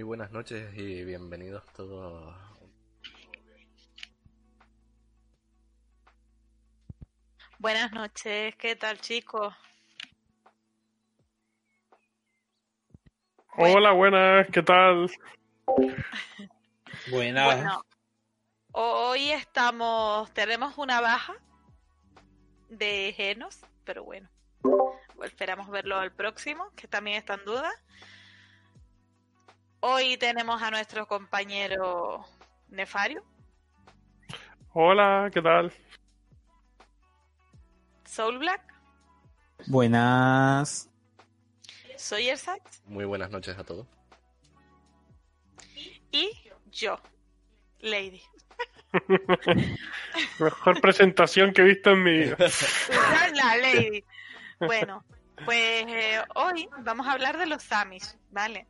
Muy 0.00 0.06
buenas 0.06 0.30
noches 0.30 0.72
y 0.78 1.04
bienvenidos 1.04 1.62
todos. 1.74 2.34
Buenas 7.58 7.92
noches, 7.92 8.56
¿qué 8.56 8.76
tal 8.76 8.98
chicos? 8.98 9.54
Hola, 13.58 13.92
buenas, 13.92 14.46
¿qué 14.50 14.62
tal? 14.62 15.10
Buenas. 17.10 17.56
Bueno, 17.56 17.84
hoy 18.72 19.32
estamos, 19.32 20.32
tenemos 20.32 20.78
una 20.78 21.02
baja 21.02 21.34
de 22.70 23.12
Genos, 23.14 23.60
pero 23.84 24.04
bueno, 24.04 24.30
esperamos 25.22 25.68
verlo 25.68 25.98
al 25.98 26.10
próximo, 26.10 26.70
que 26.74 26.88
también 26.88 27.18
está 27.18 27.34
en 27.34 27.44
duda. 27.44 27.70
Hoy 29.80 30.16
tenemos 30.18 30.62
a 30.62 30.70
nuestro 30.70 31.06
compañero 31.06 32.24
Nefario, 32.68 33.24
Hola, 34.72 35.28
¿qué 35.32 35.42
tal? 35.42 35.72
Soul 38.04 38.38
Black, 38.38 38.62
Buenas. 39.66 40.88
soy 41.96 42.28
Ersax 42.28 42.82
Muy 42.86 43.04
buenas 43.04 43.30
noches 43.30 43.58
a 43.58 43.64
todos. 43.64 43.86
y 46.12 46.30
yo, 46.70 46.98
Lady. 47.80 48.22
Mejor 50.38 50.80
presentación 50.80 51.52
que 51.52 51.62
he 51.62 51.64
visto 51.64 51.90
en 51.90 52.02
mi 52.02 52.18
vida. 52.18 52.36
La 53.34 53.56
Lady. 53.56 54.04
Bueno, 54.58 55.04
pues 55.44 55.84
eh, 55.88 56.20
hoy 56.34 56.68
vamos 56.80 57.06
a 57.06 57.12
hablar 57.12 57.38
de 57.38 57.46
los 57.46 57.62
Samis, 57.62 58.18
¿vale? 58.30 58.66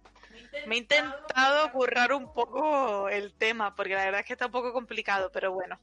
Me 0.66 0.74
he 0.74 0.78
intentado 0.78 1.70
currar 1.72 2.12
un 2.12 2.32
poco 2.32 3.08
el 3.08 3.34
tema, 3.34 3.74
porque 3.74 3.94
la 3.94 4.04
verdad 4.04 4.20
es 4.20 4.26
que 4.26 4.32
está 4.32 4.46
un 4.46 4.52
poco 4.52 4.72
complicado, 4.72 5.30
pero 5.32 5.52
bueno, 5.52 5.80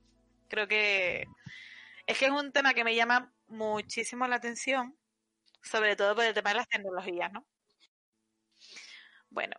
creo 0.47 0.67
que 0.67 1.25
es 2.05 2.17
que 2.17 2.25
es 2.25 2.31
un 2.31 2.51
tema 2.51 2.73
que 2.73 2.83
me 2.83 2.95
llama 2.95 3.33
muchísimo 3.47 4.27
la 4.27 4.37
atención, 4.37 4.97
sobre 5.61 5.95
todo 5.95 6.15
por 6.15 6.23
el 6.23 6.33
tema 6.33 6.51
de 6.51 6.55
las 6.55 6.69
tecnologías, 6.69 7.31
¿no? 7.31 7.45
Bueno, 9.29 9.55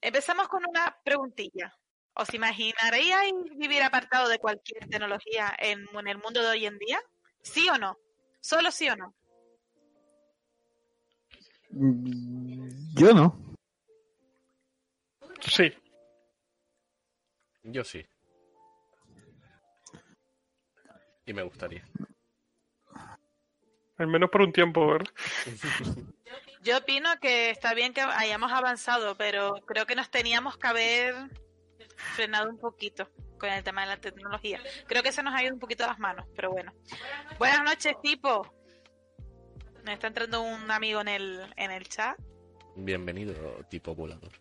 empezamos 0.00 0.48
con 0.48 0.62
una 0.68 0.96
preguntilla. 1.04 1.76
¿Os 2.14 2.32
imaginaríais 2.34 3.32
vivir 3.56 3.82
apartado 3.82 4.28
de 4.28 4.38
cualquier 4.38 4.88
tecnología 4.88 5.54
en, 5.58 5.86
el 6.06 6.18
mundo 6.18 6.40
de 6.40 6.48
hoy 6.48 6.66
en 6.66 6.78
día? 6.78 7.00
¿Sí 7.42 7.68
o 7.68 7.78
no? 7.78 7.98
¿Solo 8.40 8.70
sí 8.70 8.88
o 8.88 8.96
no? 8.96 9.14
Yo 11.70 13.12
no. 13.12 13.47
Sí, 15.40 15.72
Yo 17.62 17.84
sí. 17.84 18.04
Y 21.26 21.32
me 21.32 21.42
gustaría. 21.42 21.84
al 23.98 24.06
menos 24.06 24.30
por 24.30 24.42
un 24.42 24.52
tiempo, 24.52 24.86
¿verdad? 24.86 25.12
Yo 26.62 26.78
opino 26.78 27.08
que 27.20 27.50
está 27.50 27.74
bien 27.74 27.92
que 27.92 28.00
hayamos 28.00 28.52
avanzado, 28.52 29.16
pero 29.16 29.54
creo 29.66 29.86
que 29.86 29.94
nos 29.94 30.10
teníamos 30.10 30.56
que 30.56 30.66
haber 30.66 31.14
frenado 32.14 32.50
un 32.50 32.58
poquito 32.58 33.10
con 33.38 33.50
el 33.50 33.62
tema 33.62 33.82
de 33.82 33.88
la 33.88 33.96
tecnología. 34.00 34.60
Creo 34.86 35.02
que 35.02 35.12
se 35.12 35.22
nos 35.22 35.34
ha 35.34 35.42
ido 35.42 35.54
un 35.54 35.60
poquito 35.60 35.84
de 35.84 35.90
las 35.90 35.98
manos, 35.98 36.26
pero 36.34 36.50
bueno. 36.50 36.72
Buenas 37.38 37.62
noches, 37.62 37.94
tipo. 38.02 38.52
Me 39.84 39.94
está 39.94 40.08
entrando 40.08 40.42
un 40.42 40.70
amigo 40.70 41.00
en 41.00 41.08
el, 41.08 41.52
en 41.56 41.70
el 41.70 41.88
chat. 41.88 42.18
Bienvenido, 42.76 43.34
tipo 43.70 43.94
volador. 43.94 44.32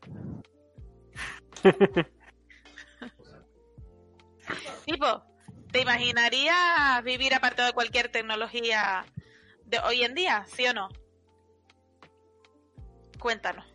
Tipo, 4.86 5.24
¿te 5.72 5.82
imaginarías 5.82 7.04
vivir 7.04 7.34
apartado 7.34 7.68
de 7.68 7.74
cualquier 7.74 8.10
tecnología 8.10 9.06
de 9.66 9.80
hoy 9.80 10.04
en 10.04 10.16
día? 10.16 10.46
¿Sí 10.48 10.66
o 10.68 10.74
no? 10.74 10.88
Cuéntanos. 13.20 13.66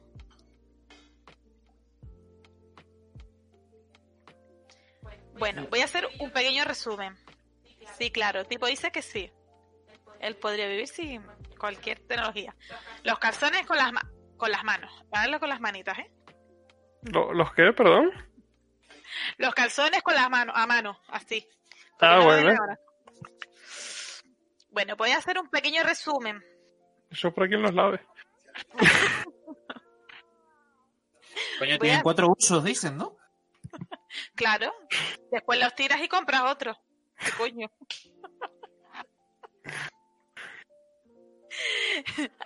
Bueno, 5.39 5.67
voy 5.71 5.81
a 5.81 5.85
hacer 5.85 6.09
un 6.21 6.31
pequeño 6.31 6.65
resumen. 6.65 7.17
Sí, 7.99 8.11
claro, 8.11 8.45
tipo 8.45 8.67
dice 8.67 8.91
que 8.91 9.03
sí. 9.03 9.31
Él 10.21 10.37
podría 10.37 10.69
vivir 10.69 10.87
sin 10.87 11.23
cualquier 11.59 11.99
tecnología. 12.01 12.55
Los 13.03 13.19
calzones 13.19 13.67
con 13.67 13.77
las, 13.77 13.93
con 14.37 14.51
las 14.51 14.63
manos. 14.63 14.93
Háganlo 15.11 15.41
con 15.41 15.49
las 15.49 15.61
manitas, 15.61 15.99
¿eh? 15.99 16.11
¿Lo- 17.03 17.33
¿Los 17.33 17.53
qué, 17.55 17.73
perdón? 17.73 18.11
Los 19.39 19.55
calzones 19.55 20.03
con 20.03 20.15
las 20.15 20.29
manos, 20.31 20.55
a 20.57 20.67
mano, 20.67 20.99
así. 21.09 21.47
Ah, 22.01 22.21
bueno. 22.23 22.55
Bueno, 24.71 24.97
voy 24.97 25.11
a 25.11 25.19
hacer 25.19 25.39
un 25.39 25.49
pequeño 25.49 25.83
resumen. 25.83 26.43
Eso 27.11 27.33
por 27.33 27.45
aquí 27.45 27.55
en 27.55 27.63
los 27.63 27.75
laves. 27.75 28.01
Coño, 31.59 31.79
tienen 31.79 32.01
a- 32.01 32.03
cuatro 32.03 32.29
usos, 32.37 32.65
dicen, 32.65 32.97
¿no? 32.97 33.17
Claro. 34.35 34.73
Después 35.31 35.59
los 35.61 35.75
tiras 35.75 36.01
y 36.03 36.09
compras 36.09 36.43
otro. 36.43 36.77
¿Qué 37.19 37.31
coño? 37.33 37.71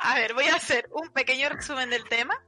A 0.00 0.14
ver, 0.16 0.34
voy 0.34 0.44
a 0.46 0.56
hacer 0.56 0.88
un 0.92 1.10
pequeño 1.10 1.48
resumen 1.48 1.90
del 1.90 2.04
tema 2.08 2.40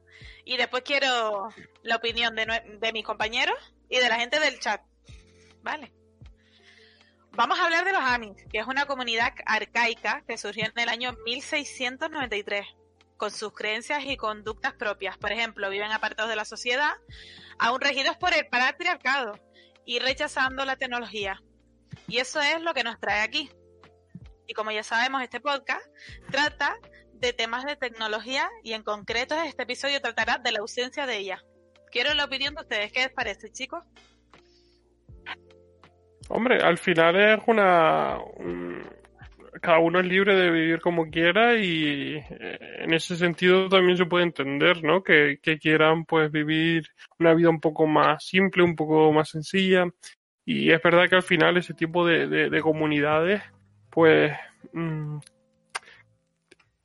y 0.45 0.57
después 0.57 0.83
quiero 0.83 1.51
la 1.83 1.97
opinión 1.97 2.35
de, 2.35 2.93
mis 2.93 3.05
compañeros 3.05 3.57
y 3.89 3.99
de 3.99 4.09
la 4.09 4.19
gente 4.19 4.41
del 4.41 4.59
chat. 4.59 4.83
Vale. 5.63 5.93
Vamos 7.33 7.59
a 7.59 7.65
hablar 7.65 7.85
de 7.85 7.93
los 7.93 8.03
Amis, 8.03 8.37
que 8.51 8.59
es 8.59 8.67
una 8.67 8.87
comunidad 8.87 9.33
arcaica 9.47 10.25
que 10.27 10.39
surgió 10.39 10.65
en 10.65 10.79
el 10.79 10.89
año 10.89 11.13
1693, 11.25 12.67
con 13.17 13.31
sus 13.31 13.53
creencias 13.53 14.05
y 14.05 14.17
conductas 14.17 14.73
propias. 14.75 15.17
Por 15.19 15.33
ejemplo, 15.33 15.71
viven 15.71 15.93
apartados 15.93 16.31
de 16.31 16.37
la 16.37 16.45
sociedad, 16.45 16.95
aún 17.59 17.81
regidos 17.81 18.17
por 18.17 18.35
el 18.35 18.47
patriarcado 18.49 19.39
y 19.85 19.99
rechazando 20.01 20.65
la 20.65 20.77
tecnología. 20.77 21.43
Y 22.07 22.19
eso 22.19 22.41
es 22.41 22.61
lo 22.63 22.75
que 22.75 22.85
nos 22.85 22.99
trae 22.99 23.21
aquí. 23.21 23.51
Y 24.47 24.55
como 24.55 24.71
ya 24.71 24.83
sabemos, 24.83 25.23
este 25.23 25.41
podcast 25.41 25.87
trata 26.31 26.79
de 27.21 27.33
temas 27.33 27.65
de 27.65 27.77
tecnología 27.77 28.49
y 28.63 28.73
en 28.73 28.83
concreto 28.83 29.35
este 29.43 29.63
episodio 29.65 30.01
tratará 30.01 30.39
de 30.39 30.53
la 30.53 30.61
ausencia 30.61 31.07
de 31.07 31.19
ella. 31.19 31.43
Quiero 31.91 32.13
la 32.15 32.25
opinión 32.27 32.55
de 32.55 32.63
ustedes. 32.63 32.93
¿Qué 32.93 33.01
les 33.01 33.13
parece, 33.13 33.51
chicos? 33.51 33.83
Hombre, 36.29 36.59
al 36.63 36.79
final 36.79 37.17
es 37.17 37.41
una... 37.47 38.19
un- 38.37 38.83
Cada 39.63 39.79
uno 39.81 39.99
es 39.99 40.07
libre 40.07 40.37
de 40.37 40.51
vivir 40.51 40.81
como 40.81 41.11
quiera 41.11 41.57
y 41.57 42.17
eh, 42.17 42.59
en 42.85 42.93
ese 42.95 43.17
sentido 43.17 43.69
también 43.69 43.97
se 43.97 44.05
puede 44.07 44.25
entender, 44.25 44.85
¿no? 44.85 45.03
Que, 45.03 45.39
quieran 45.61 46.05
pues 46.05 46.31
vivir 46.31 46.87
una 47.19 47.35
vida 47.35 47.49
un 47.49 47.61
poco 47.61 47.87
más 47.87 48.25
simple, 48.25 48.63
un 48.63 48.77
poco 48.77 49.11
más 49.13 49.31
sencilla. 49.31 49.87
Y 50.45 50.71
es 50.71 50.81
verdad 50.83 51.09
que 51.09 51.17
al 51.17 51.23
final 51.23 51.57
ese 51.57 51.75
tipo 51.75 52.07
de, 52.07 52.27
de- 52.29 52.51
de 52.51 52.61
comunidades 52.61 53.43
pues 53.91 54.33
mm, 54.73 55.19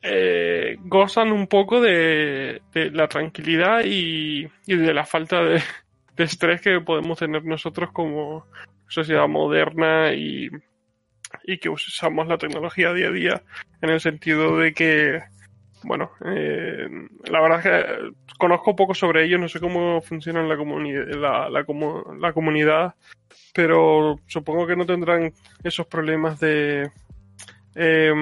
eh, 0.03 0.75
gozan 0.81 1.31
un 1.31 1.47
poco 1.47 1.81
de, 1.81 2.61
de 2.73 2.91
la 2.91 3.07
tranquilidad 3.07 3.83
y, 3.85 4.47
y 4.67 4.75
de 4.75 4.93
la 4.93 5.05
falta 5.05 5.43
de, 5.43 5.63
de 6.15 6.23
estrés 6.23 6.61
que 6.61 6.81
podemos 6.81 7.17
tener 7.17 7.45
nosotros 7.45 7.91
como 7.91 8.45
sociedad 8.87 9.27
moderna 9.27 10.13
y, 10.13 10.49
y 11.45 11.57
que 11.57 11.69
usamos 11.69 12.27
la 12.27 12.37
tecnología 12.37 12.93
día 12.93 13.07
a 13.07 13.11
día 13.11 13.43
en 13.81 13.89
el 13.89 13.99
sentido 14.01 14.57
de 14.57 14.73
que, 14.73 15.21
bueno, 15.83 16.11
eh, 16.25 16.87
la 17.29 17.41
verdad 17.41 17.59
es 17.59 17.63
que 17.63 18.11
conozco 18.37 18.75
poco 18.75 18.93
sobre 18.93 19.23
ello, 19.23 19.37
no 19.37 19.47
sé 19.47 19.59
cómo 19.59 20.01
funciona 20.01 20.43
la, 20.43 20.55
comuni- 20.55 21.05
la, 21.15 21.49
la, 21.49 21.65
la 22.19 22.33
comunidad, 22.33 22.93
pero 23.53 24.19
supongo 24.27 24.67
que 24.67 24.75
no 24.75 24.85
tendrán 24.85 25.31
esos 25.63 25.87
problemas 25.87 26.39
de 26.39 26.91
eh, 27.75 28.13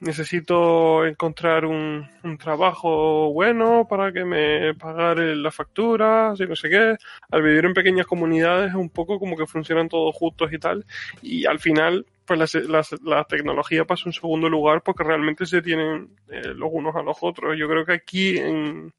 necesito 0.00 1.06
encontrar 1.06 1.64
un, 1.64 2.06
un 2.22 2.38
trabajo 2.38 3.32
bueno 3.32 3.86
para 3.88 4.12
que 4.12 4.24
me 4.24 4.74
pagar 4.74 5.18
las 5.18 5.54
facturas 5.54 6.38
y 6.40 6.46
no 6.46 6.54
sé 6.54 6.68
qué. 6.68 6.96
Al 7.30 7.42
vivir 7.42 7.64
en 7.64 7.74
pequeñas 7.74 8.06
comunidades 8.06 8.70
es 8.70 8.74
un 8.74 8.90
poco 8.90 9.18
como 9.18 9.36
que 9.36 9.46
funcionan 9.46 9.88
todos 9.88 10.14
juntos 10.14 10.52
y 10.52 10.58
tal. 10.58 10.84
Y 11.22 11.46
al 11.46 11.58
final, 11.58 12.06
pues 12.26 12.54
la, 12.54 12.60
la, 12.68 12.82
la 13.02 13.24
tecnología 13.24 13.84
pasa 13.84 14.04
en 14.06 14.12
segundo 14.12 14.48
lugar 14.48 14.82
porque 14.82 15.04
realmente 15.04 15.46
se 15.46 15.62
tienen 15.62 16.10
eh, 16.28 16.52
los 16.54 16.68
unos 16.72 16.94
a 16.94 17.02
los 17.02 17.16
otros. 17.22 17.56
Yo 17.58 17.68
creo 17.68 17.86
que 17.86 17.94
aquí 17.94 18.38
en, 18.38 18.92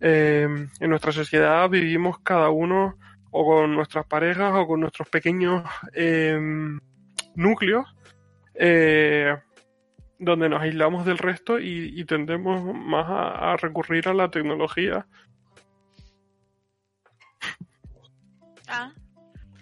eh, 0.00 0.46
en 0.80 0.90
nuestra 0.90 1.12
sociedad 1.12 1.68
vivimos 1.70 2.18
cada 2.18 2.50
uno 2.50 2.96
o 3.30 3.44
con 3.46 3.74
nuestras 3.74 4.06
parejas 4.06 4.52
o 4.54 4.66
con 4.66 4.80
nuestros 4.80 5.08
pequeños 5.08 5.62
eh, 5.94 6.38
núcleos 7.34 7.86
eh, 8.58 9.36
donde 10.18 10.48
nos 10.48 10.60
aislamos 10.60 11.04
del 11.06 11.18
resto 11.18 11.58
y, 11.60 11.92
y 11.98 12.04
tendemos 12.04 12.62
más 12.74 13.06
a, 13.08 13.52
a, 13.52 13.56
recurrir 13.56 14.08
a 14.08 14.14
la 14.14 14.30
tecnología. 14.30 15.06
Ah, 18.66 18.92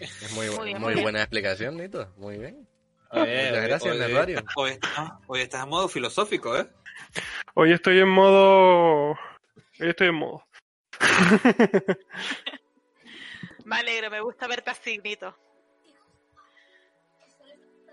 Es 0.00 0.32
muy, 0.32 0.46
Muy 0.48 0.56
muy, 0.56 0.64
bien, 0.66 0.80
muy 0.82 0.92
bien. 0.94 1.02
buena 1.04 1.20
explicación, 1.20 1.76
Nito. 1.76 2.12
Muy 2.16 2.38
bien. 2.38 2.66
Muchas 3.12 3.28
hoy- 3.28 3.60
gracias, 3.68 3.92
hoy, 3.92 3.98
Nervario. 3.98 4.42
Hoy, 4.56 4.70
estás- 4.72 5.12
hoy 5.26 5.40
estás 5.40 5.62
en 5.62 5.68
modo 5.68 5.88
filosófico, 5.88 6.56
¿eh? 6.58 6.66
Hoy 7.54 7.72
estoy 7.72 7.98
en 8.00 8.08
modo. 8.08 9.10
Hoy 9.10 9.88
estoy 9.90 10.08
en 10.08 10.14
modo. 10.16 10.44
me 13.64 13.76
alegro, 13.76 14.10
me 14.10 14.20
gusta 14.20 14.46
verte 14.48 14.70
así, 14.70 14.98
Nito. 14.98 15.36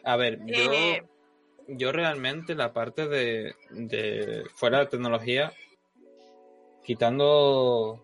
A 0.03 0.15
ver, 0.17 0.39
yo, 0.45 0.73
Eh. 0.73 1.03
yo 1.67 1.91
realmente 1.91 2.55
la 2.55 2.73
parte 2.73 3.07
de, 3.07 3.55
de 3.71 4.43
fuera 4.55 4.79
de 4.79 4.85
tecnología, 4.87 5.53
quitando... 6.83 8.03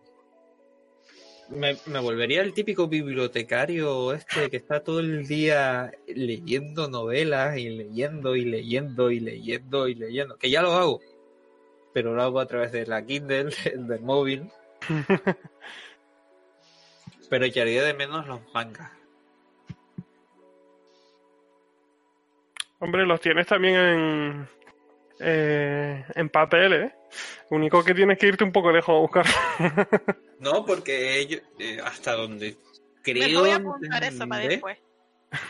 Me, 1.49 1.75
me 1.87 1.99
volvería 1.99 2.43
el 2.43 2.53
típico 2.53 2.87
bibliotecario 2.87 4.13
este 4.13 4.51
que 4.51 4.57
está 4.57 4.83
todo 4.83 4.99
el 4.99 5.27
día 5.27 5.91
leyendo 6.05 6.87
novelas 6.89 7.57
y 7.57 7.69
leyendo 7.69 8.35
y 8.35 8.45
leyendo 8.45 9.09
y 9.09 9.19
leyendo 9.19 9.87
y 9.87 9.95
leyendo, 9.95 10.37
que 10.37 10.51
ya 10.51 10.61
lo 10.61 10.73
hago, 10.73 11.01
pero 11.91 12.13
lo 12.13 12.21
hago 12.21 12.39
a 12.39 12.45
través 12.45 12.71
de 12.71 12.85
la 12.85 13.03
Kindle, 13.03 13.49
del 13.75 14.01
móvil, 14.01 14.51
pero 17.31 17.45
echaría 17.45 17.83
de 17.83 17.95
menos 17.95 18.27
los 18.27 18.41
mangas. 18.53 18.91
Hombre, 22.79 23.05
los 23.05 23.19
tienes 23.19 23.45
también 23.47 23.75
en. 23.75 24.47
eh, 25.19 26.05
en 26.15 26.29
papel, 26.29 26.73
¿eh? 26.73 26.95
Lo 27.49 27.57
único 27.57 27.83
que 27.83 27.93
tienes 27.93 28.17
que 28.17 28.27
irte 28.27 28.43
un 28.43 28.51
poco 28.51 28.71
lejos 28.71 28.89
a 28.95 28.99
buscar. 28.99 29.25
No, 30.39 30.65
porque 30.65 31.19
ellos, 31.19 31.41
eh, 31.59 31.79
hasta 31.83 32.13
donde 32.13 32.51
Me 32.51 33.01
creo 33.03 33.41
voy 33.41 33.49
a 33.49 33.57
apuntar 33.57 34.01
eso 34.05 34.25
para 34.25 34.43
entender, 34.43 34.49
después. 34.51 34.77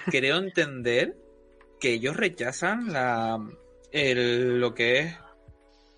creo 0.10 0.38
entender 0.38 1.16
que 1.80 1.94
ellos 1.94 2.18
rechazan 2.18 2.92
la 2.92 3.38
el, 3.92 4.60
lo 4.60 4.74
que 4.74 5.00
es 5.00 5.16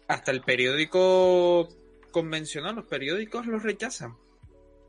hasta 0.10 0.32
el 0.32 0.42
periódico 0.42 1.70
convencional, 2.12 2.76
los 2.76 2.86
periódicos 2.88 3.46
los 3.48 3.64
rechazan. 3.64 4.18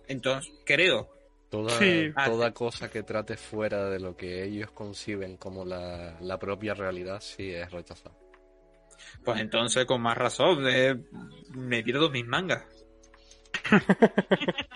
Entonces, 0.09 0.53
creo. 0.67 1.09
Toda, 1.53 1.79
Sí. 1.79 2.11
toda 2.25 2.51
cosa 2.55 2.91
que 2.91 3.03
trate 3.03 3.37
fuera 3.37 3.91
de 3.91 4.01
lo 4.01 4.17
que 4.17 4.43
ellos 4.43 4.71
conciben 4.71 5.37
como 5.37 5.67
la, 5.67 6.17
la 6.23 6.39
propia 6.39 6.73
realidad 6.73 7.21
sí 7.21 7.53
es 7.53 7.71
rechazada. 7.71 8.17
Pues 9.23 9.39
entonces, 9.39 9.85
con 9.85 10.01
más 10.01 10.17
razón, 10.17 10.67
eh, 10.67 10.97
me 11.51 11.83
pierdo 11.83 12.09
mis 12.09 12.27
mangas. 12.27 12.65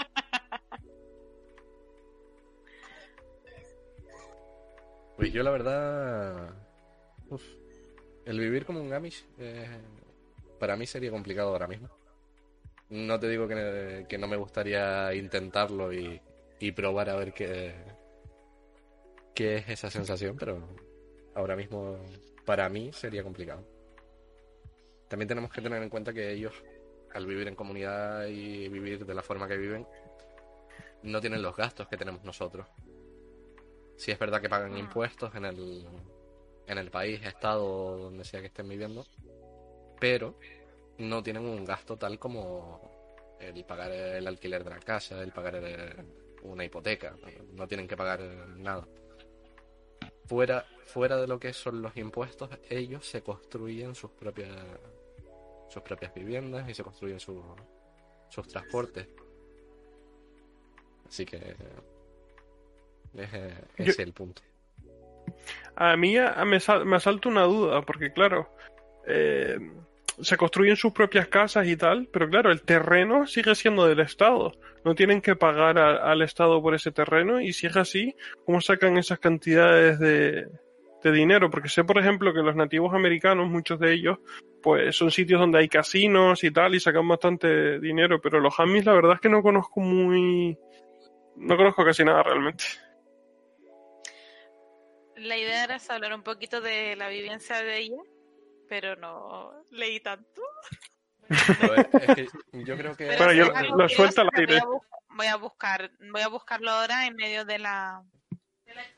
Pues 5.17 5.33
yo 5.33 5.43
la 5.43 5.51
verdad... 5.51 6.51
uf, 7.31 7.43
el 8.27 8.39
vivir 8.39 8.67
como 8.67 8.83
un 8.83 8.93
Amish 8.93 9.25
eh, 9.39 9.67
para 10.61 10.77
mí 10.77 10.87
sería 10.87 11.11
complicado 11.11 11.49
ahora 11.49 11.67
mismo. 11.67 11.89
No 12.91 13.19
te 13.19 13.29
digo 13.29 13.49
que, 13.49 14.05
que 14.09 14.19
no 14.19 14.29
me 14.29 14.37
gustaría 14.37 15.13
intentarlo 15.15 15.93
y, 15.93 16.21
y 16.59 16.73
probar 16.73 17.11
a 17.11 17.17
ver 17.17 17.33
qué, 17.33 17.75
qué 19.35 19.57
es 19.57 19.69
esa 19.69 19.91
sensación, 19.91 20.37
pero 20.37 20.67
ahora 21.35 21.57
mismo 21.57 21.99
para 22.45 22.69
mí 22.69 22.93
sería 22.93 23.23
complicado. 23.23 23.65
También 25.09 25.29
tenemos 25.29 25.53
que 25.53 25.61
tener 25.63 25.83
en 25.83 25.89
cuenta 25.91 26.13
que 26.13 26.33
ellos, 26.33 26.55
al 27.13 27.27
vivir 27.27 27.47
en 27.49 27.55
comunidad 27.55 28.27
y 28.27 28.69
vivir 28.69 29.05
de 29.07 29.15
la 29.15 29.23
forma 29.23 29.47
que 29.47 29.57
viven, 29.57 29.87
no 31.03 31.21
tienen 31.21 31.43
los 31.43 31.55
gastos 31.57 31.87
que 31.89 31.97
tenemos 31.97 32.25
nosotros. 32.25 32.67
Sí 33.97 34.11
es 34.11 34.19
verdad 34.19 34.41
que 34.41 34.49
pagan 34.49 34.75
Ah. 34.75 34.79
impuestos 34.79 35.35
en 35.35 35.45
el, 35.45 35.87
en 36.67 36.79
el 36.79 36.91
país, 36.91 37.25
estado, 37.25 37.97
donde 37.99 38.25
sea 38.25 38.41
que 38.41 38.47
estén 38.49 38.69
viviendo, 38.69 39.07
pero 40.01 40.39
no 40.99 41.23
tienen 41.23 41.45
un 41.45 41.65
gasto 41.65 41.97
tal 41.97 42.19
como 42.19 43.37
el 43.41 43.65
pagar 43.65 43.93
el 43.93 44.27
alquiler 44.27 44.65
de 44.65 44.71
la 44.71 44.81
casa, 44.81 45.23
el 45.23 45.33
pagar 45.33 45.57
el- 45.57 46.26
una 46.43 46.65
hipoteca, 46.65 47.17
no 47.53 47.67
tienen 47.67 47.87
que 47.89 47.97
pagar 47.97 48.21
nada. 48.57 48.87
Fuera, 50.27 50.67
fuera 50.85 51.17
de 51.17 51.27
lo 51.27 51.39
que 51.39 51.53
son 51.53 51.83
los 51.83 51.97
impuestos, 51.97 52.51
ellos 52.69 53.07
se 53.07 53.23
construyen 53.23 53.95
sus 53.95 54.11
propias 54.13 54.51
sus 55.69 55.83
propias 55.83 56.15
viviendas 56.15 56.69
y 56.69 56.75
se 56.75 56.83
construyen 56.85 57.19
sus 57.21 57.43
sus 58.29 58.47
transportes. 58.49 59.09
Así 61.09 61.25
que 61.25 61.37
eh, 63.15 63.55
ese 63.77 63.91
es 63.91 63.99
el 64.01 64.13
punto. 64.13 64.43
A 65.77 65.97
mí 65.97 66.17
a- 66.19 66.45
me, 66.45 66.59
sal- 66.61 66.85
me 66.87 66.97
asalta 66.97 67.29
una 67.29 67.45
duda, 67.45 67.83
porque 67.83 68.13
claro, 68.13 68.49
eh, 69.07 69.59
se 70.21 70.37
construyen 70.37 70.77
sus 70.77 70.93
propias 70.93 71.29
casas 71.29 71.67
y 71.67 71.77
tal, 71.77 72.09
pero 72.13 72.29
claro, 72.29 72.51
el 72.51 72.63
terreno 72.63 73.27
sigue 73.27 73.55
siendo 73.55 73.87
del 73.87 74.01
Estado. 74.01 74.53
No 74.85 74.95
tienen 74.95 75.21
que 75.21 75.37
pagar 75.37 75.79
al 75.79 76.23
Estado 76.23 76.63
por 76.63 76.75
ese 76.75 76.93
terreno 76.93 77.41
y 77.41 77.53
si 77.53 77.67
es 77.67 77.77
así, 77.77 78.17
¿cómo 78.45 78.61
sacan 78.61 78.97
esas 78.97 79.19
cantidades 79.19 79.99
de, 79.99 80.49
de 81.03 81.13
dinero? 81.13 81.51
Porque 81.51 81.69
sé, 81.69 81.85
por 81.85 81.99
ejemplo, 81.99 82.33
que 82.33 82.41
los 82.41 82.57
nativos 82.57 82.95
americanos, 82.95 83.49
muchos 83.49 83.79
de 83.79 83.93
ellos, 83.93 84.19
pues 84.63 84.97
son 84.97 85.11
sitios 85.11 85.41
donde 85.41 85.59
hay 85.59 85.69
casinos 85.69 86.43
y 86.45 86.51
tal 86.51 86.75
y 86.75 86.81
sacan 86.81 87.07
bastante 87.07 87.79
dinero, 87.81 88.21
pero 88.21 88.41
los 88.41 88.59
Amis 88.59 88.85
la 88.85 88.95
verdad 88.95 89.15
es 89.15 89.21
que 89.21 89.29
no 89.29 89.43
conozco 89.43 89.81
muy... 89.81 90.57
No 91.37 91.57
conozco 91.57 91.85
casi 91.85 92.03
nada 92.03 92.23
realmente. 92.23 92.65
La 95.17 95.37
idea 95.37 95.65
era 95.65 95.79
hablar 95.89 96.15
un 96.15 96.23
poquito 96.23 96.61
de 96.61 96.97
la 96.97 97.09
vivencia 97.09 97.63
de 97.63 97.79
ella, 97.79 98.03
pero 98.69 98.97
no 98.97 99.53
leí 99.71 100.01
tanto. 100.01 100.43
Pues, 101.29 101.87
es 102.03 102.15
que 102.15 102.29
yo 102.53 102.77
creo 102.77 102.97
que 102.97 103.07
Pero 103.07 103.33
yo 103.33 103.47
lo- 103.77 103.89
suelto 103.89 104.21
al 104.21 104.29
voy 104.33 104.37
a 104.37 104.41
aire. 104.41 104.61
Voy 105.11 105.27
a 105.27 105.37
buscar, 105.37 105.91
voy 106.13 106.21
a 106.23 106.29
buscarlo 106.29 106.71
ahora 106.71 107.07
en 107.07 107.17
medio 107.17 107.45
de 107.45 107.59
la 107.59 108.03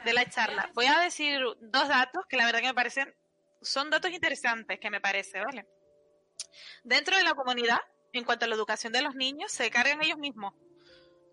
de 0.05 0.13
la 0.13 0.29
charla. 0.29 0.71
Voy 0.75 0.87
a 0.87 0.99
decir 0.99 1.41
dos 1.61 1.89
datos 1.89 2.25
que 2.29 2.37
la 2.37 2.45
verdad 2.47 2.61
que 2.61 2.67
me 2.67 2.75
parecen 2.75 3.15
son 3.63 3.91
datos 3.91 4.11
interesantes 4.11 4.79
que 4.81 4.91
me 4.91 5.01
parece, 5.01 5.41
¿vale? 5.41 5.67
Dentro 6.85 7.17
de 7.17 7.23
la 7.25 7.35
comunidad, 7.35 7.79
en 8.13 8.25
cuanto 8.25 8.45
a 8.45 8.49
la 8.49 8.55
educación 8.57 8.93
de 8.93 9.03
los 9.03 9.15
niños, 9.15 9.53
se 9.53 9.71
cargan 9.71 10.03
ellos 10.03 10.19
mismos. 10.19 10.55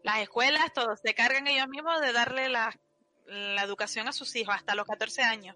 Las 0.03 0.19
escuelas, 0.19 0.71
todos, 0.73 0.99
se 1.03 1.13
cargan 1.15 1.47
ellos 1.47 1.67
mismos 1.67 1.99
de 2.01 2.11
darle 2.13 2.49
la, 2.49 2.71
la 3.25 3.63
educación 3.63 4.07
a 4.07 4.11
sus 4.13 4.35
hijos 4.35 4.53
hasta 4.55 4.75
los 4.75 4.85
14 4.85 5.23
años. 5.23 5.55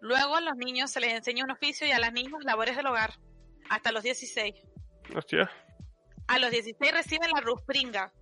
Luego 0.00 0.36
a 0.36 0.40
los 0.40 0.56
niños 0.56 0.90
se 0.90 1.00
les 1.00 1.12
enseña 1.14 1.44
un 1.44 1.50
oficio 1.50 1.86
y 1.86 1.92
a 1.92 1.98
las 1.98 2.12
niñas 2.12 2.32
labores 2.44 2.76
del 2.76 2.86
hogar 2.86 3.14
hasta 3.70 3.92
los 3.92 4.02
16. 4.02 4.54
Hostia. 5.14 5.50
A 6.28 6.38
los 6.38 6.50
16 6.50 6.92
reciben 6.92 7.30
la 7.34 7.40
ruspringa. 7.40 8.12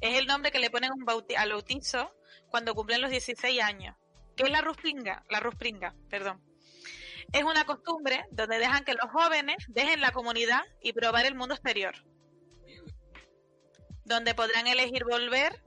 Es 0.00 0.16
el 0.18 0.26
nombre 0.26 0.50
que 0.50 0.58
le 0.58 0.70
ponen 0.70 0.92
un 0.92 1.04
bauti- 1.04 1.36
al 1.36 1.52
bautizo 1.52 2.14
cuando 2.50 2.74
cumplen 2.74 3.00
los 3.00 3.10
16 3.10 3.60
años. 3.62 3.96
¿Qué 4.36 4.44
es 4.44 4.50
la 4.50 4.60
ruspringa? 4.60 5.24
La 5.30 5.40
ruspringa, 5.40 5.94
perdón. 6.08 6.40
Es 7.32 7.42
una 7.42 7.64
costumbre 7.64 8.24
donde 8.30 8.58
dejan 8.58 8.84
que 8.84 8.94
los 8.94 9.10
jóvenes 9.10 9.56
dejen 9.68 10.00
la 10.00 10.12
comunidad 10.12 10.62
y 10.80 10.92
probar 10.92 11.26
el 11.26 11.34
mundo 11.34 11.54
exterior. 11.54 11.94
Donde 14.04 14.34
podrán 14.34 14.66
elegir 14.66 15.04
volver 15.04 15.60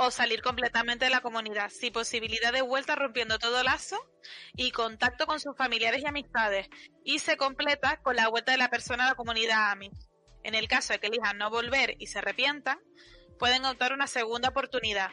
o 0.00 0.12
salir 0.12 0.42
completamente 0.42 1.06
de 1.06 1.10
la 1.10 1.20
comunidad, 1.20 1.70
sin 1.70 1.92
posibilidad 1.92 2.52
de 2.52 2.62
vuelta 2.62 2.94
rompiendo 2.94 3.36
todo 3.40 3.64
lazo 3.64 3.98
y 4.54 4.70
contacto 4.70 5.26
con 5.26 5.40
sus 5.40 5.56
familiares 5.56 6.02
y 6.02 6.06
amistades. 6.06 6.68
Y 7.02 7.18
se 7.18 7.36
completa 7.36 8.00
con 8.00 8.14
la 8.14 8.28
vuelta 8.28 8.52
de 8.52 8.58
la 8.58 8.70
persona 8.70 9.04
a 9.04 9.08
la 9.08 9.14
comunidad 9.16 9.72
AMI. 9.72 9.90
En 10.44 10.54
el 10.54 10.68
caso 10.68 10.92
de 10.92 11.00
que 11.00 11.08
elijan 11.08 11.36
no 11.36 11.50
volver 11.50 11.96
y 11.98 12.06
se 12.06 12.20
arrepientan, 12.20 12.78
pueden 13.40 13.64
optar 13.64 13.92
una 13.92 14.06
segunda 14.06 14.50
oportunidad, 14.50 15.10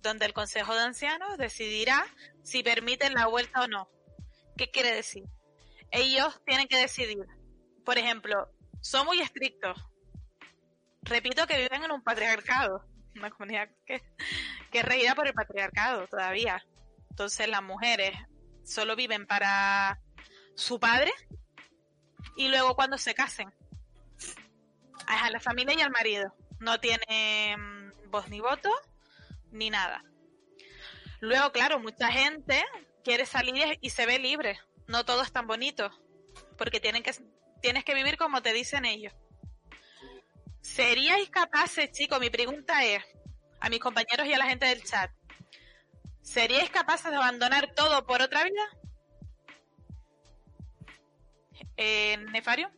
donde 0.00 0.26
el 0.26 0.32
Consejo 0.32 0.76
de 0.76 0.82
Ancianos 0.82 1.36
decidirá 1.36 2.06
si 2.44 2.62
permiten 2.62 3.14
la 3.14 3.26
vuelta 3.26 3.62
o 3.62 3.66
no. 3.66 3.88
¿Qué 4.56 4.70
quiere 4.70 4.94
decir? 4.94 5.24
Ellos 5.90 6.40
tienen 6.46 6.68
que 6.68 6.78
decidir. 6.78 7.26
Por 7.84 7.98
ejemplo, 7.98 8.48
son 8.80 9.06
muy 9.06 9.20
estrictos. 9.20 9.76
Repito 11.02 11.48
que 11.48 11.58
viven 11.58 11.82
en 11.82 11.90
un 11.90 12.04
patriarcado, 12.04 12.86
una 13.18 13.30
comunidad 13.30 13.68
que, 13.86 14.02
que 14.70 14.78
es 14.78 14.84
regida 14.84 15.14
por 15.14 15.26
el 15.26 15.34
patriarcado 15.34 16.06
todavía. 16.06 16.64
Entonces 17.10 17.48
las 17.48 17.62
mujeres 17.62 18.16
solo 18.64 18.96
viven 18.96 19.26
para 19.26 20.00
su 20.56 20.80
padre 20.80 21.12
y 22.36 22.48
luego 22.48 22.74
cuando 22.74 22.98
se 22.98 23.14
casen. 23.14 23.52
A 25.06 25.30
la 25.30 25.40
familia 25.40 25.74
y 25.74 25.82
al 25.82 25.90
marido. 25.90 26.34
No 26.60 26.80
tiene 26.80 27.56
mm, 27.56 28.10
voz 28.10 28.28
ni 28.28 28.40
voto 28.40 28.70
ni 29.50 29.70
nada. 29.70 30.02
Luego, 31.20 31.52
claro, 31.52 31.78
mucha 31.78 32.10
gente 32.10 32.62
quiere 33.02 33.26
salir 33.26 33.78
y 33.80 33.90
se 33.90 34.06
ve 34.06 34.18
libre. 34.18 34.58
No 34.86 35.04
todo 35.04 35.22
es 35.22 35.32
tan 35.32 35.46
bonito. 35.46 35.90
Porque 36.56 36.80
tienen 36.80 37.02
que, 37.02 37.12
tienes 37.60 37.84
que 37.84 37.94
vivir 37.94 38.16
como 38.16 38.42
te 38.42 38.52
dicen 38.52 38.84
ellos. 38.84 39.12
¿Seríais 40.64 41.28
capaces, 41.28 41.92
chicos? 41.92 42.18
Mi 42.18 42.30
pregunta 42.30 42.82
es, 42.86 43.04
a 43.60 43.68
mis 43.68 43.80
compañeros 43.80 44.26
y 44.26 44.32
a 44.32 44.38
la 44.38 44.46
gente 44.46 44.64
del 44.64 44.82
chat. 44.82 45.10
¿Seríais 46.22 46.70
capaces 46.70 47.10
de 47.10 47.18
abandonar 47.18 47.74
todo 47.76 48.06
por 48.06 48.22
otra 48.22 48.44
vida? 48.44 48.62
Eh, 51.76 52.16
¿Nefario? 52.32 52.70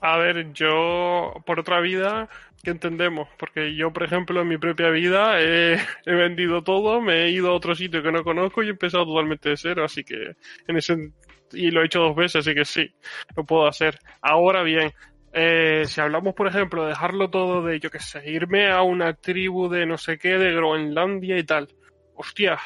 A 0.00 0.18
ver, 0.18 0.52
yo 0.52 1.34
por 1.44 1.58
otra 1.58 1.80
vida, 1.80 2.28
¿qué 2.62 2.70
entendemos? 2.70 3.28
Porque 3.38 3.74
yo, 3.74 3.92
por 3.92 4.04
ejemplo, 4.04 4.40
en 4.40 4.48
mi 4.48 4.56
propia 4.56 4.90
vida 4.90 5.40
he, 5.40 5.74
he 6.06 6.14
vendido 6.14 6.62
todo, 6.62 7.00
me 7.00 7.24
he 7.24 7.30
ido 7.30 7.50
a 7.50 7.54
otro 7.54 7.74
sitio 7.74 8.04
que 8.04 8.12
no 8.12 8.22
conozco 8.22 8.62
y 8.62 8.68
he 8.68 8.70
empezado 8.70 9.04
totalmente 9.04 9.48
de 9.48 9.56
cero, 9.56 9.84
así 9.84 10.04
que 10.04 10.36
en 10.68 10.76
ese 10.76 11.12
y 11.52 11.70
lo 11.70 11.82
he 11.82 11.86
hecho 11.86 12.00
dos 12.00 12.16
veces, 12.16 12.46
así 12.46 12.54
que 12.54 12.64
sí, 12.64 12.94
lo 13.36 13.44
puedo 13.44 13.66
hacer. 13.66 13.98
Ahora 14.20 14.62
bien, 14.62 14.92
eh, 15.32 15.84
si 15.86 16.00
hablamos, 16.00 16.34
por 16.34 16.48
ejemplo, 16.48 16.82
de 16.82 16.88
dejarlo 16.90 17.30
todo 17.30 17.62
de, 17.64 17.78
yo 17.80 17.90
qué 17.90 17.98
sé, 18.00 18.28
irme 18.30 18.70
a 18.70 18.82
una 18.82 19.14
tribu 19.14 19.68
de 19.68 19.86
no 19.86 19.98
sé 19.98 20.18
qué, 20.18 20.38
de 20.38 20.52
Groenlandia 20.52 21.38
y 21.38 21.44
tal. 21.44 21.68
Hostia, 22.14 22.58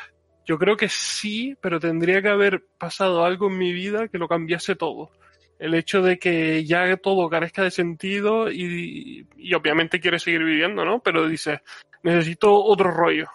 yo 0.46 0.58
creo 0.58 0.76
que 0.76 0.88
sí, 0.88 1.56
pero 1.60 1.78
tendría 1.78 2.22
que 2.22 2.28
haber 2.28 2.64
pasado 2.78 3.24
algo 3.24 3.48
en 3.48 3.58
mi 3.58 3.72
vida 3.72 4.08
que 4.08 4.18
lo 4.18 4.28
cambiase 4.28 4.76
todo. 4.76 5.10
El 5.58 5.74
hecho 5.74 6.02
de 6.02 6.18
que 6.18 6.64
ya 6.64 6.96
todo 6.96 7.28
carezca 7.28 7.62
de 7.62 7.70
sentido 7.70 8.50
y, 8.50 9.26
y 9.36 9.54
obviamente 9.54 10.00
quieres 10.00 10.22
seguir 10.22 10.42
viviendo, 10.42 10.84
¿no? 10.84 11.00
Pero 11.00 11.28
dices, 11.28 11.60
necesito 12.02 12.52
otro 12.52 12.90
rollo. 12.90 13.28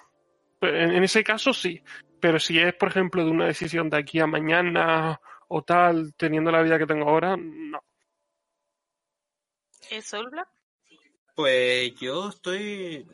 En 0.62 1.04
ese 1.04 1.24
caso 1.24 1.54
sí, 1.54 1.82
pero 2.20 2.40
si 2.40 2.60
es, 2.60 2.74
por 2.74 2.90
ejemplo, 2.90 3.24
de 3.24 3.32
una 3.32 3.46
decisión 3.46 3.90
de 3.90 3.98
aquí 3.98 4.20
a 4.20 4.28
mañana 4.28 5.20
o 5.48 5.62
tal, 5.64 6.14
teniendo 6.16 6.52
la 6.52 6.62
vida 6.62 6.78
que 6.78 6.86
tengo 6.86 7.10
ahora, 7.10 7.38
no. 7.38 7.80
¿Es 9.90 10.06
Soul 10.06 10.30
Black? 10.30 10.48
Pues 11.36 11.94
yo 12.00 12.30
estoy. 12.30 13.08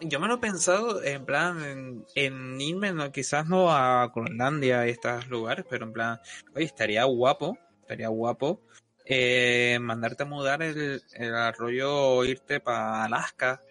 Yo 0.00 0.20
me 0.20 0.26
lo 0.26 0.34
he 0.34 0.38
pensado 0.38 1.02
en 1.02 1.24
plan 1.24 1.62
en, 1.62 2.06
en 2.14 2.60
irme, 2.60 2.92
quizás 3.12 3.46
no 3.46 3.70
a 3.70 4.10
Groenlandia 4.14 4.86
y 4.86 4.90
estos 4.90 5.28
lugares, 5.28 5.64
pero 5.68 5.84
en 5.84 5.92
plan, 5.92 6.20
oye, 6.54 6.64
estaría 6.64 7.04
guapo, 7.04 7.58
estaría 7.82 8.08
guapo 8.08 8.62
eh, 9.04 9.78
mandarte 9.80 10.22
a 10.22 10.26
mudar 10.26 10.62
el, 10.62 11.02
el 11.12 11.34
arroyo, 11.34 12.24
irte 12.24 12.60
para 12.60 13.04
Alaska, 13.04 13.62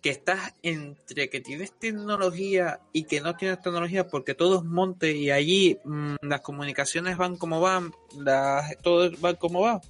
que 0.00 0.10
estás 0.10 0.54
entre 0.62 1.28
que 1.28 1.40
tienes 1.40 1.76
tecnología 1.78 2.80
y 2.92 3.04
que 3.04 3.20
no 3.20 3.36
tienes 3.36 3.60
tecnología 3.60 4.06
porque 4.06 4.34
todo 4.34 4.58
es 4.58 4.64
monte 4.64 5.12
y 5.12 5.30
allí 5.30 5.78
mm, 5.84 6.16
las 6.22 6.42
comunicaciones 6.42 7.16
van 7.16 7.36
como 7.36 7.60
van, 7.60 7.92
las, 8.16 8.76
todo 8.82 9.10
va 9.22 9.34
como 9.34 9.62
va. 9.62 9.80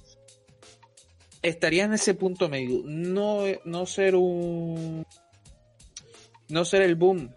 Estaría 1.47 1.85
en 1.85 1.93
ese 1.93 2.13
punto 2.13 2.49
medio. 2.49 2.81
No, 2.85 3.43
no 3.65 3.85
ser 3.85 4.15
un. 4.15 5.05
No 6.49 6.65
ser 6.65 6.81
el 6.81 6.95
boom. 6.95 7.33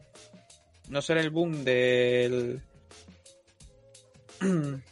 No 0.89 1.01
ser 1.03 1.19
el 1.19 1.31
boom 1.31 1.65
del. 1.65 2.63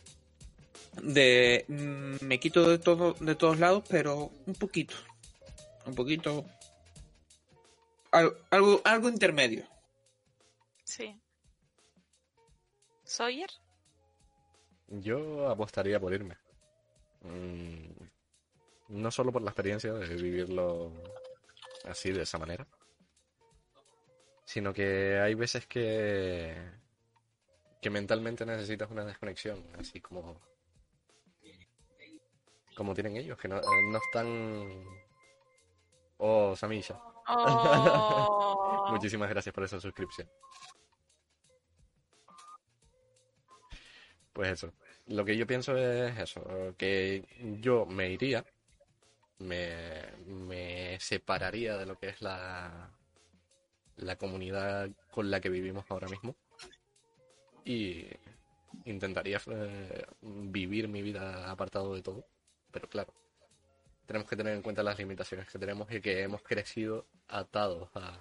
De. 1.03 1.65
mm, 1.69 2.25
Me 2.25 2.39
quito 2.41 2.69
de, 2.69 2.79
todo, 2.79 3.15
de 3.21 3.35
todos 3.35 3.59
lados, 3.59 3.85
pero 3.89 4.31
un 4.47 4.55
poquito. 4.55 4.95
Un 5.87 5.95
poquito. 5.95 6.45
Al- 8.11 8.37
Algo, 8.51 8.81
algo 8.85 9.09
intermedio. 9.09 9.65
Sí. 10.85 11.21
¿Sawyer? 13.05 13.51
Yo 14.89 15.49
apostaría 15.49 15.99
por 16.01 16.13
irme. 16.13 16.37
Mm, 17.23 17.88
No 18.89 19.11
solo 19.11 19.33
por 19.33 19.43
la 19.43 19.51
experiencia 19.51 19.93
de 19.93 20.15
vivirlo 20.17 20.93
así, 21.85 22.11
de 22.13 22.23
esa 22.23 22.39
manera, 22.39 22.67
sino 24.45 24.73
que 24.73 25.19
hay 25.19 25.35
veces 25.35 25.67
que, 25.67 26.57
que 27.81 27.91
mentalmente 27.91 28.47
necesitas 28.47 28.91
una 28.91 29.05
desconexión, 29.05 29.65
así 29.79 30.01
como, 30.01 30.41
como 32.75 32.95
tienen 32.95 33.17
ellos, 33.17 33.39
que 33.39 33.49
no, 33.49 33.59
eh, 33.59 33.83
no 33.91 33.99
están... 33.99 34.85
Oh, 36.19 36.57
Samilla, 36.57 37.01
Oh. 37.29 38.87
muchísimas 38.91 39.29
gracias 39.29 39.55
por 39.55 39.65
esa 39.65 39.79
suscripción. 39.81 40.29
Pues 44.33 44.53
eso, 44.53 44.73
lo 45.07 45.25
que 45.25 45.37
yo 45.37 45.47
pienso 45.47 45.77
es 45.77 46.17
eso, 46.19 46.75
que 46.77 47.25
yo 47.61 47.87
me 47.87 48.11
iría, 48.11 48.45
me, 49.39 50.03
me 50.27 50.99
separaría 51.01 51.77
de 51.77 51.87
lo 51.87 51.99
que 51.99 52.09
es 52.09 52.23
la, 52.23 52.91
la 53.97 54.17
comunidad 54.17 54.91
con 55.11 55.31
la 55.31 55.41
que 55.41 55.49
vivimos 55.49 55.85
ahora 55.89 56.09
mismo 56.09 56.37
y 57.65 58.07
intentaría 58.85 59.41
eh, 59.47 60.07
vivir 60.21 60.89
mi 60.89 61.03
vida 61.03 61.51
apartado 61.51 61.95
de 61.95 62.03
todo, 62.03 62.25
pero 62.71 62.89
claro, 62.89 63.13
tenemos 64.07 64.29
que 64.29 64.37
tener 64.37 64.55
en 64.55 64.63
cuenta 64.63 64.83
las 64.83 64.99
limitaciones 64.99 65.49
que 65.51 65.59
tenemos 65.59 65.91
y 65.93 66.01
que 66.01 66.23
hemos 66.23 66.43
crecido 66.43 67.07
atados 67.29 67.91
a, 67.95 68.19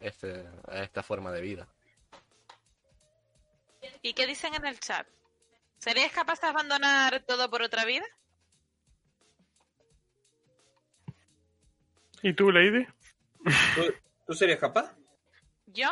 este, 0.00 0.44
a 0.66 0.82
esta 0.82 1.02
forma 1.02 1.30
de 1.30 1.40
vida. 1.40 1.68
¿Y 4.02 4.12
qué 4.12 4.26
dicen 4.26 4.54
en 4.54 4.66
el 4.66 4.80
chat? 4.80 5.06
¿Seríais 5.78 6.12
capaz 6.12 6.40
de 6.40 6.48
abandonar 6.48 7.22
todo 7.26 7.48
por 7.48 7.62
otra 7.62 7.84
vida? 7.84 8.04
¿Y 12.22 12.32
tú, 12.34 12.50
Lady? 12.50 12.86
¿Tú, 13.74 13.82
tú 14.26 14.34
serías 14.34 14.58
capaz? 14.58 14.94
¿Yo? 15.66 15.88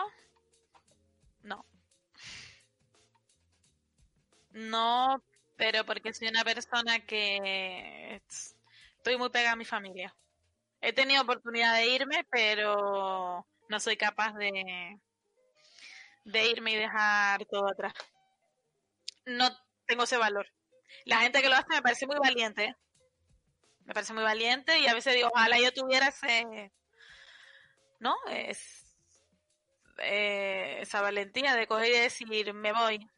No. 1.43 1.65
No, 4.51 5.23
pero 5.57 5.85
porque 5.85 6.13
soy 6.13 6.29
una 6.29 6.45
persona 6.45 7.01
que 7.01 8.17
es- 8.17 8.57
estoy 8.97 9.17
muy 9.17 9.31
pegada 9.31 9.53
a 9.53 9.57
mi 9.57 9.65
familia. 9.65 10.15
He 10.81 10.93
tenido 10.93 11.23
oportunidad 11.23 11.75
de 11.75 11.87
irme, 11.87 12.27
pero 12.31 13.47
no 13.69 13.81
soy 13.81 13.97
capaz 13.97 14.33
de, 14.35 14.99
de 16.25 16.47
irme 16.51 16.73
y 16.73 16.77
dejar 16.77 17.45
todo 17.47 17.69
atrás. 17.69 17.93
No 19.27 19.49
tengo 19.87 20.05
ese 20.05 20.17
valor. 20.17 20.47
La 21.05 21.21
gente 21.21 21.43
que 21.43 21.49
lo 21.49 21.57
hace 21.57 21.69
me 21.71 21.83
parece 21.83 22.07
muy 22.07 22.17
valiente. 22.19 22.75
Me 23.89 23.95
parece 23.95 24.13
muy 24.13 24.23
valiente 24.23 24.79
y 24.81 24.87
a 24.87 24.93
veces 24.93 25.15
digo, 25.15 25.31
ojalá 25.33 25.59
yo 25.59 25.73
tuviera 25.73 26.09
ese, 26.09 26.71
¿no? 28.01 28.15
Es, 28.31 28.85
eh, 29.97 30.77
esa 30.83 31.01
valentía 31.01 31.57
de 31.57 31.67
coger 31.67 31.89
y 31.89 31.99
decir, 31.99 32.53
me 32.53 32.75
voy. 32.75 33.11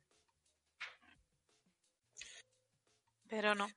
Pero 3.28 3.56
no. 3.56 3.68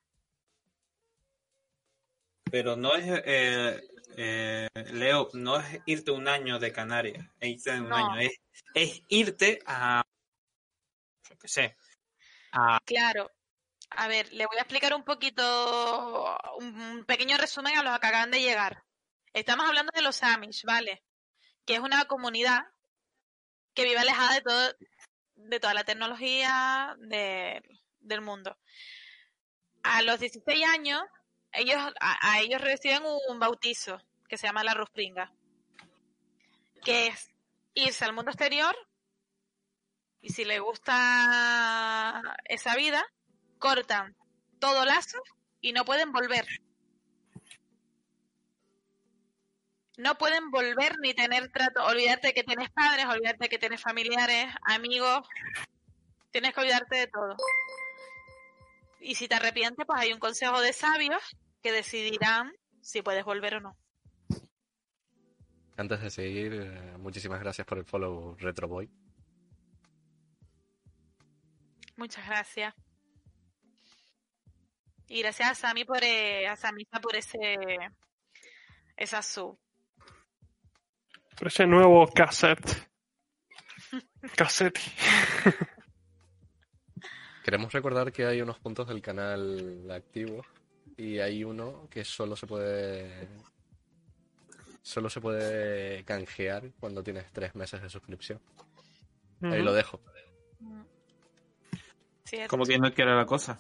Pero 2.52 2.76
no 2.76 2.94
es, 2.94 3.06
eh, 3.26 3.82
eh, 4.16 4.70
Leo, 4.92 5.30
no 5.34 5.60
es 5.60 5.82
irte 5.88 6.12
un 6.12 6.28
año 6.28 6.60
de 6.60 6.72
Canarias, 6.72 7.28
es 7.40 7.50
irte 7.50 7.72
un 7.82 7.90
No. 7.90 7.96
año, 7.96 8.20
es, 8.20 8.40
es 8.76 9.02
irte 9.08 9.58
a, 9.66 10.04
yo 11.28 11.38
qué 11.40 11.48
sé, 11.48 11.76
a, 12.52 12.80
Claro. 12.86 13.32
A 13.96 14.08
ver, 14.08 14.32
le 14.34 14.46
voy 14.46 14.58
a 14.58 14.62
explicar 14.62 14.94
un 14.94 15.04
poquito, 15.04 16.38
un 16.58 17.04
pequeño 17.06 17.38
resumen 17.38 17.78
a 17.78 17.84
los 17.84 18.00
que 18.00 18.08
acaban 18.08 18.32
de 18.32 18.42
llegar. 18.42 18.84
Estamos 19.34 19.68
hablando 19.68 19.92
de 19.94 20.02
los 20.02 20.22
Amish, 20.24 20.64
¿vale? 20.66 21.04
Que 21.66 21.76
es 21.76 21.80
una 21.80 22.06
comunidad 22.06 22.66
que 23.74 23.84
vive 23.84 23.98
alejada 24.00 24.34
de 24.36 24.42
todo, 24.42 24.74
de 25.36 25.60
toda 25.60 25.74
la 25.74 25.84
tecnología 25.84 26.96
de- 27.00 27.62
del 28.00 28.22
mundo. 28.22 28.58
A 29.84 30.02
los 30.02 30.20
16 30.20 30.66
años, 30.68 31.02
ellos, 31.52 31.78
a, 32.00 32.32
a 32.34 32.40
ellos 32.42 32.62
reciben 32.62 33.04
un, 33.06 33.20
un 33.30 33.40
bautizo 33.40 34.02
que 34.28 34.38
se 34.38 34.48
llama 34.48 34.64
la 34.64 34.74
Ruspringa, 34.74 35.32
que 36.84 37.08
es 37.08 37.30
irse 37.76 38.06
al 38.06 38.14
mundo 38.14 38.32
exterior 38.32 38.76
y 40.22 40.30
si 40.30 40.46
le 40.46 40.60
gusta 40.60 42.22
esa 42.46 42.76
vida, 42.76 43.04
cortan 43.64 44.14
todo 44.60 44.84
lazo 44.84 45.18
y 45.62 45.72
no 45.72 45.86
pueden 45.86 46.12
volver. 46.12 46.46
No 49.98 50.18
pueden 50.18 50.52
volver 50.52 51.00
ni 51.00 51.14
tener 51.14 51.50
trato. 51.50 51.82
Olvidarte 51.86 52.34
que 52.34 52.44
tienes 52.44 52.70
padres, 52.72 53.06
olvidarte 53.06 53.48
que 53.48 53.58
tienes 53.58 53.82
familiares, 53.82 54.48
amigos. 54.64 55.26
Tienes 56.32 56.54
que 56.54 56.60
olvidarte 56.60 56.96
de 56.98 57.08
todo. 57.08 57.38
Y 59.00 59.16
si 59.16 59.30
te 59.30 59.36
arrepientes, 59.36 59.86
pues 59.86 60.02
hay 60.02 60.12
un 60.12 60.20
consejo 60.20 60.60
de 60.60 60.74
sabios 60.74 61.22
que 61.62 61.72
decidirán 61.72 62.52
si 62.82 63.02
puedes 63.02 63.24
volver 63.24 63.56
o 63.56 63.62
no. 63.62 63.78
Antes 65.78 66.02
de 66.02 66.10
seguir, 66.10 66.54
eh, 66.54 66.98
muchísimas 66.98 67.40
gracias 67.40 67.66
por 67.66 67.78
el 67.78 67.86
follow 67.86 68.36
Retroboy. 68.40 68.90
Muchas 71.96 72.26
gracias. 72.26 72.74
Y 75.08 75.22
gracias 75.22 75.52
a 75.52 75.56
Sami 75.56 75.86
por, 75.86 76.04
eh, 76.04 76.48
a 76.48 76.56
Samisa 76.56 77.00
por 77.00 77.16
ese, 77.16 77.58
esa 78.96 79.22
sub. 79.22 79.58
Por 81.38 81.48
ese 81.48 81.66
nuevo 81.66 82.08
cassette. 82.08 82.90
Cassette. 84.36 84.80
Queremos 87.44 87.74
recordar 87.74 88.12
que 88.12 88.26
hay 88.26 88.42
unos 88.42 88.60
puntos 88.60 88.88
del 88.88 89.02
canal 89.02 89.92
activos 89.92 90.48
y 90.96 91.20
hay 91.20 91.44
uno 91.44 91.88
que 91.90 92.06
solo 92.06 92.36
se 92.36 92.48
puede 92.48 93.28
solo 94.82 95.10
se 95.10 95.22
puede 95.22 96.04
canjear 96.06 96.72
cuando 96.80 97.04
tienes 97.04 97.32
tres 97.32 97.56
meses 97.56 97.82
de 97.82 97.90
suscripción. 97.90 98.40
Ahí 99.42 99.62
lo 99.62 99.74
dejo. 99.74 100.00
Cierto. 102.24 102.50
Como 102.50 102.66
que 102.66 102.78
no 102.78 102.94
quiere 102.94 103.14
la 103.14 103.26
cosa. 103.26 103.60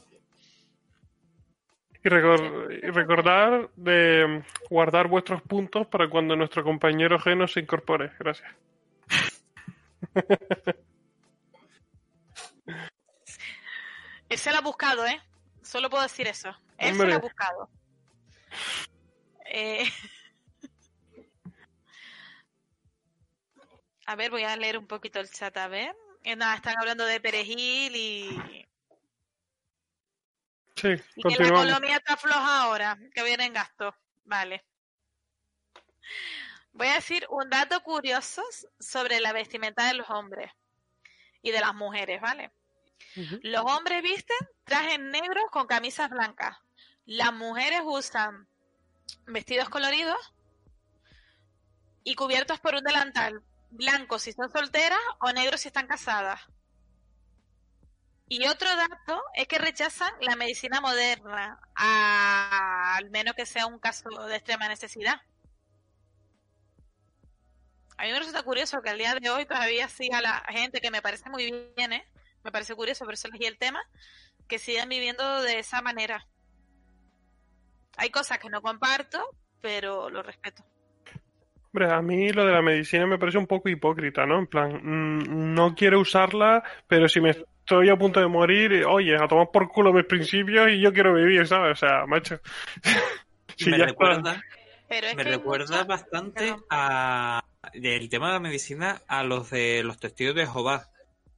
Y, 2.03 2.09
recor- 2.09 2.79
y 2.83 2.89
recordar 2.91 3.69
de 3.75 4.43
guardar 4.69 5.07
vuestros 5.07 5.41
puntos 5.41 5.87
para 5.87 6.09
cuando 6.09 6.35
nuestro 6.35 6.63
compañero 6.63 7.17
Geno 7.19 7.47
se 7.47 7.61
incorpore. 7.61 8.11
Gracias. 8.19 8.51
Él 14.29 14.37
se 14.37 14.51
lo 14.51 14.57
ha 14.57 14.61
buscado, 14.61 15.05
¿eh? 15.05 15.21
Solo 15.61 15.89
puedo 15.89 16.03
decir 16.03 16.27
eso. 16.27 16.55
Él 16.77 16.95
se 16.95 17.05
lo 17.05 17.15
ha 17.15 17.19
buscado. 17.19 17.69
Eh, 19.45 19.85
A 24.05 24.15
ver, 24.15 24.31
voy 24.31 24.43
a 24.43 24.57
leer 24.57 24.77
un 24.77 24.85
poquito 24.87 25.19
el 25.21 25.29
chat, 25.29 25.55
a 25.55 25.67
ver. 25.69 25.95
Eh, 26.23 26.35
nada, 26.35 26.55
están 26.55 26.75
hablando 26.77 27.05
de 27.05 27.21
perejil 27.21 27.95
y, 27.95 28.65
Sí, 30.83 31.01
y 31.15 31.23
que 31.23 31.43
la 31.43 31.47
economía 31.47 31.95
está 31.95 32.17
floja 32.17 32.63
ahora, 32.63 32.99
que 33.15 33.23
viene 33.23 33.45
en 33.45 33.53
gasto. 33.53 33.95
Vale. 34.25 34.65
Voy 36.73 36.87
a 36.87 36.95
decir 36.95 37.25
un 37.29 37.49
dato 37.49 37.81
curioso 37.83 38.43
sobre 38.81 39.21
la 39.21 39.31
vestimenta 39.31 39.87
de 39.87 39.93
los 39.93 40.09
hombres 40.09 40.51
y 41.41 41.51
de 41.51 41.61
las 41.61 41.73
mujeres, 41.73 42.19
¿vale? 42.19 42.51
Los 43.43 43.63
hombres 43.63 44.03
visten 44.03 44.37
trajes 44.65 44.99
negros 44.99 45.45
con 45.51 45.67
camisas 45.67 46.09
blancas. 46.09 46.57
Las 47.05 47.31
mujeres 47.31 47.81
usan 47.85 48.49
vestidos 49.25 49.69
coloridos 49.69 50.33
y 52.03 52.15
cubiertos 52.15 52.59
por 52.59 52.75
un 52.75 52.83
delantal 52.83 53.41
blanco 53.69 54.19
si 54.19 54.33
son 54.33 54.51
solteras 54.51 54.99
o 55.21 55.31
negro 55.31 55.57
si 55.57 55.69
están 55.69 55.87
casadas. 55.87 56.41
Y 58.35 58.47
otro 58.47 58.67
dato 58.75 59.21
es 59.35 59.47
que 59.47 59.59
rechazan 59.59 60.11
la 60.21 60.35
medicina 60.35 60.81
moderna, 60.81 61.59
al 61.75 63.11
menos 63.11 63.35
que 63.35 63.45
sea 63.45 63.67
un 63.67 63.77
caso 63.77 64.09
de 64.25 64.35
extrema 64.37 64.67
necesidad. 64.67 65.21
A 67.95 68.05
mí 68.05 68.11
me 68.11 68.17
resulta 68.17 68.41
curioso 68.41 68.81
que 68.81 68.89
al 68.89 68.97
día 68.97 69.13
de 69.13 69.29
hoy 69.29 69.45
todavía 69.45 69.87
siga 69.87 70.19
la 70.19 70.43
gente, 70.49 70.81
que 70.81 70.89
me 70.89 71.03
parece 71.03 71.29
muy 71.29 71.51
bien, 71.75 71.93
¿eh? 71.93 72.07
me 72.43 72.51
parece 72.51 72.73
curioso, 72.73 73.05
por 73.05 73.13
eso 73.13 73.27
elegí 73.27 73.45
el 73.45 73.59
tema, 73.59 73.83
que 74.47 74.57
sigan 74.57 74.89
viviendo 74.89 75.43
de 75.43 75.59
esa 75.59 75.83
manera. 75.83 76.27
Hay 77.97 78.09
cosas 78.09 78.39
que 78.39 78.49
no 78.49 78.63
comparto, 78.63 79.29
pero 79.61 80.09
lo 80.09 80.23
respeto. 80.23 80.65
Hombre, 81.73 81.91
a 81.91 82.01
mí 82.03 82.31
lo 82.31 82.45
de 82.45 82.51
la 82.51 82.61
medicina 82.61 83.07
me 83.07 83.17
parece 83.17 83.39
un 83.39 83.47
poco 83.47 83.67
hipócrita, 83.67 84.27
¿no? 84.27 84.37
En 84.37 84.45
plan, 84.45 84.73
mm, 84.83 85.55
no 85.55 85.73
quiero 85.73 85.99
usarla, 86.01 86.61
pero 86.87 87.09
si 87.09 87.19
me 87.19 87.31
estoy 87.31 87.89
a 87.89 87.97
punto 87.97 88.19
de 88.19 88.27
morir, 88.27 88.71
eh, 88.73 88.85
oye, 88.85 89.15
a 89.15 89.27
tomar 89.27 89.49
por 89.51 89.67
culo 89.69 89.91
mis 89.91 90.05
principios 90.05 90.69
y 90.69 90.79
yo 90.79 90.93
quiero 90.93 91.15
vivir, 91.15 91.47
¿sabes? 91.47 91.71
O 91.83 91.87
sea, 91.87 92.05
macho. 92.05 92.39
Si 93.55 93.69
me 93.69 93.77
ya 93.77 93.85
está- 93.85 93.91
recuerda, 93.91 94.43
Pero 94.89 95.07
es 95.07 95.15
me 95.15 95.23
recuerda 95.23 95.83
bastante 95.83 96.55
a 96.71 97.43
del 97.73 98.09
tema 98.09 98.27
de 98.27 98.33
la 98.33 98.39
medicina 98.39 99.01
a 99.07 99.23
los 99.23 99.49
de 99.51 99.81
los 99.83 99.99
testigos 99.99 100.35
de 100.35 100.45
Jehová. 100.47 100.89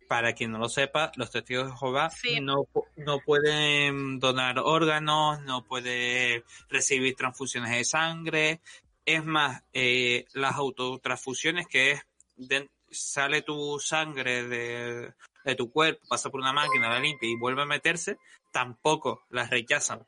Para 0.08 0.34
quien 0.34 0.52
no 0.52 0.60
lo 0.60 0.70
sepa, 0.70 1.12
los 1.16 1.32
testigos 1.32 1.68
de 1.72 1.78
Jehová 1.78 2.10
Sí. 2.12 2.40
no, 2.40 2.68
no 2.96 3.20
pueden 3.20 4.20
donar 4.20 4.60
órganos, 4.60 5.42
no 5.42 5.64
pueden 5.66 6.44
recibir 6.70 7.16
transfusiones 7.16 7.72
de 7.72 7.84
sangre. 7.84 8.60
Es 9.06 9.24
más, 9.24 9.64
eh, 9.74 10.26
las 10.34 10.56
autotransfusiones, 10.56 11.68
que 11.68 11.92
es 11.92 12.02
de- 12.36 12.70
sale 12.90 13.42
tu 13.44 13.80
sangre 13.80 14.44
de, 14.48 15.14
de 15.44 15.56
tu 15.56 15.72
cuerpo, 15.72 16.02
pasa 16.08 16.30
por 16.30 16.40
una 16.42 16.54
máquina, 16.54 16.90
la 16.90 17.00
limpia 17.00 17.30
y 17.30 17.36
vuelve 17.36 17.62
a 17.62 17.66
meterse, 17.66 18.18
tampoco 18.52 19.26
las 19.30 19.50
rechazan. 19.50 20.06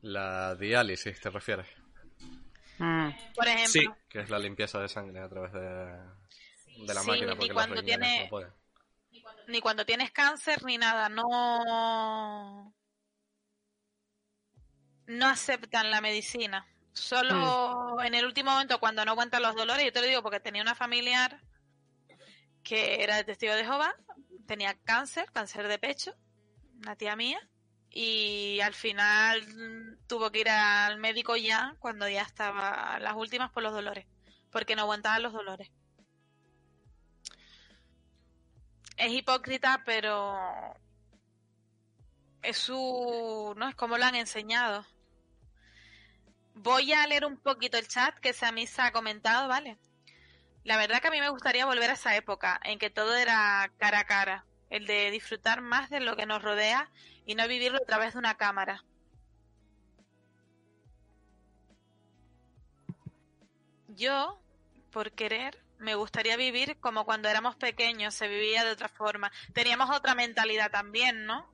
La 0.00 0.56
diálisis, 0.56 1.20
¿te 1.20 1.30
refieres? 1.30 1.68
Mm, 2.78 3.10
Por 3.36 3.46
ejemplo, 3.46 3.66
Sí. 3.68 3.86
Que 4.08 4.20
es 4.20 4.30
la 4.30 4.38
limpieza 4.38 4.80
de 4.80 4.88
sangre 4.88 5.20
a 5.20 5.28
través 5.28 5.52
de, 5.52 5.60
de 5.60 6.94
la 6.94 7.00
Sí, 7.02 7.06
máquina 7.06 7.36
porque 7.36 7.48
los 7.48 7.54
cuando 7.54 7.82
tiene- 7.82 8.28
no 8.30 8.62
ni 9.46 9.60
cuando 9.60 9.84
tienes 9.84 10.10
cáncer 10.10 10.64
ni 10.64 10.78
nada, 10.78 11.08
no 11.08 12.74
no 15.06 15.26
aceptan 15.28 15.90
la 15.90 16.00
medicina. 16.00 16.66
Solo 16.92 18.02
en 18.02 18.14
el 18.14 18.24
último 18.24 18.50
momento 18.50 18.78
cuando 18.78 19.04
no 19.04 19.12
aguantan 19.12 19.42
los 19.42 19.54
dolores, 19.54 19.84
yo 19.84 19.92
te 19.92 20.00
lo 20.00 20.06
digo 20.06 20.22
porque 20.22 20.40
tenía 20.40 20.62
una 20.62 20.74
familiar 20.74 21.40
que 22.62 23.02
era 23.02 23.24
testigo 23.24 23.54
de 23.54 23.64
Jehová, 23.64 23.94
tenía 24.46 24.74
cáncer, 24.84 25.30
cáncer 25.32 25.68
de 25.68 25.78
pecho, 25.78 26.14
una 26.78 26.96
tía 26.96 27.16
mía, 27.16 27.40
y 27.90 28.60
al 28.60 28.74
final 28.74 29.98
tuvo 30.06 30.30
que 30.30 30.40
ir 30.40 30.48
al 30.50 30.98
médico 30.98 31.36
ya 31.36 31.74
cuando 31.78 32.08
ya 32.08 32.22
estaba 32.22 32.98
las 33.00 33.14
últimas 33.14 33.50
por 33.50 33.62
los 33.62 33.72
dolores, 33.72 34.06
porque 34.50 34.76
no 34.76 34.82
aguantaban 34.82 35.22
los 35.22 35.32
dolores. 35.32 35.70
es 38.96 39.12
hipócrita, 39.12 39.82
pero 39.84 40.38
es 42.42 42.56
su, 42.56 43.54
no 43.56 43.68
es 43.68 43.74
como 43.74 43.98
lo 43.98 44.04
han 44.04 44.14
enseñado. 44.14 44.86
Voy 46.54 46.92
a 46.92 47.06
leer 47.06 47.24
un 47.24 47.36
poquito 47.36 47.78
el 47.78 47.88
chat 47.88 48.18
que 48.18 48.32
Samisa 48.32 48.86
ha 48.86 48.92
comentado, 48.92 49.48
¿vale? 49.48 49.78
La 50.64 50.76
verdad 50.76 51.00
que 51.00 51.08
a 51.08 51.10
mí 51.10 51.20
me 51.20 51.30
gustaría 51.30 51.66
volver 51.66 51.90
a 51.90 51.94
esa 51.94 52.14
época 52.14 52.60
en 52.64 52.78
que 52.78 52.90
todo 52.90 53.16
era 53.16 53.72
cara 53.78 54.00
a 54.00 54.06
cara, 54.06 54.46
el 54.70 54.86
de 54.86 55.10
disfrutar 55.10 55.60
más 55.60 55.90
de 55.90 56.00
lo 56.00 56.16
que 56.16 56.26
nos 56.26 56.42
rodea 56.42 56.90
y 57.26 57.34
no 57.34 57.48
vivirlo 57.48 57.78
a 57.78 57.86
través 57.86 58.12
de 58.12 58.20
una 58.20 58.36
cámara. 58.36 58.84
Yo, 63.88 64.40
por 64.90 65.12
querer, 65.12 65.62
me 65.78 65.96
gustaría 65.96 66.36
vivir 66.36 66.78
como 66.80 67.04
cuando 67.04 67.28
éramos 67.28 67.56
pequeños, 67.56 68.14
se 68.14 68.28
vivía 68.28 68.64
de 68.64 68.70
otra 68.70 68.88
forma. 68.88 69.32
Teníamos 69.52 69.90
otra 69.90 70.14
mentalidad 70.14 70.70
también, 70.70 71.26
¿no? 71.26 71.51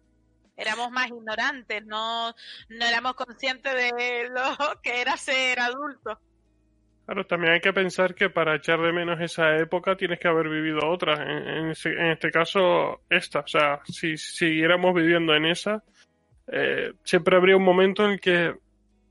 Éramos 0.58 0.90
más 0.90 1.06
ignorantes, 1.06 1.86
no, 1.86 2.34
no 2.68 2.84
éramos 2.84 3.14
conscientes 3.14 3.72
de 3.72 4.28
lo 4.28 4.42
que 4.82 5.00
era 5.00 5.16
ser 5.16 5.60
adulto. 5.60 6.18
Claro, 7.06 7.24
también 7.24 7.54
hay 7.54 7.60
que 7.60 7.72
pensar 7.72 8.14
que 8.14 8.28
para 8.28 8.56
echar 8.56 8.80
de 8.80 8.92
menos 8.92 9.18
esa 9.20 9.56
época 9.56 9.96
tienes 9.96 10.18
que 10.18 10.28
haber 10.28 10.48
vivido 10.48 10.80
otra. 10.86 11.14
En, 11.22 11.70
en 11.70 11.74
en 11.84 12.06
este 12.10 12.30
caso, 12.30 13.00
esta. 13.08 13.40
O 13.40 13.46
sea, 13.46 13.80
si 13.84 14.18
siguiéramos 14.18 14.92
viviendo 14.94 15.34
en 15.34 15.46
esa, 15.46 15.82
eh, 16.48 16.92
siempre 17.04 17.36
habría 17.36 17.56
un 17.56 17.64
momento 17.64 18.04
en 18.04 18.10
el 18.12 18.20
que 18.20 18.54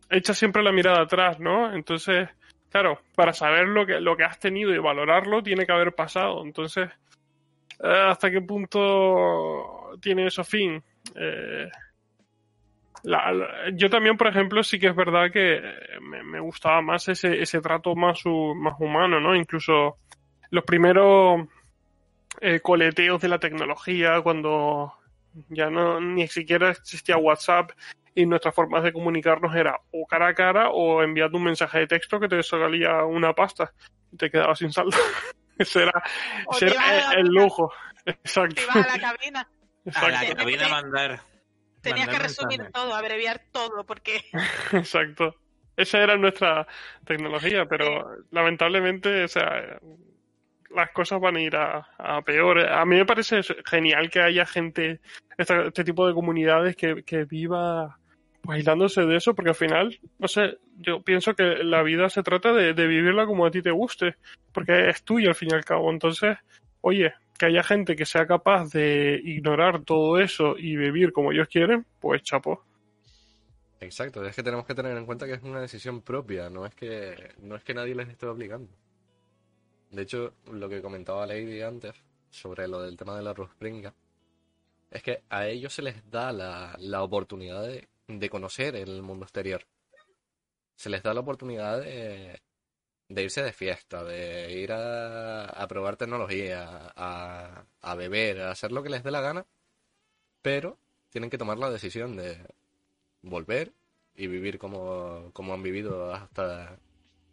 echas 0.10 0.38
siempre 0.38 0.63
la 0.63 0.71
mirada 0.71 1.01
atrás, 1.01 1.39
¿no? 1.39 1.73
Entonces, 1.73 2.29
claro, 2.69 2.99
para 3.15 3.33
saber 3.33 3.67
lo 3.67 3.86
que, 3.86 3.99
lo 3.99 4.15
que 4.15 4.25
has 4.25 4.39
tenido 4.39 4.75
y 4.75 4.79
valorarlo, 4.79 5.41
tiene 5.41 5.65
que 5.65 5.71
haber 5.71 5.93
pasado. 5.93 6.43
Entonces, 6.43 6.89
eh, 7.83 8.03
¿hasta 8.10 8.29
qué 8.29 8.41
punto 8.41 9.97
tiene 10.01 10.27
eso 10.27 10.43
fin? 10.43 10.83
Eh, 11.15 11.70
la- 13.04 13.32
la- 13.32 13.70
yo 13.74 13.89
también, 13.89 14.17
por 14.17 14.28
ejemplo, 14.28 14.63
sí 14.63 14.80
que 14.80 14.88
es 14.88 14.96
verdad 14.96 15.32
que 15.32 15.56
eh, 15.58 16.00
me, 16.02 16.24
me 16.24 16.39
gustaba 16.39 16.82
más 16.82 17.08
ese, 17.08 17.41
ese 17.41 17.62
trato 17.62 17.96
más, 17.96 18.22
más 18.26 18.76
humano, 18.80 19.20
¿no? 19.20 19.36
Incluso 19.36 19.98
los 20.50 20.63
primeros 20.63 21.48
eh, 22.41 22.60
coleteos 22.60 23.22
de 23.22 23.28
la 23.28 23.39
tecnología, 23.39 24.22
cuando 24.22 24.93
ya 25.50 25.70
no 25.70 26.00
ni 26.00 26.28
siquiera 26.28 26.72
existía 26.72 27.17
WhatsApp 27.17 27.72
y 28.15 28.26
nuestras 28.26 28.56
formas 28.56 28.84
de 28.84 28.91
comunicarnos 28.91 29.56
era 29.56 29.80
o 29.91 30.06
cara 30.08 30.28
a 30.30 30.34
cara 30.34 30.70
o 30.70 31.04
enviando 31.04 31.38
un 31.38 31.43
mensaje 31.43 31.80
de 31.80 31.88
texto 31.88 32.20
que 32.20 32.28
te 32.28 32.41
salía 32.41 33.04
una 33.04 33.34
pasta 33.34 33.72
y 34.12 34.17
te 34.17 34.32
quedabas 34.32 34.58
sin 34.60 34.72
saldo. 34.72 34.98
ese 35.58 35.84
era, 35.84 36.04
ese 36.52 36.67
el, 37.15 37.28
lujo. 37.28 37.72
Exacto. 38.06 38.56
Te 38.56 38.63
ibas 38.63 38.76
a 38.78 38.98
la 38.98 39.00
cabina, 39.00 39.48
La 39.88 40.10
Exacto. 40.10 40.36
cabina 40.36 40.65
a 40.65 40.69
mandar. 40.69 41.21
tenías 41.82 42.10
que 42.10 42.19
resumir 42.19 42.60
mensajes. 42.60 42.73
todo, 42.73 42.93
abreviar 42.95 43.41
todo, 43.52 43.86
porque 43.86 44.21
Exacto. 44.73 45.36
Esa 45.78 46.00
era 46.00 46.17
nuestra 46.17 46.67
tecnología, 47.06 47.65
pero 47.67 48.17
lamentablemente, 48.32 49.23
o 49.23 49.28
sea, 49.28 49.80
las 50.71 50.91
cosas 50.91 51.21
van 51.21 51.36
a 51.36 51.41
ir 51.41 51.56
a, 51.56 51.88
a 51.97 52.21
peor. 52.23 52.60
A 52.67 52.84
mí 52.86 52.95
me 52.97 53.06
parece 53.06 53.41
genial 53.65 54.10
que 54.10 54.21
haya 54.21 54.45
gente, 54.45 55.00
este 55.38 55.84
tipo 55.84 56.08
de 56.08 56.15
comunidades 56.15 56.76
que, 56.76 57.04
que 57.04 57.26
viva 57.26 58.00
aislándose 58.50 59.06
de 59.06 59.17
eso, 59.17 59.36
porque 59.36 59.50
al 59.50 59.56
final, 59.56 60.00
no 60.17 60.28
sé, 60.28 60.58
yo 60.78 61.02
pienso 61.02 61.36
que 61.36 61.63
la 61.63 61.84
vida 61.84 62.10
se 62.10 62.23
trata 62.23 62.54
de, 62.54 62.73
de 62.73 62.88
vivirla 62.88 63.26
como 63.26 63.45
a 63.45 63.52
ti 63.52 63.62
te 63.62 63.71
guste, 63.71 64.15
porque 64.52 64.89
es 64.89 65.04
tuya 65.04 65.30
al 65.30 65.36
fin 65.36 65.50
y 65.52 65.56
al 65.56 65.65
cabo. 65.65 65.91
Entonces, 65.91 66.38
oye, 66.82 67.13
que 67.38 67.45
haya 67.45 67.63
gente 67.63 67.95
que 67.95 68.06
sea 68.06 68.26
capaz 68.26 68.71
de 68.71 69.19
ignorar 69.23 69.84
todo 69.84 70.19
eso 70.19 70.58
y 70.58 70.76
vivir 70.76 71.12
como 71.12 71.32
ellos 71.32 71.47
quieren, 71.47 71.86
pues 72.00 72.23
chapo. 72.23 72.63
Exacto, 73.80 74.26
es 74.26 74.36
que 74.36 74.43
tenemos 74.43 74.65
que 74.65 74.73
tener 74.73 74.97
en 74.97 75.06
cuenta 75.06 75.28
que 75.28 75.34
es 75.34 75.43
una 75.43 75.62
decisión 75.62 76.02
propia, 76.02 76.50
no 76.50 76.65
es 76.65 76.73
que, 76.73 77.36
no 77.39 77.56
es 77.56 77.63
que 77.63 77.73
nadie 77.73 77.93
les 77.93 78.10
esté 78.10 78.26
obligando. 78.26 78.71
De 79.91 80.02
hecho, 80.02 80.34
lo 80.52 80.67
que 80.67 80.82
comentaba 80.82 81.28
Lady 81.28 81.62
antes 81.62 81.93
sobre 82.30 82.67
lo 82.67 82.82
del 82.82 82.97
tema 82.97 83.15
de 83.15 83.23
la 83.23 83.34
Ruspringa, 83.34 83.93
es 84.89 85.04
que 85.04 85.23
a 85.30 85.47
ellos 85.47 85.73
se 85.73 85.82
les 85.82 86.10
da 86.10 86.32
la, 86.32 86.76
la 86.80 87.04
oportunidad 87.04 87.67
de, 87.67 87.88
de 88.08 88.30
conocer 88.30 88.76
el 88.76 89.02
mundo 89.04 89.26
exterior. 89.26 89.65
Se 90.76 90.89
les 90.89 91.04
da 91.04 91.13
la 91.13 91.21
oportunidad 91.21 91.82
de, 91.82 92.39
de 93.10 93.24
irse 93.24 93.41
de 93.41 93.54
fiesta, 93.54 94.04
de 94.04 94.52
ir 94.54 94.72
a, 94.72 95.46
a 95.46 95.67
probar 95.67 95.96
tecnología, 95.98 96.91
a, 96.96 97.96
beber, 97.96 98.41
a 98.41 98.52
hacer 98.52 98.72
lo 98.72 98.84
que 98.84 98.89
les 98.89 99.04
dé 99.04 99.12
la 99.12 99.22
gana, 99.22 99.46
pero 100.41 100.78
tienen 101.10 101.30
que 101.30 101.38
tomar 101.38 101.58
la 101.58 101.70
decisión 101.70 102.15
de 102.15 102.38
volver 103.22 103.74
y 104.15 104.28
vivir 104.28 104.60
como, 104.60 105.32
como 105.34 105.54
han 105.54 105.63
vivido 105.63 106.13
hasta, 106.13 106.80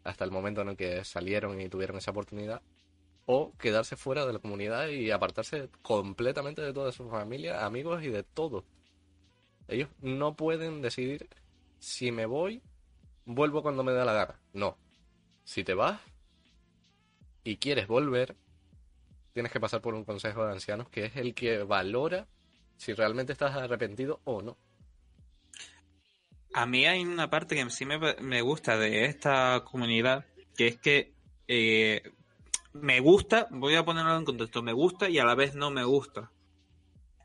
hasta 0.04 0.24
el 0.24 0.30
momento 0.30 0.60
en 0.62 0.70
el 0.70 0.76
que 0.76 1.04
salieron 1.04 1.60
y 1.60 1.68
tuvieron 1.68 1.96
esa 1.96 2.12
oportunidad, 2.12 2.62
o 3.26 3.52
quedarse 3.58 3.96
fuera 3.96 4.26
de 4.26 4.34
la 4.34 4.38
comunidad 4.38 4.88
y 4.88 5.10
apartarse 5.10 5.70
completamente 5.82 6.62
de 6.62 6.72
toda 6.72 6.92
su 6.92 7.08
familia, 7.08 7.64
amigos 7.64 8.02
y 8.02 8.08
de 8.08 8.22
todo. 8.22 8.64
Ellos 9.66 9.88
no 10.00 10.36
pueden 10.36 10.82
decidir 10.82 11.28
si 11.78 12.12
me 12.12 12.26
voy, 12.26 12.62
vuelvo 13.24 13.62
cuando 13.62 13.82
me 13.82 13.92
da 13.92 14.04
la 14.04 14.12
gana. 14.12 14.40
No. 14.52 14.76
Si 15.44 15.64
te 15.64 15.74
vas 15.74 16.00
y 17.44 17.56
quieres 17.56 17.86
volver, 17.86 18.36
tienes 19.32 19.52
que 19.52 19.60
pasar 19.60 19.80
por 19.80 19.94
un 19.94 20.04
consejo 20.04 20.44
de 20.46 20.52
ancianos 20.52 20.88
que 20.88 21.06
es 21.06 21.16
el 21.16 21.34
que 21.34 21.62
valora 21.62 22.26
si 22.76 22.92
realmente 22.92 23.32
estás 23.32 23.54
arrepentido 23.54 24.20
o 24.24 24.42
no. 24.42 24.56
A 26.54 26.66
mí 26.66 26.86
hay 26.86 27.04
una 27.04 27.30
parte 27.30 27.56
que 27.56 27.70
sí 27.70 27.84
me, 27.84 27.98
me 28.20 28.40
gusta 28.40 28.78
de 28.78 29.06
esta 29.06 29.64
comunidad, 29.64 30.24
que 30.56 30.68
es 30.68 30.76
que 30.78 31.12
eh, 31.48 32.02
me 32.72 33.00
gusta, 33.00 33.48
voy 33.50 33.74
a 33.74 33.84
ponerlo 33.84 34.16
en 34.16 34.24
contexto, 34.24 34.62
me 34.62 34.72
gusta 34.72 35.08
y 35.08 35.18
a 35.18 35.24
la 35.24 35.34
vez 35.34 35.54
no 35.54 35.70
me 35.70 35.84
gusta. 35.84 36.30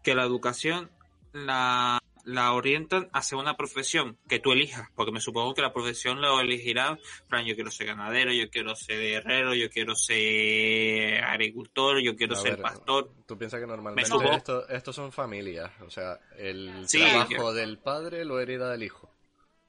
Que 0.04 0.16
la 0.16 0.24
educación 0.24 0.90
la, 1.32 2.02
la 2.26 2.54
orientan 2.54 3.10
hacia 3.14 3.38
una 3.38 3.56
profesión 3.58 4.18
que 4.28 4.40
tú 4.40 4.52
elijas, 4.52 4.90
porque 4.96 5.12
me 5.12 5.20
supongo 5.22 5.54
que 5.54 5.62
la 5.62 5.74
profesión 5.74 6.22
lo 6.22 6.40
elegirán, 6.40 7.00
plan, 7.28 7.46
yo 7.46 7.56
quiero 7.56 7.72
ser 7.72 7.88
ganadero, 7.88 8.32
yo 8.34 8.50
quiero 8.50 8.76
ser 8.76 9.02
herrero, 9.02 9.54
yo 9.56 9.70
quiero 9.70 9.96
ser 9.96 11.24
agricultor, 11.24 12.02
yo 12.02 12.16
quiero 12.16 12.34
A 12.36 12.38
ser 12.38 12.52
ver, 12.54 12.62
pastor. 12.62 13.12
Tú 13.26 13.38
piensas 13.38 13.60
que 13.60 13.68
normalmente 13.68 14.10
supongo- 14.10 14.34
esto, 14.38 14.68
estos 14.70 14.96
son 14.96 15.12
familias, 15.12 15.72
o 15.86 15.90
sea, 15.90 16.20
el 16.38 16.88
Sí, 16.88 17.00
trabajo 17.00 17.54
del 17.54 17.78
padre 17.78 18.26
lo 18.26 18.40
hereda 18.40 18.72
del 18.72 18.84
hijo. 18.84 19.10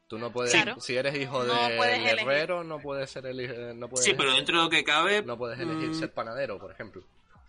Tú 0.08 0.18
no 0.18 0.32
puedes, 0.32 0.50
Claro. 0.52 0.80
si 0.80 0.96
eres 0.96 1.14
hijo 1.16 1.44
No 1.44 1.66
elegir. 1.68 2.18
herrero, 2.18 2.64
no 2.64 2.80
puedes 2.80 3.10
ser 3.10 3.26
el, 3.26 3.38
eh, 3.40 3.72
no 3.74 3.88
puedes, 3.88 4.04
Sí, 4.04 4.14
pero 4.16 4.34
dentro 4.34 4.58
de 4.58 4.64
lo 4.64 4.68
que 4.70 4.82
cabe, 4.82 5.22
no 5.22 5.38
puedes 5.38 5.58
elegir 5.60 5.90
mm, 5.90 5.94
ser 5.94 6.12
panadero, 6.12 6.58
por 6.58 6.72
ejemplo. 6.72 7.02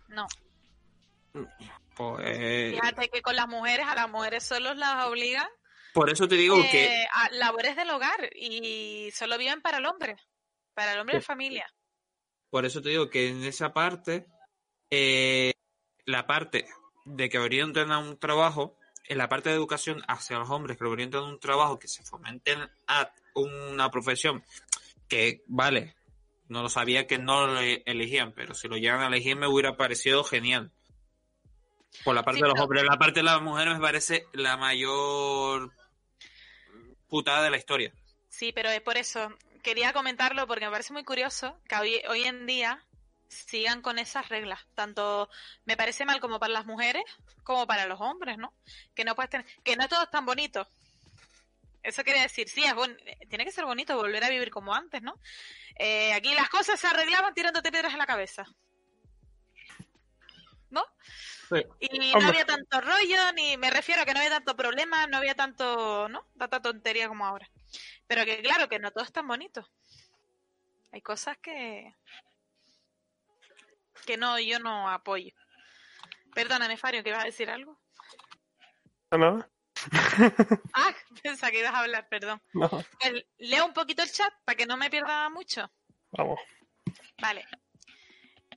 No. 0.10 0.28
Pues, 1.96 2.72
Fíjate 2.72 3.10
que 3.10 3.22
con 3.22 3.36
las 3.36 3.48
mujeres, 3.48 3.86
a 3.88 3.96
las 3.96 4.10
mujeres 4.10 4.44
solo 4.44 4.74
las 4.74 5.06
obligan 5.06 5.48
por 5.94 6.10
eso 6.10 6.28
te 6.28 6.36
digo 6.36 6.58
eh, 6.60 6.70
que 6.72 7.06
a 7.12 7.30
labores 7.32 7.76
del 7.76 7.90
hogar 7.90 8.30
y 8.36 9.12
solo 9.12 9.38
viven 9.38 9.62
para 9.62 9.80
el 9.80 9.86
hombre, 9.86 10.16
para 10.74 10.94
el 10.94 11.00
hombre 11.00 11.18
de 11.18 11.22
familia. 11.22 11.66
Por 12.50 12.66
eso 12.66 12.82
te 12.82 12.90
digo 12.90 13.10
que 13.10 13.30
en 13.30 13.44
esa 13.44 13.74
parte, 13.74 14.28
eh, 14.90 15.54
la 16.06 16.28
parte 16.28 16.66
de 17.06 17.30
que 17.30 17.40
orientan 17.40 17.92
a 17.92 18.00
un 18.00 18.18
trabajo, 18.18 18.78
en 19.06 19.18
la 19.18 19.28
parte 19.28 19.50
de 19.50 19.56
educación 19.56 20.02
hacia 20.08 20.40
los 20.40 20.50
hombres 20.50 20.78
que 20.78 20.86
orientan 20.86 21.24
a 21.24 21.28
un 21.28 21.40
trabajo, 21.40 21.80
que 21.80 21.88
se 21.88 22.04
fomenten 22.04 22.60
a 22.88 23.12
una 23.36 23.90
profesión, 23.90 24.44
que 25.10 25.44
vale, 25.48 25.96
no 26.48 26.62
lo 26.62 26.70
sabía 26.70 27.08
que 27.08 27.18
no 27.18 27.48
lo 27.48 27.60
e- 27.60 27.84
elegían, 27.86 28.34
pero 28.34 28.54
si 28.54 28.70
lo 28.70 28.78
llegan 28.78 29.02
a 29.02 29.08
elegir 29.08 29.36
me 29.36 29.48
hubiera 29.48 29.76
parecido 29.76 30.24
genial. 30.24 30.72
Por 32.04 32.16
la 32.16 32.24
parte 32.24 32.38
Sí, 32.38 32.42
de 32.42 32.48
los 32.48 32.54
pero- 32.56 32.64
hombres, 32.64 32.84
la 32.84 32.98
parte 32.98 33.20
de 33.20 33.24
las 33.24 33.42
mujeres 33.42 33.74
me 33.76 33.82
parece 33.82 34.26
la 34.34 34.58
mayor 34.58 35.72
putada 37.08 37.44
de 37.44 37.50
la 37.52 37.58
historia. 37.58 37.94
Sí, 38.30 38.52
pero 38.54 38.70
es 38.70 38.82
por 38.82 38.98
eso. 38.98 39.30
Quería 39.64 39.94
comentarlo 39.94 40.48
porque 40.48 40.66
me 40.66 40.72
parece 40.72 40.94
muy 40.94 41.04
curioso 41.04 41.60
que 41.68 41.76
hoy, 41.76 42.02
hoy 42.10 42.24
en 42.24 42.46
día 42.48 42.84
sigan 43.28 43.82
con 43.82 44.00
esas 44.00 44.30
reglas. 44.30 44.60
Tanto 44.76 45.30
me 45.66 45.78
parece 45.78 46.06
mal 46.06 46.20
como 46.20 46.40
para 46.40 46.54
las 46.54 46.66
mujeres 46.66 47.04
como 47.44 47.68
para 47.68 47.86
los 47.86 48.00
hombres, 48.02 48.38
¿no? 48.38 48.54
Que 48.96 49.04
no 49.04 49.16
puedes 49.16 49.30
tener, 49.30 49.46
que 49.64 49.76
no 49.76 49.88
todo 49.88 50.04
es 50.04 50.10
tan 50.12 50.26
bonito. 50.26 50.68
Eso 51.84 52.04
quiere 52.04 52.22
decir, 52.22 52.48
sí, 52.48 52.64
es 52.64 52.74
bon- 52.76 52.98
tiene 53.30 53.44
que 53.46 53.52
ser 53.52 53.66
bonito 53.66 53.96
volver 53.98 54.24
a 54.24 54.30
vivir 54.30 54.52
como 54.52 54.74
antes, 54.76 55.02
¿no? 55.02 55.20
Eh, 55.76 56.14
aquí 56.14 56.34
las 56.36 56.50
cosas 56.50 56.80
se 56.80 56.88
arreglaban 56.88 57.34
tirándote 57.34 57.72
piedras 57.72 57.94
en 57.94 58.00
la 58.00 58.06
cabeza. 58.06 58.46
¿No? 60.72 60.84
Sí. 61.50 61.64
Y 61.80 62.14
no 62.16 62.28
había 62.28 62.46
tanto 62.46 62.82
rollo, 62.82 63.32
ni 63.36 63.58
me 63.58 63.70
refiero 63.70 64.02
a 64.02 64.06
que 64.06 64.14
no 64.14 64.20
había 64.20 64.32
tanto 64.32 64.56
problema, 64.56 65.06
no 65.08 65.18
había 65.18 65.36
tanto, 65.36 66.08
¿no? 66.10 66.26
Tanta 66.38 66.62
tontería 66.62 67.08
como 67.10 67.26
ahora. 67.26 67.50
Pero 68.08 68.26
que 68.26 68.42
claro, 68.42 68.68
que 68.70 68.80
no 68.80 68.90
todo 68.92 69.04
es 69.04 69.12
tan 69.12 69.28
bonito. 69.28 69.68
Hay 70.94 71.02
cosas 71.02 71.38
que 71.38 71.94
que 74.06 74.18
no, 74.18 74.40
yo 74.40 74.60
no 74.60 74.90
apoyo. 74.90 75.34
Perdóname, 76.34 76.78
Fario, 76.78 77.04
que 77.04 77.10
ibas 77.10 77.22
a 77.24 77.26
decir 77.28 77.50
algo. 77.50 77.80
¿Nada? 79.12 79.48
Ah, 80.74 80.94
pensaba 81.24 81.52
que 81.52 81.60
ibas 81.60 81.74
a 81.74 81.80
hablar, 81.80 82.08
perdón. 82.08 82.42
No, 82.54 82.70
El- 83.02 83.28
leo 83.40 83.66
un 83.66 83.74
poquito 83.74 84.04
el 84.04 84.12
chat 84.12 84.32
para 84.46 84.56
que 84.56 84.66
no 84.66 84.78
me 84.78 84.90
pierda 84.90 85.30
mucho. 85.30 85.70
vamos. 86.12 86.40
Vale. 87.20 87.46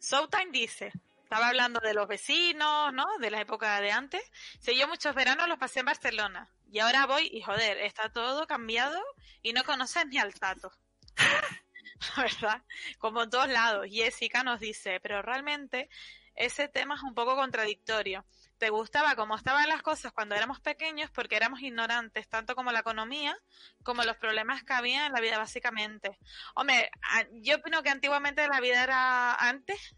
Showtime 0.01 0.51
dice, 0.53 0.93
estaba 1.35 1.49
hablando 1.49 1.81
de 1.81 1.95
los 1.95 2.07
vecinos, 2.07 2.93
¿no? 2.93 3.05
De 3.19 3.29
la 3.29 3.41
época 3.41 3.81
de 3.81 3.91
antes. 3.91 4.23
Si 4.61 4.79
yo 4.79 4.87
muchos 4.87 5.17
veranos 5.17 5.49
los 5.49 5.59
pasé 5.59 5.81
en 5.81 5.87
Barcelona. 5.87 6.49
Y 6.71 6.79
ahora 6.79 7.07
voy 7.07 7.29
y 7.33 7.43
joder, 7.43 7.79
está 7.79 8.09
todo 8.09 8.47
cambiado 8.47 9.03
y 9.43 9.53
no 9.53 9.65
conoces 9.65 10.07
ni 10.07 10.19
al 10.19 10.33
tato. 10.35 10.71
¿Verdad? 12.17 12.63
Como 12.99 13.25
en 13.25 13.31
todos 13.31 13.49
lados. 13.49 13.89
Jessica 13.91 14.45
nos 14.45 14.61
dice, 14.61 15.01
pero 15.01 15.23
realmente 15.23 15.89
ese 16.37 16.69
tema 16.69 16.95
es 16.95 17.03
un 17.03 17.17
poco 17.17 17.35
contradictorio. 17.35 18.25
¿Te 18.59 18.71
gustaba 18.71 19.17
cómo 19.17 19.35
estaban 19.35 19.69
las 19.69 19.83
cosas 19.83 20.13
cuando 20.13 20.37
éramos 20.37 20.61
pequeños 20.61 21.11
porque 21.11 21.35
éramos 21.35 21.63
ignorantes, 21.63 22.29
tanto 22.29 22.55
como 22.55 22.71
la 22.71 22.79
economía 22.79 23.37
como 23.83 24.05
los 24.05 24.17
problemas 24.19 24.63
que 24.63 24.73
había 24.73 25.07
en 25.07 25.13
la 25.13 25.21
vida 25.21 25.37
básicamente? 25.37 26.17
Hombre, 26.55 26.93
yo 27.33 27.57
opino 27.57 27.83
que 27.83 27.91
antiguamente 27.91 28.47
la 28.47 28.61
vida 28.61 28.85
era 28.85 29.35
antes 29.35 29.97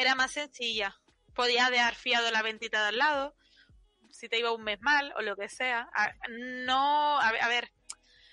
era 0.00 0.14
más 0.14 0.32
sencilla. 0.32 0.96
Podías 1.34 1.70
dejar 1.70 1.94
fiado 1.94 2.30
la 2.30 2.42
ventita 2.42 2.82
de 2.82 2.88
al 2.88 2.98
lado, 2.98 3.36
si 4.10 4.28
te 4.28 4.38
iba 4.38 4.52
un 4.52 4.64
mes 4.64 4.80
mal 4.80 5.12
o 5.16 5.22
lo 5.22 5.36
que 5.36 5.48
sea. 5.48 5.88
A- 5.94 6.12
no, 6.28 7.20
a, 7.20 7.32
ver- 7.32 7.42
a 7.42 7.48
ver, 7.48 7.72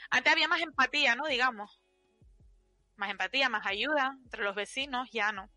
antes 0.10 0.34
había 0.34 0.47
más 0.47 0.62
empatía, 0.62 1.15
¿no? 1.15 1.27
Digamos. 1.27 1.82
Más 2.95 3.12
empatía, 3.12 3.49
más 3.49 3.65
ayuda 3.67 4.17
entre 4.23 4.43
los 4.43 4.56
vecinos, 4.56 5.08
ya 5.12 5.32
no. 5.32 5.49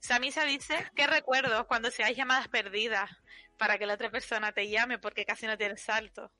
Samisa 0.00 0.44
dice, 0.44 0.90
¿qué 0.94 1.06
recuerdos 1.06 1.66
cuando 1.66 1.90
se 1.90 2.04
hay 2.04 2.14
llamadas 2.14 2.48
perdidas 2.48 3.10
para 3.58 3.78
que 3.78 3.86
la 3.86 3.94
otra 3.94 4.10
persona 4.10 4.52
te 4.52 4.68
llame 4.68 4.98
porque 4.98 5.24
casi 5.24 5.46
no 5.46 5.56
tienes 5.56 5.82
salto? 5.82 6.30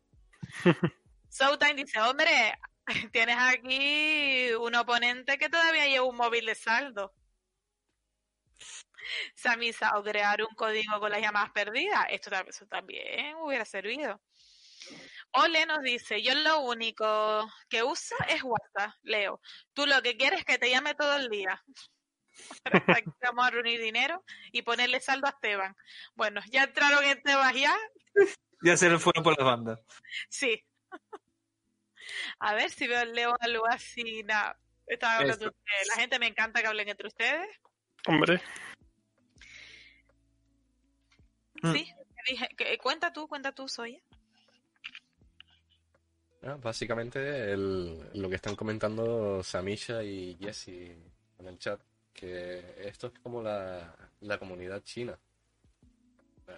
Showtime 1.30 1.74
dice, 1.74 1.98
hombre, 2.00 2.58
tienes 3.12 3.36
aquí 3.38 4.50
un 4.60 4.74
oponente 4.74 5.38
que 5.38 5.48
todavía 5.48 5.86
lleva 5.86 6.04
un 6.06 6.16
móvil 6.16 6.46
de 6.46 6.54
saldo. 6.54 7.14
Samisa, 9.34 9.92
o 9.96 10.02
crear 10.02 10.42
un 10.42 10.54
código 10.54 10.98
con 10.98 11.10
las 11.10 11.20
llamadas 11.20 11.50
perdidas. 11.50 12.06
Esto 12.10 12.30
eso 12.48 12.66
también 12.66 13.36
hubiera 13.36 13.64
servido. 13.64 14.20
Ole 15.32 15.66
nos 15.66 15.82
dice, 15.82 16.22
yo 16.22 16.34
lo 16.34 16.60
único 16.60 17.48
que 17.68 17.82
uso 17.82 18.14
es 18.28 18.42
WhatsApp, 18.42 18.94
Leo. 19.02 19.40
Tú 19.74 19.86
lo 19.86 20.00
que 20.02 20.16
quieres 20.16 20.40
es 20.40 20.44
que 20.44 20.58
te 20.58 20.70
llame 20.70 20.94
todo 20.94 21.16
el 21.16 21.28
día. 21.28 21.62
Vamos 23.22 23.46
a 23.46 23.50
reunir 23.50 23.80
dinero 23.80 24.24
y 24.52 24.62
ponerle 24.62 25.00
saldo 25.00 25.26
a 25.26 25.30
Esteban. 25.30 25.74
Bueno, 26.14 26.40
ya 26.50 26.64
entraron 26.64 27.04
en 27.04 27.18
Esteban 27.18 27.54
ya. 27.54 27.76
Ya 28.62 28.74
se 28.74 28.88
le 28.88 28.98
fueron 28.98 29.22
por 29.22 29.36
las 29.36 29.46
bandas. 29.46 29.78
Sí. 30.30 30.64
A 32.38 32.54
ver 32.54 32.70
si 32.70 32.86
veo 32.86 33.04
leo 33.04 33.36
algo 33.38 33.66
así. 33.66 34.22
Nada. 34.22 34.58
Estaba 34.86 35.16
hablando 35.16 35.46
Esto. 35.46 35.58
ustedes. 35.58 35.88
La 35.88 35.96
gente 35.96 36.18
me 36.18 36.26
encanta 36.26 36.62
que 36.62 36.66
hablen 36.66 36.88
entre 36.88 37.06
ustedes. 37.06 37.46
Hombre, 38.06 38.40
Mm. 41.62 41.72
Sí. 41.72 41.92
dije, 42.28 42.48
que- 42.56 42.78
cuenta 42.78 43.12
tú, 43.12 43.26
cuenta 43.26 43.52
tú, 43.52 43.66
Soya. 43.68 43.98
Ah, 46.42 46.56
básicamente 46.62 47.52
el- 47.52 47.98
lo 48.14 48.28
que 48.28 48.36
están 48.36 48.54
comentando 48.54 49.42
Samisha 49.42 50.02
y 50.04 50.36
Jesse 50.38 50.68
en 51.38 51.46
el 51.46 51.58
chat, 51.58 51.80
que 52.12 52.62
esto 52.86 53.08
es 53.08 53.18
como 53.20 53.42
la, 53.42 53.96
la 54.20 54.38
comunidad 54.38 54.82
china. 54.82 55.18
Eh, 56.48 56.52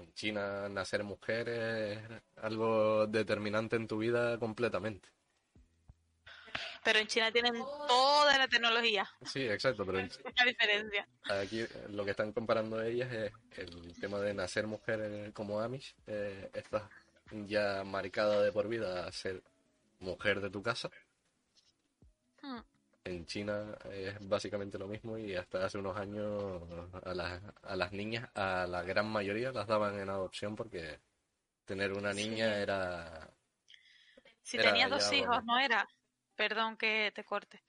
En 0.00 0.12
China 0.12 0.68
nacer 0.68 1.04
mujer 1.04 1.48
es 1.48 1.98
algo 2.42 3.06
determinante 3.06 3.76
en 3.76 3.86
tu 3.86 3.98
vida 3.98 4.36
completamente. 4.40 5.08
Pero 6.84 6.98
en 6.98 7.06
China 7.06 7.32
tienen 7.32 7.54
toda 7.88 8.36
la 8.38 8.46
tecnología. 8.46 9.08
Sí, 9.24 9.42
exacto, 9.48 9.84
pero 9.86 9.98
en- 10.00 10.10
Una 10.24 10.44
diferencia. 10.44 11.08
aquí 11.30 11.64
lo 11.88 12.04
que 12.04 12.10
están 12.10 12.32
comparando 12.32 12.82
ellas 12.82 13.10
es 13.12 13.32
el 13.58 13.98
tema 14.00 14.18
de 14.20 14.34
nacer 14.34 14.66
mujer 14.66 15.32
como 15.32 15.60
Amish. 15.60 15.94
eh, 16.06 16.50
estás 16.52 16.82
ya 17.46 17.82
marcada 17.84 18.42
de 18.42 18.52
por 18.52 18.68
vida 18.68 19.06
a 19.06 19.12
ser 19.12 19.42
mujer 20.00 20.40
de 20.40 20.50
tu 20.50 20.62
casa. 20.62 20.90
Hmm. 22.42 22.60
En 23.06 23.26
China 23.26 23.76
es 23.92 24.16
básicamente 24.28 24.78
lo 24.78 24.86
mismo 24.86 25.18
y 25.18 25.34
hasta 25.34 25.64
hace 25.64 25.78
unos 25.78 25.96
años 25.96 26.62
a 27.04 27.14
las, 27.14 27.40
a 27.62 27.76
las 27.76 27.92
niñas, 27.92 28.28
a 28.34 28.66
la 28.66 28.82
gran 28.82 29.06
mayoría 29.06 29.52
las 29.52 29.66
daban 29.66 29.98
en 29.98 30.08
adopción 30.08 30.56
porque 30.56 31.00
tener 31.66 31.92
una 31.92 32.12
niña 32.12 32.54
Sí. 32.54 32.60
era... 32.62 33.30
Si 34.42 34.56
Era 34.58 34.70
tenías 34.70 34.90
dos 34.90 35.12
hijos, 35.12 35.28
bueno. 35.28 35.44
no 35.54 35.58
era. 35.58 35.88
Perdón 36.36 36.76
que 36.76 37.12
te 37.14 37.24
corte. 37.24 37.62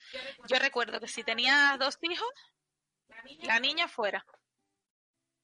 Yo 0.48 0.58
recuerdo 0.58 1.00
que 1.00 1.08
si 1.08 1.24
tenías 1.24 1.78
dos 1.78 1.98
hijos, 2.02 2.28
la 3.44 3.60
niña 3.60 3.88
fuera. 3.88 4.26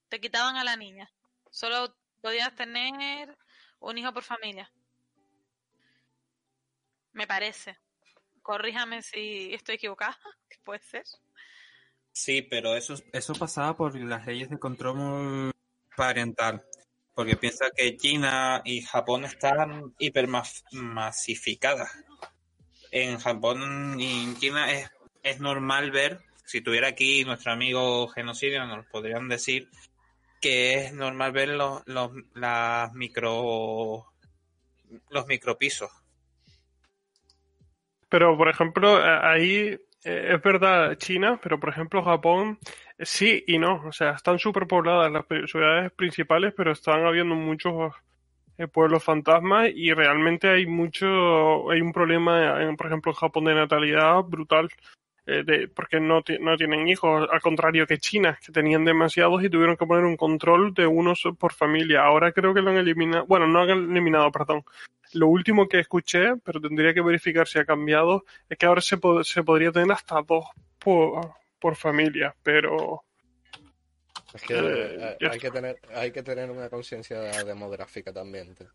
Te 0.10 0.20
quitaban 0.20 0.56
a 0.58 0.64
la 0.64 0.76
niña. 0.76 1.12
Solo 1.50 1.96
podías 2.22 2.56
tener 2.56 3.38
un 3.80 3.98
hijo 3.98 4.14
por 4.14 4.24
familia. 4.24 4.72
Me 7.14 7.28
parece. 7.28 7.78
Corríjame 8.42 9.02
si 9.02 9.54
estoy 9.54 9.76
equivocada, 9.76 10.18
que 10.50 10.58
puede 10.64 10.82
ser. 10.82 11.04
Sí, 12.14 12.42
pero 12.42 12.76
eso, 12.76 12.96
eso 13.14 13.34
pasaba 13.36 13.76
por 13.76 13.96
las 13.96 14.26
leyes 14.26 14.50
de 14.50 14.60
control 14.60 15.52
parental. 15.96 16.66
Porque 17.14 17.36
piensa 17.36 17.70
que 17.76 17.98
China 17.98 18.62
y 18.66 18.82
Japón 18.82 19.26
están 19.26 19.94
hipermasificadas. 20.00 21.92
En 22.92 23.18
Japón 23.18 24.00
y 24.00 24.24
en 24.24 24.38
China 24.38 24.72
es, 24.72 24.92
es 25.24 25.40
normal 25.40 25.92
ver, 25.92 26.20
si 26.46 26.62
tuviera 26.62 26.90
aquí 26.90 27.24
nuestro 27.24 27.54
amigo 27.54 28.08
genocidio, 28.10 28.66
nos 28.66 28.86
podrían 28.88 29.30
decir 29.30 29.70
que 30.42 30.74
es 30.74 30.94
normal 30.94 31.32
ver 31.32 31.50
los, 31.50 31.82
los, 31.88 32.12
las 32.34 32.94
micro, 32.94 34.06
los 35.10 35.28
micropisos. 35.28 35.92
Pero, 38.10 38.36
por 38.36 38.50
ejemplo, 38.50 39.00
ahí 39.02 39.78
eh, 40.04 40.34
es 40.34 40.42
verdad 40.42 40.98
China, 40.98 41.40
pero 41.42 41.60
por 41.60 41.70
ejemplo 41.70 42.04
Japón 42.04 42.60
sí 43.00 43.44
y 43.48 43.58
no. 43.60 43.84
O 43.86 43.92
sea, 43.92 44.12
están 44.12 44.40
superpobladas 44.40 45.12
las 45.12 45.26
ciudades 45.50 45.92
principales, 45.94 46.54
pero 46.58 46.72
están 46.72 47.06
habiendo 47.06 47.36
muchos 47.36 47.94
pueblos 48.68 49.04
fantasmas 49.04 49.70
y 49.74 49.94
realmente 49.94 50.50
hay 50.50 50.66
mucho, 50.66 51.70
hay 51.72 51.82
un 51.82 51.92
problema, 51.94 52.62
en, 52.62 52.76
por 52.78 52.88
ejemplo, 52.88 53.12
en 53.12 53.18
Japón 53.18 53.46
de 53.46 53.56
natalidad 53.56 54.22
brutal. 54.24 54.70
eh, 55.26 55.44
de, 55.46 55.68
porque 55.68 56.00
no, 56.00 56.24
no 56.40 56.58
tienen 56.58 56.88
hijos, 56.88 57.28
al 57.32 57.42
contrario 57.42 57.86
que 57.86 57.98
China, 57.98 58.38
que 58.44 58.52
tenían 58.52 58.86
demasiados 58.86 59.44
y 59.44 59.50
tuvieron 59.50 59.78
que 59.78 59.86
poner 59.86 60.06
un 60.06 60.18
control 60.18 60.74
de 60.74 60.88
unos 60.88 61.24
por 61.40 61.54
familia. 61.54 62.04
Ahora 62.04 62.32
creo 62.32 62.54
que 62.54 62.62
lo 62.62 62.72
han 62.72 62.78
eliminado, 62.78 63.26
bueno, 63.28 63.48
no 63.48 63.62
han 63.62 63.70
eliminado, 63.70 64.32
perdón, 64.32 64.64
lo 65.14 65.28
último 65.28 65.68
que 65.68 65.80
escuché, 65.80 66.36
pero 66.44 66.60
tendría 66.60 66.94
que 66.94 67.02
verificar 67.02 67.48
si 67.48 67.60
ha 67.60 67.66
cambiado, 67.66 68.24
es 68.50 68.58
que 68.58 68.66
ahora 68.66 68.82
se, 68.82 68.98
se 69.24 69.44
podría 69.44 69.72
tener 69.72 69.92
hasta 69.92 70.22
dos 70.22 70.46
por, 70.80 71.34
por 71.60 71.76
familia, 71.76 72.34
pero 72.44 73.04
Es 74.34 74.42
que 74.44 74.54
Eh, 74.56 74.98
eh, 75.00 75.18
hay, 75.24 75.40
que 75.40 75.52
tener, 75.52 75.80
hay 75.94 76.12
que 76.12 76.24
tener 76.24 76.50
una 76.52 76.70
conciencia 76.70 77.44
demográfica 77.44 78.14
también. 78.14 78.56
tío. 78.56 78.68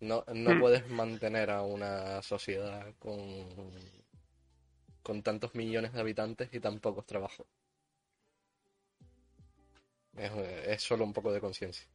No, 0.00 0.24
no 0.34 0.50
Mm. 0.52 0.58
puedes 0.58 0.88
mantener 0.88 1.50
a 1.50 1.62
una 1.62 2.22
sociedad 2.22 2.94
con, 2.98 3.18
con 5.04 5.22
tantos 5.22 5.54
millones 5.54 5.92
de 5.92 6.00
habitantes 6.00 6.48
y 6.52 6.58
tan 6.58 6.80
pocos 6.80 7.06
trabajos. 7.06 7.46
Es, 10.16 10.32
es 10.66 10.82
solo 10.82 11.04
un 11.04 11.12
poco 11.12 11.32
de 11.32 11.40
conciencia. 11.40 11.86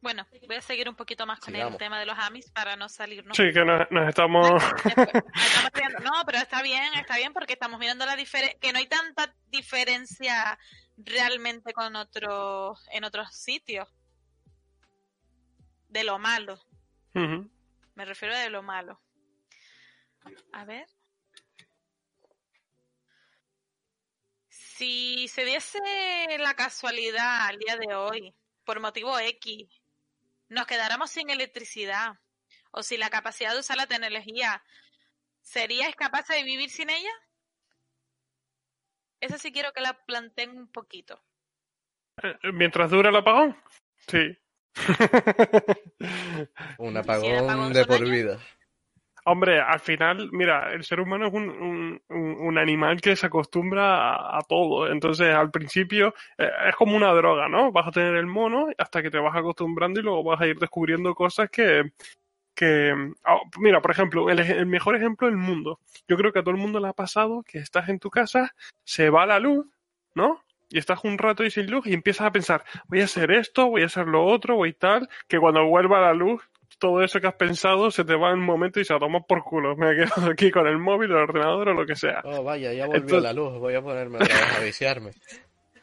Bueno, 0.00 0.26
voy 0.46 0.56
a 0.56 0.62
seguir 0.62 0.88
un 0.88 0.96
poquito 0.96 1.26
más 1.26 1.40
con 1.40 1.52
Sigamos. 1.52 1.74
el 1.74 1.78
tema 1.78 2.00
de 2.00 2.06
los 2.06 2.18
Amis 2.18 2.50
para 2.50 2.74
no 2.76 2.88
salirnos. 2.88 3.36
sí 3.36 3.52
que 3.52 3.64
nos, 3.64 3.90
nos 3.90 4.08
estamos... 4.08 4.48
No, 6.02 6.24
pero 6.24 6.38
está 6.38 6.62
bien, 6.62 6.94
está 6.94 7.16
bien 7.16 7.32
porque 7.32 7.52
estamos 7.52 7.78
mirando 7.78 8.06
la 8.06 8.16
diferencia, 8.16 8.58
que 8.58 8.72
no 8.72 8.78
hay 8.78 8.86
tanta 8.86 9.34
diferencia 9.48 10.58
realmente 10.96 11.72
con 11.72 11.94
otros, 11.96 12.86
en 12.92 13.04
otros 13.04 13.34
sitios. 13.34 13.88
De 15.88 16.04
lo 16.04 16.18
malo, 16.18 16.60
me 17.14 18.04
refiero 18.04 18.36
de 18.36 18.48
lo 18.48 18.62
malo. 18.62 19.00
A 20.52 20.64
ver. 20.64 20.86
Si 24.48 25.26
se 25.28 25.44
diese 25.44 25.80
la 26.38 26.54
casualidad 26.54 27.48
al 27.48 27.58
día 27.58 27.76
de 27.76 27.94
hoy, 27.94 28.34
por 28.70 28.78
motivo 28.78 29.18
X, 29.18 29.66
nos 30.48 30.64
quedáramos 30.64 31.10
sin 31.10 31.28
electricidad, 31.28 32.12
o 32.70 32.84
si 32.84 32.98
la 32.98 33.10
capacidad 33.10 33.52
de 33.52 33.58
usar 33.58 33.76
la 33.76 33.88
tecnología, 33.88 34.62
¿serías 35.40 35.92
capaz 35.96 36.28
de 36.28 36.44
vivir 36.44 36.70
sin 36.70 36.88
ella? 36.88 37.10
Eso 39.20 39.38
sí 39.38 39.50
quiero 39.50 39.72
que 39.72 39.80
la 39.80 39.94
planteen 40.06 40.56
un 40.56 40.70
poquito. 40.70 41.20
Eh, 42.22 42.36
Mientras 42.52 42.92
dura 42.92 43.10
el 43.10 43.16
apagón, 43.16 43.60
sí. 44.06 44.38
Un 46.78 46.92
Si 46.92 46.98
apagón 47.00 47.72
de 47.72 47.84
por 47.84 47.96
años. 47.96 48.08
vida. 48.08 48.38
Hombre, 49.24 49.60
al 49.60 49.80
final, 49.80 50.28
mira, 50.32 50.72
el 50.72 50.84
ser 50.84 51.00
humano 51.00 51.26
es 51.28 51.32
un, 51.34 51.48
un- 51.50 52.02
un- 52.08 52.58
animal 52.58 53.00
que 53.00 53.16
se 53.16 53.26
acostumbra 53.26 54.14
a, 54.38 54.40
todo. 54.48 54.88
Entonces, 54.90 55.34
al 55.34 55.50
principio 55.50 56.14
eh, 56.38 56.48
es 56.68 56.76
como 56.76 56.96
una 56.96 57.12
droga, 57.12 57.48
¿no? 57.48 57.72
Vas 57.72 57.88
a 57.88 57.90
tener 57.92 58.16
el 58.16 58.26
mono 58.26 58.68
hasta 58.78 59.02
que 59.02 59.10
te 59.10 59.18
vas 59.18 59.36
acostumbrando 59.36 60.00
y 60.00 60.02
luego 60.02 60.24
vas 60.24 60.40
a 60.40 60.46
ir 60.46 60.58
descubriendo 60.58 61.14
cosas 61.14 61.50
que... 61.50 61.84
que 62.54 62.94
ah, 63.24 63.38
mira, 63.58 63.80
por 63.82 63.92
ejemplo, 63.92 64.30
el, 64.30 64.40
el 64.40 64.66
mejor 64.66 64.96
ejemplo 64.96 65.28
del 65.28 65.38
mundo. 65.38 65.80
Yo 66.08 66.16
creo 66.16 66.32
que 66.32 66.40
a 66.40 66.42
todo 66.42 66.52
el 66.54 66.60
mundo 66.60 66.80
le 66.80 66.88
ha 66.88 66.92
pasado 66.94 67.42
que 67.44 67.58
estás 67.58 67.88
en 67.88 67.98
tu 68.00 68.10
casa, 68.10 68.54
se 68.84 69.10
va 69.10 69.26
la 69.26 69.38
luz, 69.40 69.66
¿no? 70.14 70.42
Y 70.70 70.78
estás 70.78 71.04
un 71.04 71.18
rato 71.18 71.44
y 71.44 71.50
sin 71.50 71.70
luz 71.70 71.86
y 71.86 71.94
empiezas 71.94 72.26
a 72.28 72.32
pensar, 72.32 72.64
voy 72.88 73.00
a 73.02 73.04
hacer 73.04 73.32
esto, 73.32 73.68
voy 73.68 73.82
a 73.82 73.86
hacer 73.86 74.06
lo 74.08 74.24
otro, 74.26 74.56
voy 74.56 74.72
tal, 74.74 75.08
que 75.28 75.38
cuando 75.40 75.64
vuelva 75.66 76.00
la 76.00 76.14
luz 76.14 76.42
todo 76.80 77.02
eso 77.04 77.20
que 77.20 77.28
has 77.28 77.34
pensado 77.34 77.90
se 77.92 78.04
te 78.04 78.16
va 78.16 78.30
en 78.30 78.38
un 78.40 78.44
momento 78.46 78.80
y 78.80 78.84
se 78.84 78.98
toma 78.98 79.20
por 79.20 79.44
culo. 79.44 79.76
Me 79.76 79.92
he 79.92 79.96
quedado 79.96 80.30
aquí 80.32 80.50
con 80.50 80.66
el 80.66 80.78
móvil, 80.78 81.10
el 81.10 81.16
ordenador 81.18 81.68
o 81.68 81.74
lo 81.74 81.86
que 81.86 81.94
sea. 81.94 82.22
Oh, 82.24 82.42
vaya, 82.42 82.72
ya 82.72 82.86
volvió 82.86 83.02
Entonces- 83.02 83.22
la 83.22 83.32
luz. 83.32 83.58
Voy 83.58 83.74
a 83.74 83.82
ponerme 83.82 84.16
otra 84.16 84.34
vez 84.34 84.56
a 84.56 84.60
viciarme. 84.60 85.12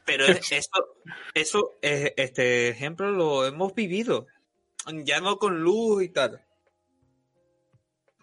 Pero 0.06 0.26
es- 0.26 0.52
eso, 0.52 0.96
eso, 1.34 1.78
eh, 1.82 2.14
este 2.18 2.70
ejemplo 2.70 3.12
lo 3.12 3.46
hemos 3.46 3.74
vivido. 3.74 4.28
Ya 5.06 5.22
no 5.22 5.38
con 5.38 5.62
luz 5.62 6.04
y 6.04 6.10
tal. 6.10 6.44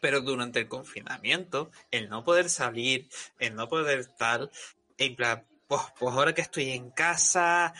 Pero 0.00 0.20
durante 0.20 0.60
el 0.60 0.68
confinamiento, 0.68 1.70
el 1.90 2.08
no 2.08 2.24
poder 2.24 2.48
salir, 2.50 3.08
el 3.38 3.54
no 3.54 3.68
poder 3.68 4.00
estar, 4.00 4.50
en 4.98 5.16
plan, 5.16 5.46
pues, 5.66 5.80
pues 5.98 6.14
ahora 6.14 6.34
que 6.34 6.42
estoy 6.42 6.72
en 6.72 6.90
casa, 6.90 7.72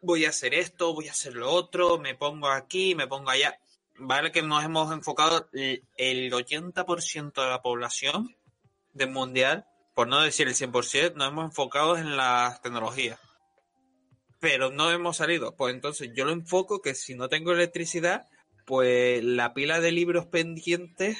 voy 0.00 0.26
a 0.26 0.28
hacer 0.28 0.54
esto, 0.54 0.94
voy 0.94 1.08
a 1.08 1.12
hacer 1.12 1.34
lo 1.34 1.50
otro, 1.50 1.98
me 1.98 2.14
pongo 2.14 2.48
aquí, 2.48 2.94
me 2.94 3.06
pongo 3.08 3.30
allá. 3.30 3.58
Vale 3.98 4.32
que 4.32 4.42
nos 4.42 4.64
hemos 4.64 4.92
enfocado 4.92 5.48
el 5.52 5.82
el 5.96 6.32
80% 6.32 7.32
de 7.32 7.50
la 7.50 7.62
población 7.62 8.34
del 8.92 9.10
mundial 9.10 9.66
por 9.98 10.06
no 10.06 10.20
decir 10.20 10.46
el 10.46 10.54
100%, 10.54 11.14
nos 11.16 11.26
hemos 11.26 11.46
enfocado 11.46 11.98
en 11.98 12.16
las 12.16 12.62
tecnologías. 12.62 13.18
Pero 14.38 14.70
no 14.70 14.92
hemos 14.92 15.16
salido. 15.16 15.56
Pues 15.56 15.74
entonces 15.74 16.10
yo 16.14 16.24
lo 16.24 16.30
enfoco 16.30 16.80
que 16.80 16.94
si 16.94 17.16
no 17.16 17.28
tengo 17.28 17.50
electricidad, 17.50 18.28
pues 18.64 19.24
la 19.24 19.54
pila 19.54 19.80
de 19.80 19.90
libros 19.90 20.26
pendientes 20.26 21.18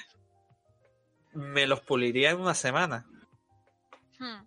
me 1.32 1.66
los 1.66 1.80
puliría 1.80 2.30
en 2.30 2.38
una 2.38 2.54
semana. 2.54 3.04
Hmm. 4.20 4.46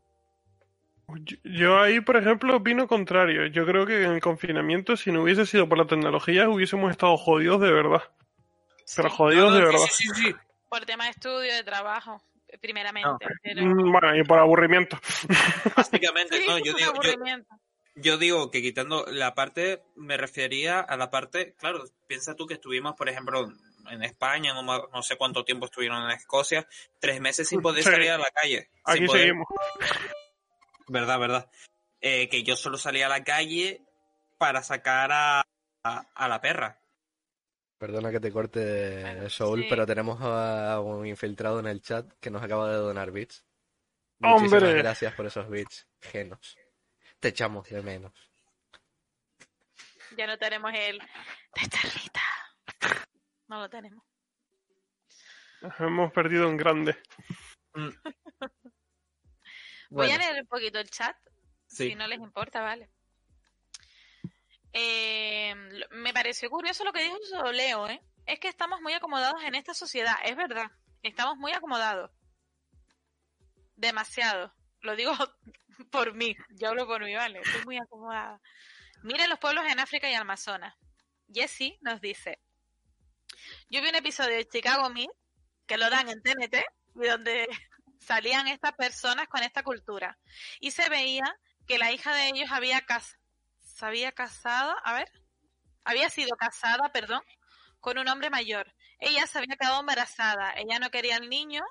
Yo- 1.43 1.79
ahí, 1.81 1.99
por 2.01 2.17
ejemplo, 2.17 2.55
opino 2.55 2.87
contrario. 2.87 3.45
Yo 3.47 3.65
creo 3.65 3.85
que 3.85 4.03
en 4.03 4.11
el 4.11 4.21
confinamiento, 4.21 4.95
si 4.97 5.11
no 5.11 5.23
hubiese 5.23 5.45
sido 5.45 5.67
por 5.69 5.77
la 5.77 5.85
tecnología, 5.85 6.49
hubiésemos 6.49 6.91
estado 6.91 7.17
jodidos 7.17 7.61
de 7.61 7.71
verdad. 7.71 8.01
Pero 8.95 9.09
Sí, 9.09 9.15
jodidos 9.15 9.51
No, 9.51 9.51
no, 9.51 9.55
de 9.59 9.61
sí, 9.61 9.71
verdad. 9.71 9.87
sí, 9.91 10.03
sí, 10.07 10.23
sí. 10.23 10.35
por 10.69 10.85
tema 10.85 11.03
de 11.05 11.11
estudio, 11.11 11.53
de 11.53 11.63
trabajo, 11.63 12.21
primeramente. 12.61 13.25
pero- 13.43 13.61
Mm, 13.65 13.91
Bueno, 13.91 14.15
y 14.15 14.23
por 14.23 14.39
aburrimiento. 14.39 14.99
Básicamente, 15.75 16.37
Sí, 16.37 16.45
no, 16.47 16.57
yo 16.59 16.73
digo, 16.73 16.91
aburrimiento. 16.91 17.55
yo 17.95 18.17
digo 18.17 18.49
que 18.51 18.61
quitando 18.61 19.05
la 19.07 19.33
parte, 19.35 19.81
me 19.95 20.15
refería 20.17 20.79
a 20.79 20.95
la 20.97 21.09
parte, 21.11 21.55
claro, 21.59 21.83
piensa 22.07 22.35
tú 22.35 22.47
que 22.47 22.53
estuvimos, 22.55 22.95
por 22.95 23.09
ejemplo, 23.09 23.51
en 23.89 24.03
España, 24.03 24.53
no, 24.53 24.61
no 24.63 25.01
sé 25.03 25.17
cuánto 25.17 25.43
tiempo 25.43 25.65
estuvieron 25.65 26.03
en 26.03 26.11
Escocia, 26.11 26.65
tres 26.99 27.19
meses 27.19 27.47
sin 27.49 27.61
poder 27.61 27.83
Sí. 27.83 27.89
salir 27.89 28.11
a 28.11 28.17
la 28.17 28.29
calle. 28.33 28.69
sin 28.85 28.95
Aquí 28.95 29.05
poder- 29.07 29.21
seguimos. 29.21 29.47
Verdad, 30.91 31.19
verdad. 31.19 31.51
Eh, 32.01 32.27
que 32.29 32.43
yo 32.43 32.55
solo 32.57 32.77
salía 32.77 33.05
a 33.05 33.09
la 33.09 33.23
calle 33.23 33.81
para 34.37 34.61
sacar 34.61 35.09
a, 35.11 35.39
a, 35.83 35.99
a 36.13 36.27
la 36.27 36.41
perra. 36.41 36.81
Perdona 37.77 38.11
que 38.11 38.19
te 38.19 38.31
corte, 38.31 39.01
Bueno, 39.01 39.29
Soul, 39.29 39.61
sí. 39.63 39.67
pero 39.69 39.85
tenemos 39.87 40.19
a 40.21 40.79
un 40.81 41.07
infiltrado 41.07 41.59
en 41.59 41.67
el 41.67 41.81
chat 41.81 42.11
que 42.19 42.29
nos 42.29 42.43
acaba 42.43 42.69
de 42.69 42.75
donar 42.75 43.11
bits. 43.11 43.45
¡Hombre! 44.21 44.49
Muchísimas 44.49 44.75
gracias 44.75 45.13
por 45.15 45.25
esos 45.25 45.49
bits, 45.49 45.87
genos. 46.01 46.57
Te 47.19 47.29
echamos 47.29 47.69
de 47.69 47.81
menos. 47.81 48.13
Ya 50.17 50.27
no 50.27 50.37
tenemos 50.37 50.71
el 50.75 50.99
de 50.99 51.69
Charlita. 51.69 52.21
No 53.47 53.61
lo 53.61 53.69
tenemos. 53.69 54.03
Nos 55.61 55.79
hemos 55.79 56.11
perdido 56.11 56.49
en 56.49 56.57
grande. 56.57 56.97
Voy 59.91 60.07
Bueno, 60.07 60.15
a 60.15 60.17
leer 60.17 60.41
un 60.41 60.47
poquito 60.47 60.79
el 60.79 60.89
chat, 60.89 61.17
sí. 61.67 61.89
si 61.89 61.95
no 61.95 62.07
les 62.07 62.19
importa, 62.19 62.61
vale. 62.61 62.89
Eh, 64.71 65.53
me 65.91 66.13
pareció 66.13 66.49
curioso 66.49 66.85
lo 66.85 66.93
que 66.93 67.03
dijo 67.03 67.51
Leo, 67.51 67.89
¿eh? 67.89 68.01
Es 68.25 68.39
que 68.39 68.47
estamos 68.47 68.79
muy 68.79 68.93
acomodados 68.93 69.43
en 69.43 69.53
esta 69.53 69.73
sociedad, 69.73 70.15
es 70.23 70.37
verdad. 70.37 70.71
Estamos 71.03 71.35
muy 71.37 71.51
acomodados. 71.51 72.09
Demasiado. 73.75 74.53
Lo 74.79 74.95
digo 74.95 75.11
por 75.91 76.13
mí, 76.13 76.37
yo 76.51 76.69
hablo 76.69 76.87
por 76.87 77.03
mí, 77.03 77.13
¿vale? 77.13 77.41
Estoy 77.41 77.65
muy 77.65 77.77
acomodada. 77.77 78.39
Miren 79.03 79.29
los 79.29 79.39
pueblos 79.39 79.65
en 79.69 79.79
África 79.81 80.09
y 80.09 80.13
Amazonas. 80.13 80.73
Jessie 81.27 81.77
nos 81.81 81.99
dice, 81.99 82.39
yo 83.69 83.81
vi 83.81 83.89
un 83.89 83.95
episodio 83.95 84.37
de 84.37 84.47
Chicago 84.47 84.89
Me, 84.89 85.07
que 85.67 85.77
lo 85.77 85.89
dan 85.89 86.07
en 86.07 86.21
TNT, 86.21 86.63
donde 86.93 87.49
salían 88.01 88.47
estas 88.47 88.73
personas 88.73 89.27
con 89.27 89.43
esta 89.43 89.63
cultura. 89.63 90.17
Y 90.59 90.71
se 90.71 90.89
veía 90.89 91.23
que 91.67 91.77
la 91.77 91.91
hija 91.91 92.13
de 92.13 92.27
ellos 92.27 92.51
había, 92.51 92.81
cas 92.81 93.17
había 93.81 94.11
casado, 94.11 94.75
a 94.83 94.93
ver, 94.93 95.11
había 95.83 96.09
sido 96.09 96.35
casada, 96.37 96.91
perdón, 96.91 97.21
con 97.79 97.97
un 97.97 98.07
hombre 98.07 98.29
mayor. 98.29 98.71
Ella 98.99 99.25
se 99.25 99.39
había 99.39 99.55
quedado 99.55 99.79
embarazada, 99.79 100.53
ella 100.55 100.77
no 100.77 100.91
quería 100.91 101.15
al 101.15 101.29
niño 101.29 101.63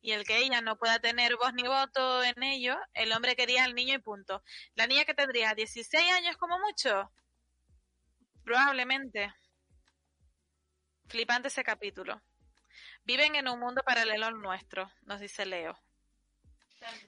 y 0.00 0.12
el 0.12 0.24
que 0.24 0.38
ella 0.38 0.60
no 0.60 0.78
pueda 0.78 0.98
tener 0.98 1.36
voz 1.36 1.52
ni 1.52 1.64
voto 1.64 2.22
en 2.22 2.42
ello, 2.42 2.78
el 2.94 3.12
hombre 3.12 3.36
quería 3.36 3.64
al 3.64 3.74
niño 3.74 3.94
y 3.94 3.98
punto. 3.98 4.42
La 4.74 4.86
niña 4.86 5.04
que 5.04 5.14
tendría 5.14 5.54
16 5.54 6.12
años 6.12 6.36
como 6.36 6.58
mucho, 6.58 7.10
probablemente. 8.44 9.34
Flipante 11.08 11.48
ese 11.48 11.64
capítulo. 11.64 12.22
Viven 13.08 13.36
en 13.36 13.48
un 13.48 13.58
mundo 13.58 13.82
paralelo 13.82 14.26
al 14.26 14.38
nuestro, 14.38 14.92
nos 15.06 15.18
dice 15.18 15.46
Leo. 15.46 15.74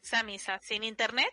Samisa, 0.00 0.58
¿sin 0.62 0.82
internet? 0.82 1.28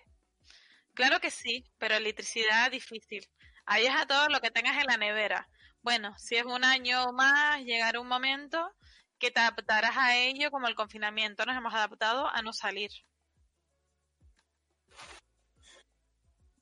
Claro 0.94 1.22
que 1.22 1.32
sí, 1.32 1.64
pero 1.78 1.96
electricidad 1.96 2.70
difícil. 2.70 3.26
Ahí 3.66 3.86
es 3.86 3.96
a 3.96 4.06
todo 4.06 4.28
lo 4.28 4.42
que 4.42 4.52
tengas 4.52 4.76
en 4.76 4.88
la 4.88 4.98
nevera. 4.98 5.48
Bueno, 5.82 6.14
si 6.20 6.36
es 6.36 6.44
un 6.44 6.66
año 6.66 7.14
más, 7.14 7.64
llegará 7.64 8.02
un 8.02 8.10
momento 8.10 8.76
que 9.18 9.32
te 9.32 9.40
adaptarás 9.40 9.96
a 9.96 10.18
ello 10.18 10.52
como 10.52 10.68
el 10.68 10.76
confinamiento. 10.76 11.46
Nos 11.46 11.56
hemos 11.56 11.74
adaptado 11.74 12.28
a 12.28 12.42
no 12.42 12.52
salir. 12.52 12.92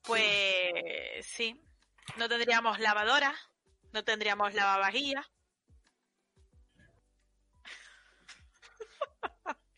Pues 0.02 1.26
sí, 1.26 1.60
no 2.18 2.28
tendríamos 2.28 2.78
lavadora, 2.78 3.34
no 3.90 4.04
tendríamos 4.04 4.54
lavavajillas. 4.54 5.26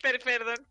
Per- 0.03 0.21
Perdón. 0.21 0.67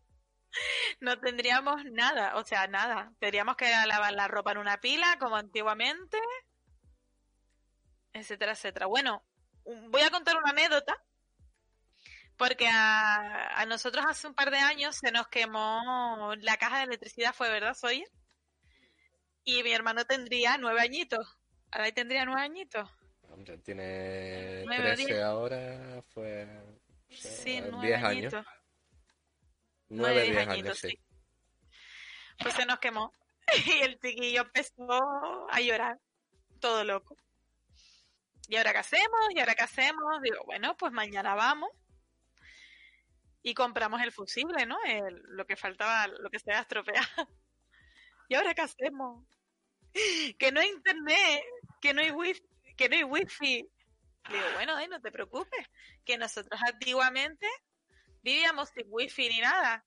No 1.00 1.18
tendríamos 1.20 1.84
nada, 1.92 2.36
o 2.36 2.44
sea, 2.44 2.66
nada. 2.66 3.12
Tendríamos 3.20 3.56
que 3.56 3.70
lavar 3.86 4.12
la 4.14 4.28
ropa 4.28 4.52
en 4.52 4.58
una 4.58 4.80
pila 4.80 5.16
como 5.18 5.36
antiguamente, 5.36 6.18
etcétera, 8.12 8.52
etcétera. 8.52 8.86
Bueno, 8.86 9.22
voy 9.64 10.00
a 10.02 10.10
contar 10.10 10.36
una 10.36 10.50
anécdota, 10.50 10.96
porque 12.36 12.66
a, 12.68 13.60
a 13.60 13.66
nosotros 13.66 14.04
hace 14.08 14.26
un 14.26 14.34
par 14.34 14.50
de 14.50 14.58
años 14.58 14.96
se 14.96 15.12
nos 15.12 15.28
quemó 15.28 16.32
la 16.40 16.56
caja 16.56 16.78
de 16.78 16.84
electricidad, 16.84 17.34
fue 17.34 17.50
verdad, 17.50 17.74
soy 17.74 18.04
Y 19.44 19.62
mi 19.62 19.72
hermano 19.72 20.04
tendría 20.06 20.56
nueve 20.56 20.80
añitos. 20.80 21.36
Ahora 21.70 21.84
ahí 21.84 21.92
tendría 21.92 22.24
nueve 22.24 22.40
añitos. 22.42 22.88
Hombre, 23.30 23.58
tiene 23.58 24.62
Nueve 24.64 24.82
o 24.92 24.94
13 24.94 25.04
diez. 25.06 25.22
ahora, 25.22 26.02
fue... 26.08 26.44
o 27.10 27.14
sea, 27.14 27.30
Sí, 27.32 27.60
nueve 27.70 27.86
10 27.88 28.02
años. 28.02 28.34
añitos. 28.34 28.46
9, 29.88 30.22
diez 30.22 30.36
10 30.36 30.48
años, 30.48 30.78
sí. 30.78 30.98
Pues 32.38 32.54
se 32.54 32.66
nos 32.66 32.78
quemó. 32.78 33.12
Y 33.66 33.80
el 33.80 33.98
chiquillo 33.98 34.42
empezó 34.42 35.48
a 35.50 35.60
llorar, 35.60 35.98
todo 36.60 36.84
loco. 36.84 37.16
¿Y 38.48 38.56
ahora 38.56 38.72
qué 38.72 38.78
hacemos? 38.78 39.20
¿Y 39.34 39.40
ahora 39.40 39.54
qué 39.54 39.62
hacemos? 39.64 40.20
Digo, 40.22 40.42
bueno, 40.44 40.76
pues 40.76 40.92
mañana 40.92 41.34
vamos 41.34 41.70
y 43.42 43.54
compramos 43.54 44.02
el 44.02 44.12
fusible, 44.12 44.66
¿no? 44.66 44.76
El- 44.84 45.22
lo 45.28 45.46
que 45.46 45.56
faltaba, 45.56 46.06
lo 46.08 46.28
que 46.30 46.38
se 46.38 46.50
había 46.50 46.62
estropeado. 46.62 47.06
¿Y 48.28 48.34
ahora 48.34 48.54
qué 48.54 48.62
hacemos? 48.62 49.24
Que 50.38 50.52
no 50.52 50.60
hay 50.60 50.68
internet, 50.68 51.42
que 51.80 51.94
no 51.94 52.02
hay 52.02 52.10
wifi, 52.10 52.42
que 52.76 52.88
no 52.90 52.96
hay 52.96 53.04
wifi. 53.04 53.68
Digo, 54.28 54.44
bueno, 54.54 54.76
ay, 54.76 54.86
no 54.88 55.00
te 55.00 55.10
preocupes, 55.10 55.66
que 56.04 56.18
nosotros 56.18 56.60
antiguamente 56.62 57.46
vivíamos 58.28 58.68
sin 58.70 58.86
wifi 58.88 59.28
ni 59.28 59.40
nada. 59.40 59.84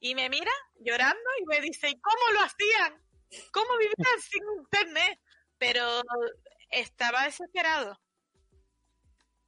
Y 0.00 0.14
me 0.14 0.28
mira 0.28 0.50
llorando 0.80 1.28
y 1.40 1.46
me 1.46 1.60
dice, 1.60 1.88
¿y 1.88 2.00
cómo 2.00 2.32
lo 2.32 2.40
hacían? 2.40 2.92
¿Cómo 3.52 3.78
vivían 3.78 4.20
sin 4.30 4.42
internet? 4.58 5.20
Pero 5.58 6.02
estaba 6.70 7.24
desesperado. 7.24 8.00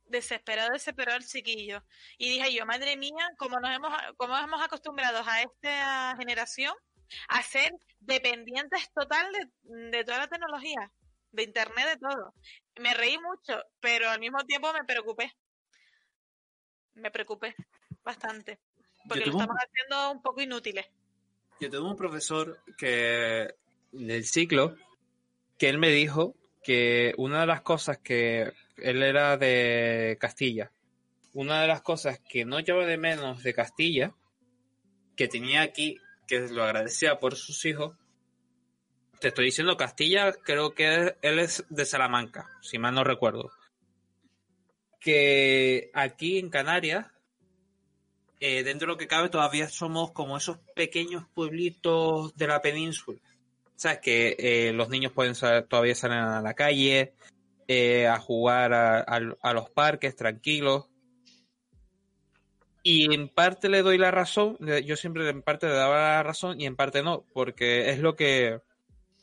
Desesperado, 0.04 0.72
desesperado 0.72 1.18
el 1.18 1.26
chiquillo. 1.26 1.82
Y 2.18 2.30
dije 2.30 2.54
yo, 2.54 2.64
madre 2.64 2.96
mía, 2.96 3.28
como 3.36 3.58
nos 3.58 3.74
hemos, 3.74 3.92
como 4.16 4.38
hemos 4.38 4.62
acostumbrado 4.62 5.22
a 5.26 5.42
esta 5.42 6.14
generación 6.16 6.74
a 7.28 7.42
ser 7.42 7.72
dependientes 7.98 8.92
total 8.92 9.32
de, 9.32 9.90
de 9.90 10.04
toda 10.04 10.18
la 10.18 10.28
tecnología, 10.28 10.92
de 11.32 11.42
internet, 11.42 11.86
de 11.86 11.96
todo. 11.96 12.34
Me 12.76 12.94
reí 12.94 13.18
mucho, 13.18 13.60
pero 13.80 14.08
al 14.08 14.20
mismo 14.20 14.38
tiempo 14.44 14.72
me 14.72 14.84
preocupé. 14.84 15.32
Me 16.94 17.10
preocupé 17.10 17.54
bastante. 18.06 18.58
Porque 19.06 19.20
lo 19.20 19.24
tuve 19.26 19.34
un- 19.36 19.40
estamos 19.42 19.62
haciendo 19.62 20.10
un 20.12 20.22
poco 20.22 20.40
inútiles. 20.40 20.86
Yo 21.60 21.68
tengo 21.70 21.90
un 21.90 21.96
profesor 21.96 22.58
que 22.78 23.54
del 23.92 24.24
ciclo 24.24 24.76
que 25.58 25.68
él 25.68 25.78
me 25.78 25.90
dijo 25.90 26.34
que 26.62 27.14
una 27.18 27.40
de 27.42 27.46
las 27.46 27.60
cosas 27.62 27.98
que 27.98 28.52
él 28.76 29.02
era 29.02 29.36
de 29.36 30.16
Castilla, 30.20 30.70
una 31.34 31.60
de 31.62 31.68
las 31.68 31.82
cosas 31.82 32.20
que 32.20 32.44
no 32.44 32.60
lleva 32.60 32.84
de 32.86 32.98
menos 32.98 33.42
de 33.42 33.54
Castilla, 33.54 34.14
que 35.16 35.28
tenía 35.28 35.62
aquí, 35.62 35.98
que 36.26 36.40
lo 36.40 36.62
agradecía 36.64 37.18
por 37.18 37.36
sus 37.36 37.64
hijos, 37.64 37.96
te 39.20 39.28
estoy 39.28 39.46
diciendo 39.46 39.76
Castilla, 39.78 40.32
creo 40.32 40.74
que 40.74 41.14
él 41.22 41.38
es 41.38 41.64
de 41.70 41.86
Salamanca, 41.86 42.50
si 42.60 42.78
mal 42.78 42.94
no 42.94 43.02
recuerdo. 43.04 43.50
Que 45.00 45.90
aquí 45.94 46.38
en 46.38 46.50
Canarias 46.50 47.06
eh, 48.38 48.62
dentro 48.64 48.86
de 48.86 48.92
lo 48.92 48.98
que 48.98 49.06
cabe 49.06 49.30
todavía 49.30 49.68
somos 49.68 50.12
como 50.12 50.36
esos 50.36 50.58
pequeños 50.74 51.24
pueblitos 51.34 52.36
de 52.36 52.46
la 52.46 52.60
península. 52.60 53.18
¿Sabes? 53.76 53.98
Que 54.00 54.36
eh, 54.38 54.72
los 54.72 54.88
niños 54.88 55.12
pueden 55.12 55.34
todavía 55.68 55.94
salir 55.94 56.18
a 56.18 56.42
la 56.42 56.54
calle, 56.54 57.14
eh, 57.68 58.06
a 58.06 58.18
jugar 58.18 58.72
a, 58.74 59.52
los 59.52 59.70
parques 59.70 60.16
tranquilos. 60.16 60.86
Y 62.82 63.12
en 63.12 63.28
parte 63.28 63.68
le 63.68 63.82
doy 63.82 63.98
la 63.98 64.12
razón, 64.12 64.56
yo 64.84 64.96
siempre 64.96 65.28
en 65.28 65.42
parte 65.42 65.66
le 65.66 65.72
daba 65.72 65.96
la 65.96 66.22
razón 66.22 66.60
y 66.60 66.66
en 66.66 66.76
parte 66.76 67.02
no, 67.02 67.24
porque 67.32 67.90
es 67.90 67.98
lo 67.98 68.14
que 68.14 68.60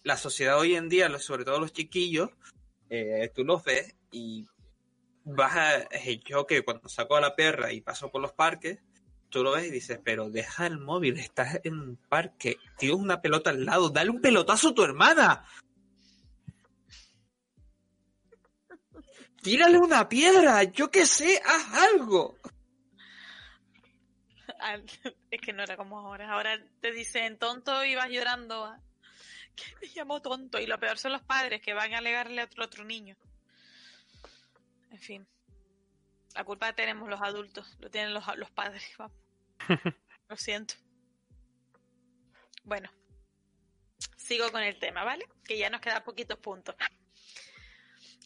la 0.03 0.17
sociedad 0.17 0.59
hoy 0.59 0.75
en 0.75 0.89
día, 0.89 1.17
sobre 1.19 1.45
todo 1.45 1.61
los 1.61 1.71
chiquillos, 1.71 2.29
tú 3.33 3.45
los 3.45 3.63
ves 3.63 3.95
y 4.11 4.45
vas 5.23 5.55
a, 5.55 5.87
yo 6.25 6.45
que 6.45 6.63
cuando 6.63 6.89
saco 6.89 7.15
a 7.15 7.21
la 7.21 7.37
perra 7.37 7.71
y 7.71 7.79
paso 7.79 8.11
por 8.11 8.21
los 8.21 8.33
parques, 8.33 8.79
tú 9.33 9.43
lo 9.43 9.51
ves 9.51 9.65
y 9.65 9.71
dices, 9.71 9.99
pero 10.03 10.29
deja 10.29 10.67
el 10.67 10.77
móvil, 10.77 11.17
estás 11.17 11.59
en 11.63 11.73
un 11.79 11.95
parque, 11.97 12.57
tienes 12.77 12.97
una 12.97 13.19
pelota 13.19 13.49
al 13.49 13.65
lado, 13.65 13.89
dale 13.89 14.11
un 14.11 14.21
pelotazo 14.21 14.69
a 14.69 14.73
tu 14.75 14.83
hermana. 14.83 15.43
Tírale 19.41 19.77
una 19.79 20.07
piedra, 20.07 20.63
yo 20.63 20.89
qué 20.91 21.05
sé, 21.05 21.41
haz 21.43 21.73
algo. 21.93 22.37
Al- 24.59 24.85
Es 25.31 25.41
que 25.41 25.51
no 25.51 25.63
era 25.63 25.75
como 25.75 25.99
ahora. 25.99 26.31
Ahora 26.31 26.57
te 26.79 26.91
dicen 26.91 27.37
tonto 27.37 27.83
y 27.83 27.95
vas 27.95 28.09
llorando. 28.09 28.73
que 29.55 29.63
me 29.81 29.87
llamó 29.93 30.21
tonto. 30.21 30.59
Y 30.59 30.67
lo 30.67 30.79
peor 30.79 30.97
son 30.97 31.11
los 31.11 31.23
padres 31.23 31.61
que 31.61 31.73
van 31.73 31.93
a 31.93 31.97
alegarle 31.97 32.41
a 32.41 32.49
otro, 32.63 32.85
niño. 32.85 33.17
En 34.91 34.99
fin. 34.99 35.27
La 36.35 36.43
culpa 36.45 36.71
tenemos 36.73 37.09
los 37.09 37.21
adultos, 37.21 37.75
lo 37.79 37.89
tienen 37.89 38.13
los, 38.13 38.23
los 38.37 38.49
padres. 38.51 38.83
vamos. 38.97 39.22
Lo 40.29 40.37
siento. 40.37 40.75
Bueno. 42.63 42.89
Sigo 44.17 44.51
con 44.51 44.63
el 44.63 44.79
tema, 44.79 45.03
¿vale? 45.03 45.25
Que 45.45 45.57
ya 45.57 45.69
nos 45.69 45.81
quedan 45.81 46.03
poquitos 46.03 46.39
puntos. 46.39 46.75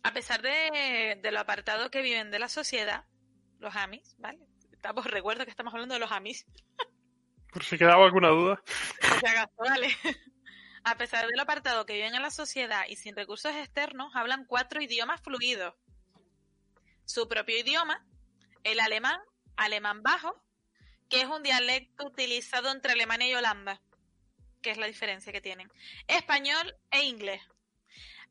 A 0.03 0.13
pesar 0.13 0.41
de, 0.41 1.19
de 1.21 1.31
lo 1.31 1.39
apartado 1.39 1.89
que 1.89 2.01
viven 2.01 2.29
de 2.29 2.39
la 2.39 2.49
sociedad, 2.49 3.05
los 3.59 3.75
Amis, 3.75 4.15
¿vale? 4.19 4.39
Estamos, 4.71 5.05
recuerdo 5.05 5.43
que 5.43 5.51
estamos 5.51 5.73
hablando 5.73 5.95
de 5.95 5.99
los 5.99 6.11
Amis, 6.11 6.45
Por 7.51 7.63
si 7.63 7.77
quedaba 7.77 8.05
alguna 8.05 8.29
duda. 8.29 8.61
A 10.83 10.95
pesar 10.95 11.27
de 11.27 11.35
lo 11.35 11.41
apartado 11.41 11.85
que 11.85 11.93
viven 11.93 12.15
en 12.15 12.21
la 12.21 12.31
sociedad 12.31 12.85
y 12.87 12.95
sin 12.95 13.15
recursos 13.15 13.53
externos, 13.55 14.15
hablan 14.15 14.45
cuatro 14.45 14.81
idiomas 14.81 15.21
fluidos. 15.21 15.73
Su 17.05 17.27
propio 17.27 17.57
idioma, 17.57 18.05
el 18.63 18.79
alemán, 18.79 19.19
alemán 19.55 20.03
bajo, 20.03 20.41
que 21.09 21.21
es 21.21 21.27
un 21.27 21.43
dialecto 21.43 22.05
utilizado 22.05 22.71
entre 22.71 22.93
Alemania 22.93 23.29
y 23.29 23.35
Holanda, 23.35 23.81
que 24.61 24.71
es 24.71 24.77
la 24.77 24.87
diferencia 24.87 25.31
que 25.31 25.41
tienen. 25.41 25.71
Español 26.07 26.75
e 26.91 27.05
inglés. 27.05 27.41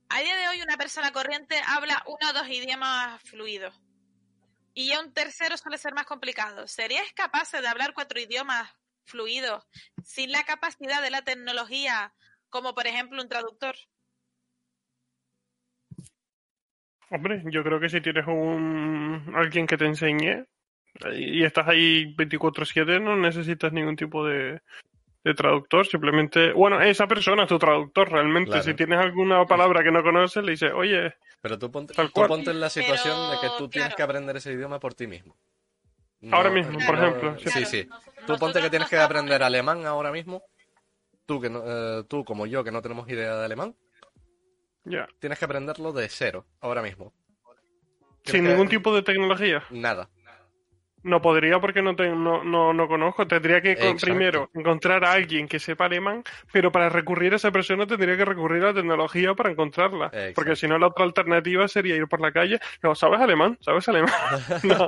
A 0.09 0.21
día 0.21 0.37
de 0.37 0.49
hoy 0.49 0.63
una 0.63 0.77
persona 0.77 1.13
corriente 1.13 1.61
habla 1.67 2.03
uno 2.07 2.31
o 2.31 2.33
dos 2.33 2.49
idiomas 2.49 3.21
fluidos. 3.23 3.75
Y 4.75 4.89
ya 4.89 5.01
un 5.01 5.13
tercero 5.13 5.57
suele 5.57 5.79
ser 5.79 5.95
más 5.95 6.05
complicado. 6.05 6.69
¿Serías 6.69 7.11
capaz 7.15 7.51
de 7.53 7.67
hablar 7.67 7.95
cuatro 7.95 8.21
idiomas 8.21 8.71
fluidos 9.05 9.65
sin 10.05 10.31
la 10.31 10.45
capacidad 10.45 11.01
de 11.03 11.11
la 11.11 11.23
tecnología, 11.23 12.13
como 12.51 12.75
por 12.75 12.87
ejemplo 12.87 13.23
un 13.23 13.29
traductor? 13.29 13.75
Hombre, 17.09 17.43
yo 17.47 17.63
creo 17.63 17.81
que 17.81 17.89
si 17.89 18.01
tienes 18.01 18.27
un 18.27 19.33
alguien 19.35 19.67
que 19.67 19.77
te 19.77 19.87
enseñe 19.87 20.45
y 21.15 21.45
estás 21.45 21.69
ahí 21.69 22.15
24/7 22.17 23.01
no 23.01 23.17
necesitas 23.17 23.73
ningún 23.73 23.97
tipo 23.97 24.25
de, 24.27 24.61
de 25.25 25.35
traductor, 25.35 25.87
simplemente, 25.87 26.53
bueno, 26.53 26.81
esa 26.81 27.07
persona 27.07 27.43
es 27.43 27.49
tu 27.49 27.59
traductor 27.59 28.11
realmente. 28.11 28.51
Claro. 28.51 28.63
Si 28.65 28.75
tienes 28.75 28.99
alguna 28.99 29.45
palabra 29.47 29.83
que 29.83 29.91
no 29.91 30.03
conoces, 30.03 30.43
le 30.45 30.53
dices, 30.53 30.73
oye, 30.75 31.15
Pero 31.43 31.59
tú 31.59 31.71
ponte, 31.71 31.95
tú 31.95 32.27
ponte 32.27 32.51
en 32.51 32.61
la 32.61 32.71
situación 32.71 33.31
de 33.33 33.37
que 33.41 33.49
tú 33.59 33.69
tienes 33.69 33.95
que 33.95 34.03
aprender 34.03 34.37
ese 34.37 34.53
idioma 34.53 34.79
por 34.81 34.95
ti 34.95 35.07
mismo. 35.07 35.37
Ahora 36.33 36.51
mismo, 36.51 36.79
por 36.87 36.97
ejemplo, 36.97 37.39
Sí, 37.39 37.65
sí. 37.67 37.89
Tú 38.27 38.37
ponte 38.39 38.61
que 38.61 38.71
tienes 38.71 38.89
que 38.89 38.97
aprender 38.99 39.43
alemán 39.43 39.85
ahora 39.87 40.11
mismo. 40.11 40.43
Tú, 41.27 41.41
que 41.41 41.51
no- 41.51 41.63
eh, 41.67 42.05
tú 42.09 42.25
como 42.25 42.47
yo, 42.47 42.63
que 42.65 42.71
no 42.71 42.81
tenemos 42.83 43.09
idea 43.09 43.37
de 43.37 43.45
alemán, 43.45 43.75
ya. 44.85 45.09
tienes 45.19 45.39
que 45.39 45.45
aprenderlo 45.45 45.93
de 45.93 46.09
cero, 46.09 46.47
ahora 46.61 46.83
mismo. 46.83 47.13
Sin 48.25 48.45
que- 48.45 48.51
ningún 48.51 48.69
tipo 48.69 48.95
de 48.95 49.03
tecnología. 49.03 49.65
Nada. 49.71 50.09
No 51.07 51.23
podría 51.23 51.61
porque 51.61 51.83
no, 51.83 51.95
te- 51.95 52.09
no, 52.11 52.43
no, 52.43 52.73
no 52.73 52.89
conozco. 52.89 53.27
Tendría 53.27 53.61
que 53.61 53.73
Exacto. 53.73 53.99
primero 54.07 54.51
encontrar 54.55 55.05
a 55.05 55.13
alguien 55.13 55.47
que 55.47 55.59
sepa 55.61 55.85
alemán, 55.87 56.25
pero 56.53 56.73
para 56.73 56.89
recurrir 56.89 57.33
a 57.33 57.37
esa 57.37 57.51
persona 57.53 57.87
tendría 57.87 58.17
que 58.17 58.25
recurrir 58.25 58.63
a 58.65 58.67
la 58.67 58.75
tecnología 58.75 59.35
para 59.35 59.51
encontrarla. 59.51 60.07
Exacto. 60.07 60.33
Porque 60.35 60.57
si 60.57 60.67
no, 60.67 60.79
la 60.79 60.89
otra 60.89 61.05
alternativa 61.05 61.69
sería 61.69 61.95
ir 61.97 62.09
por 62.09 62.21
la 62.21 62.33
calle. 62.33 62.59
No, 62.83 62.95
¿sabes 62.95 63.21
alemán? 63.21 63.57
¿Sabes 63.61 63.89
alemán? 63.89 64.13
No, 64.65 64.87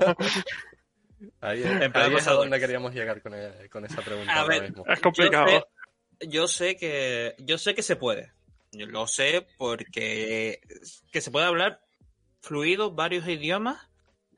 Ahí, 1.40 1.62
En 1.62 1.82
ahí 1.82 1.88
plan 1.90 2.12
es 2.12 2.28
a 2.28 2.32
donde 2.32 2.60
queríamos 2.60 2.94
llegar 2.94 3.20
con, 3.22 3.34
eh, 3.34 3.68
con 3.70 3.84
esa 3.84 4.02
pregunta 4.02 4.32
A 4.32 4.40
ahora 4.42 4.58
ver. 4.60 4.68
mismo. 4.70 4.84
es 4.86 5.00
complicado. 5.00 5.68
Yo 6.20 6.46
sé 6.48 6.76
que 6.76 7.34
yo 7.38 7.58
sé 7.58 7.74
que 7.74 7.82
se 7.82 7.96
puede. 7.96 8.32
Yo 8.72 8.86
lo 8.86 9.06
sé 9.06 9.46
porque 9.56 10.60
que 11.12 11.20
se 11.20 11.30
puede 11.30 11.46
hablar 11.46 11.80
fluido 12.42 12.92
varios 12.92 13.26
idiomas 13.26 13.88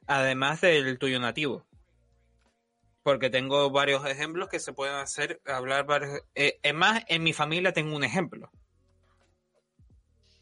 además 0.06 0.60
del 0.62 0.98
tuyo 0.98 1.20
nativo. 1.20 1.66
Porque 3.02 3.30
tengo 3.30 3.70
varios 3.70 4.04
ejemplos 4.06 4.48
que 4.48 4.60
se 4.60 4.72
pueden 4.72 4.96
hacer 4.96 5.40
hablar 5.46 5.86
varios. 5.86 6.20
eh, 6.34 6.58
es 6.62 6.74
más, 6.74 7.02
en 7.08 7.22
mi 7.22 7.32
familia 7.32 7.72
tengo 7.72 7.96
un 7.96 8.04
ejemplo. 8.04 8.50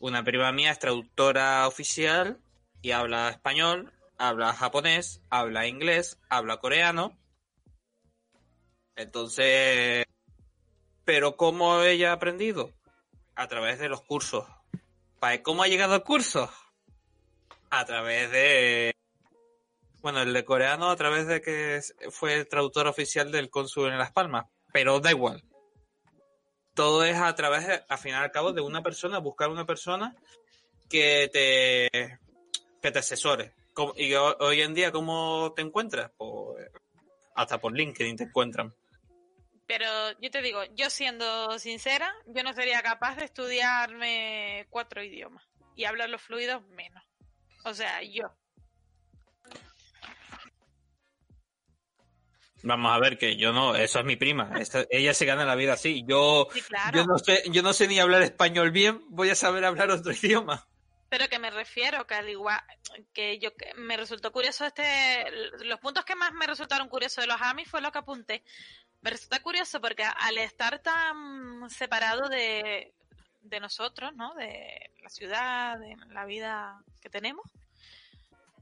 Una 0.01 0.23
prima 0.25 0.53
mía 0.53 0.71
es 0.73 0.79
traductora 0.79 1.67
oficial 1.67 2.41
y 2.83 2.93
habla 2.93 3.31
español, 3.31 3.93
habla 4.17 4.53
japonés, 4.53 5.21
habla 5.31 5.67
inglés, 5.67 6.19
habla 6.29 6.59
coreano. 6.59 7.17
Entonces, 8.97 10.05
pero 11.05 11.37
¿cómo 11.37 11.83
ella 11.83 12.11
ha 12.11 12.15
aprendido? 12.15 12.73
A 13.37 13.47
través 13.47 13.79
de 13.79 13.89
los 13.89 14.03
cursos. 14.03 14.45
Pa- 15.21 15.43
¿Cómo 15.43 15.63
ha 15.63 15.69
llegado 15.69 15.95
al 15.95 16.03
curso? 16.03 16.51
A 17.71 17.85
través 17.85 18.31
de... 18.33 18.93
Bueno, 20.01 20.23
el 20.23 20.33
de 20.33 20.45
coreano 20.45 20.91
a 20.91 20.97
través 20.97 21.27
de 21.27 21.41
que 21.41 21.81
fue 22.11 22.35
el 22.35 22.49
traductor 22.49 22.87
oficial 22.87 23.33
del 23.33 23.51
cónsul 23.51 23.91
en 23.91 23.99
Las 23.99 24.13
Palmas. 24.13 24.47
Pero 24.73 25.01
da 25.01 25.11
igual. 25.11 25.43
Todo 26.75 27.05
es 27.05 27.17
a 27.17 27.35
través, 27.35 27.67
de, 27.67 27.83
al 27.89 27.99
final 27.99 28.23
al 28.23 28.31
cabo, 28.31 28.53
de 28.53 28.61
una 28.61 28.83
persona, 28.83 29.19
buscar 29.19 29.49
una 29.49 29.67
persona 29.67 30.15
que 30.89 31.29
te, 31.33 32.19
que 32.81 32.91
te 32.93 32.99
asesore. 32.99 33.53
¿Cómo- 33.75 33.95
Y 33.97 34.15
ho- 34.15 34.37
hoy 34.41 34.61
en 34.63 34.75
día, 34.75 34.93
¿cómo 34.93 35.53
te 35.57 35.63
encuentras? 35.63 36.13
Pues, 36.17 36.71
hasta 37.35 37.59
por 37.59 37.73
LinkedIn 37.73 38.17
te 38.17 38.25
encuentran. 38.25 38.73
Pero 39.67 39.87
yo 40.21 40.31
te 40.31 40.41
digo, 40.41 40.63
yo 40.77 40.89
siendo 40.89 41.59
sincera, 41.59 42.15
yo 42.27 42.43
no 42.43 42.53
sería 42.55 42.81
capaz 42.83 43.17
de 43.17 43.25
estudiarme 43.25 44.67
cuatro 44.71 45.03
idiomas 45.03 45.45
y 45.75 45.85
hablar 45.85 46.09
los 46.09 46.23
fluidos 46.23 46.65
menos. 46.69 47.05
O 47.65 47.75
sea, 47.75 48.03
yo. 48.03 48.33
Vamos 52.63 52.93
a 52.93 52.99
ver 52.99 53.19
que 53.19 53.37
yo 53.37 53.53
no, 53.53 53.77
eso 53.77 53.99
es 54.01 54.05
mi 54.05 54.17
prima. 54.17 54.51
Esta- 54.59 54.85
ella 54.91 55.15
se 55.15 55.25
gana 55.27 55.45
la 55.45 55.55
vida 55.55 55.75
así. 55.75 56.05
Yo, 56.07 56.49
Sí, 56.53 56.61
claro. 56.63 56.99
yo 56.99 57.07
no 57.07 57.19
sé, 57.19 57.43
yo 57.51 57.63
no 57.63 57.73
sé 57.73 57.87
ni 57.89 57.99
hablar 58.01 58.23
español 58.23 58.71
bien, 58.73 59.03
voy 59.09 59.31
a 59.31 59.35
saber 59.35 59.65
hablar 59.65 59.91
otro 59.91 60.13
idioma. 60.23 60.67
Pero 61.11 61.29
que 61.29 61.39
me 61.39 61.51
refiero 61.51 62.07
que 62.07 62.15
al 62.15 62.29
igual 62.29 62.61
que 63.15 63.39
yo 63.39 63.55
que 63.55 63.73
me 63.77 63.97
resultó 63.97 64.31
curioso 64.31 64.67
este 64.67 65.25
los 65.65 65.81
puntos 65.81 66.05
que 66.05 66.15
más 66.15 66.33
me 66.35 66.47
resultaron 66.47 66.89
curiosos 66.89 67.23
de 67.23 67.29
los 67.29 67.41
AMI 67.41 67.65
fue 67.65 67.81
lo 67.81 67.91
que 67.93 67.99
apunté. 67.99 68.43
Me 69.01 69.11
resulta 69.11 69.41
curioso 69.41 69.81
porque 69.81 70.03
al 70.05 70.37
estar 70.37 70.81
tan 70.81 71.71
separado 71.71 72.29
de, 72.29 72.93
de 73.41 73.61
nosotros, 73.61 74.15
¿no? 74.17 74.35
De 74.35 74.91
la 75.03 75.09
ciudad, 75.09 75.79
de 75.79 75.97
la 76.11 76.27
vida 76.27 76.77
que 77.01 77.09
tenemos, 77.09 77.47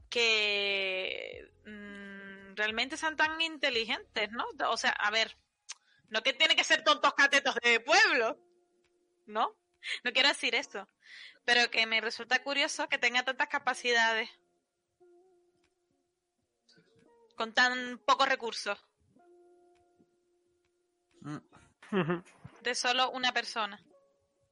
que 0.09 1.49
mm, 1.65 2.16
realmente 2.57 2.97
sean 2.97 3.15
tan 3.15 3.39
inteligentes, 3.39 4.29
¿no? 4.31 4.45
O 4.69 4.77
sea, 4.77 4.91
a 4.91 5.09
ver, 5.11 5.37
no 6.09 6.21
que 6.21 6.33
tienen 6.33 6.57
que 6.57 6.65
ser 6.65 6.83
tontos 6.83 7.13
catetos 7.13 7.55
de 7.63 7.79
pueblo, 7.79 8.37
¿no? 9.25 9.55
No 10.03 10.11
quiero 10.11 10.27
decir 10.27 10.53
eso 10.55 10.85
pero 11.47 11.71
que 11.71 11.85
me 11.85 12.01
resulta 12.01 12.43
curioso 12.43 12.89
que 12.89 12.97
tenga 12.97 13.23
tantas 13.23 13.47
capacidades 13.47 14.29
con 17.37 17.53
tan 17.53 17.99
pocos 17.99 18.27
recursos 18.27 18.77
Ujú. 21.21 22.21
de 22.63 22.75
solo 22.75 23.11
una 23.11 23.31
persona. 23.31 23.81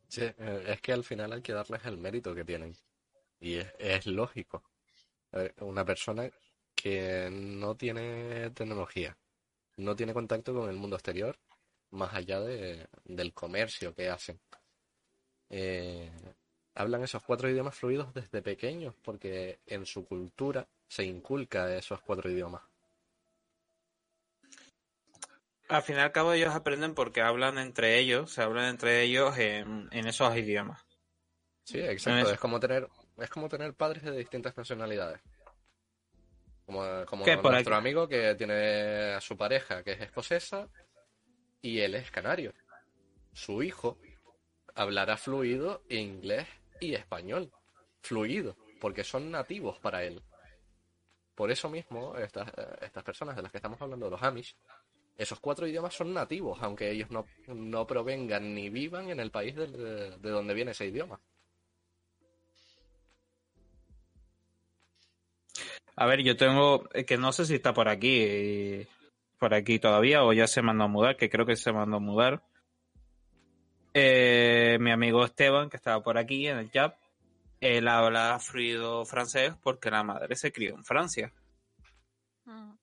Sí, 0.07 0.21
eh, 0.21 0.63
es 0.67 0.81
que 0.81 0.93
al 0.93 1.03
final 1.03 1.33
hay 1.33 1.41
que 1.41 1.51
darles 1.51 1.83
el 1.83 1.97
mérito 1.97 2.33
que 2.33 2.45
tienen. 2.45 2.73
Y 3.41 3.55
es, 3.55 3.73
es 3.77 4.05
lógico. 4.05 4.63
Una 5.59 5.83
persona 5.83 6.29
que 6.85 7.29
no 7.31 7.75
tiene 7.75 8.51
tecnología, 8.51 9.17
no 9.77 9.95
tiene 9.95 10.13
contacto 10.13 10.53
con 10.53 10.69
el 10.69 10.75
mundo 10.75 10.95
exterior, 10.95 11.35
más 11.89 12.13
allá 12.13 12.39
de, 12.41 12.87
del 13.05 13.33
comercio 13.33 13.95
que 13.95 14.07
hacen. 14.07 14.39
Eh, 15.49 16.11
hablan 16.75 17.01
esos 17.01 17.23
cuatro 17.23 17.49
idiomas 17.49 17.73
fluidos 17.75 18.13
desde 18.13 18.43
pequeños, 18.43 18.93
porque 19.03 19.57
en 19.65 19.87
su 19.87 20.05
cultura 20.05 20.67
se 20.87 21.03
inculca 21.05 21.75
esos 21.75 22.01
cuatro 22.01 22.29
idiomas. 22.29 22.61
Al 25.67 25.81
fin 25.81 25.95
y 25.95 25.99
al 26.01 26.11
cabo 26.11 26.33
ellos 26.33 26.53
aprenden 26.53 26.93
porque 26.93 27.21
hablan 27.23 27.57
entre 27.57 27.97
ellos, 27.97 28.31
se 28.31 28.43
hablan 28.43 28.65
entre 28.65 29.01
ellos 29.01 29.35
en, 29.39 29.89
en 29.91 30.05
esos 30.05 30.37
idiomas. 30.37 30.85
Sí, 31.63 31.79
exacto. 31.79 32.27
Es- 32.27 32.33
Es 32.33 32.39
como 32.39 32.59
tener, 32.59 32.87
es 33.17 33.29
como 33.31 33.49
tener 33.49 33.73
padres 33.73 34.03
de 34.03 34.15
distintas 34.15 34.55
nacionalidades. 34.55 35.19
Como, 36.65 37.05
como 37.05 37.23
¿Qué, 37.25 37.37
por 37.37 37.51
nuestro 37.51 37.75
aquí? 37.75 37.81
amigo 37.87 38.07
que 38.07 38.35
tiene 38.35 39.13
a 39.13 39.21
su 39.21 39.37
pareja 39.37 39.83
que 39.83 39.91
es 39.93 40.01
escocesa 40.01 40.67
y 41.61 41.79
él 41.79 41.95
es 41.95 42.09
canario. 42.11 42.53
Su 43.33 43.61
hijo 43.61 43.97
hablará 44.73 45.17
fluido 45.17 45.83
inglés 45.89 46.47
y 46.79 46.93
español. 46.95 47.51
Fluido, 48.01 48.55
porque 48.79 49.03
son 49.03 49.31
nativos 49.31 49.79
para 49.79 50.03
él. 50.03 50.21
Por 51.35 51.51
eso 51.51 51.69
mismo, 51.69 52.15
estas, 52.15 52.51
estas 52.81 53.03
personas 53.03 53.35
de 53.35 53.41
las 53.41 53.51
que 53.51 53.57
estamos 53.57 53.81
hablando, 53.81 54.09
los 54.09 54.23
Amish, 54.23 54.55
esos 55.17 55.39
cuatro 55.39 55.67
idiomas 55.67 55.93
son 55.93 56.13
nativos, 56.13 56.59
aunque 56.61 56.91
ellos 56.91 57.09
no, 57.09 57.25
no 57.47 57.85
provengan 57.87 58.53
ni 58.53 58.69
vivan 58.69 59.09
en 59.09 59.19
el 59.19 59.31
país 59.31 59.55
de, 59.55 59.67
de 59.67 60.29
donde 60.29 60.53
viene 60.53 60.71
ese 60.71 60.87
idioma. 60.87 61.19
A 65.95 66.05
ver, 66.05 66.23
yo 66.23 66.35
tengo, 66.35 66.87
eh, 66.93 67.05
que 67.05 67.17
no 67.17 67.31
sé 67.31 67.45
si 67.45 67.55
está 67.55 67.73
por 67.73 67.87
aquí, 67.87 68.21
eh, 68.21 68.87
por 69.39 69.53
aquí 69.53 69.79
todavía, 69.79 70.23
o 70.23 70.33
ya 70.33 70.47
se 70.47 70.61
mandó 70.61 70.85
a 70.85 70.87
mudar, 70.87 71.15
que 71.15 71.29
creo 71.29 71.45
que 71.45 71.55
se 71.55 71.71
mandó 71.71 71.97
a 71.97 72.01
mudar. 72.01 72.43
Eh, 73.93 74.77
mi 74.81 74.91
amigo 74.91 75.23
Esteban, 75.23 75.69
que 75.69 75.77
estaba 75.77 76.03
por 76.03 76.17
aquí 76.17 76.47
en 76.47 76.57
el 76.57 76.71
chat, 76.71 76.95
él 77.61 77.87
habla 77.87 78.37
fluido 78.39 79.05
francés 79.05 79.53
porque 79.63 79.89
la 79.89 80.03
madre 80.03 80.35
se 80.35 80.51
crió 80.51 80.75
en 80.75 80.83
Francia. 80.83 81.31
Mm. 82.43 82.73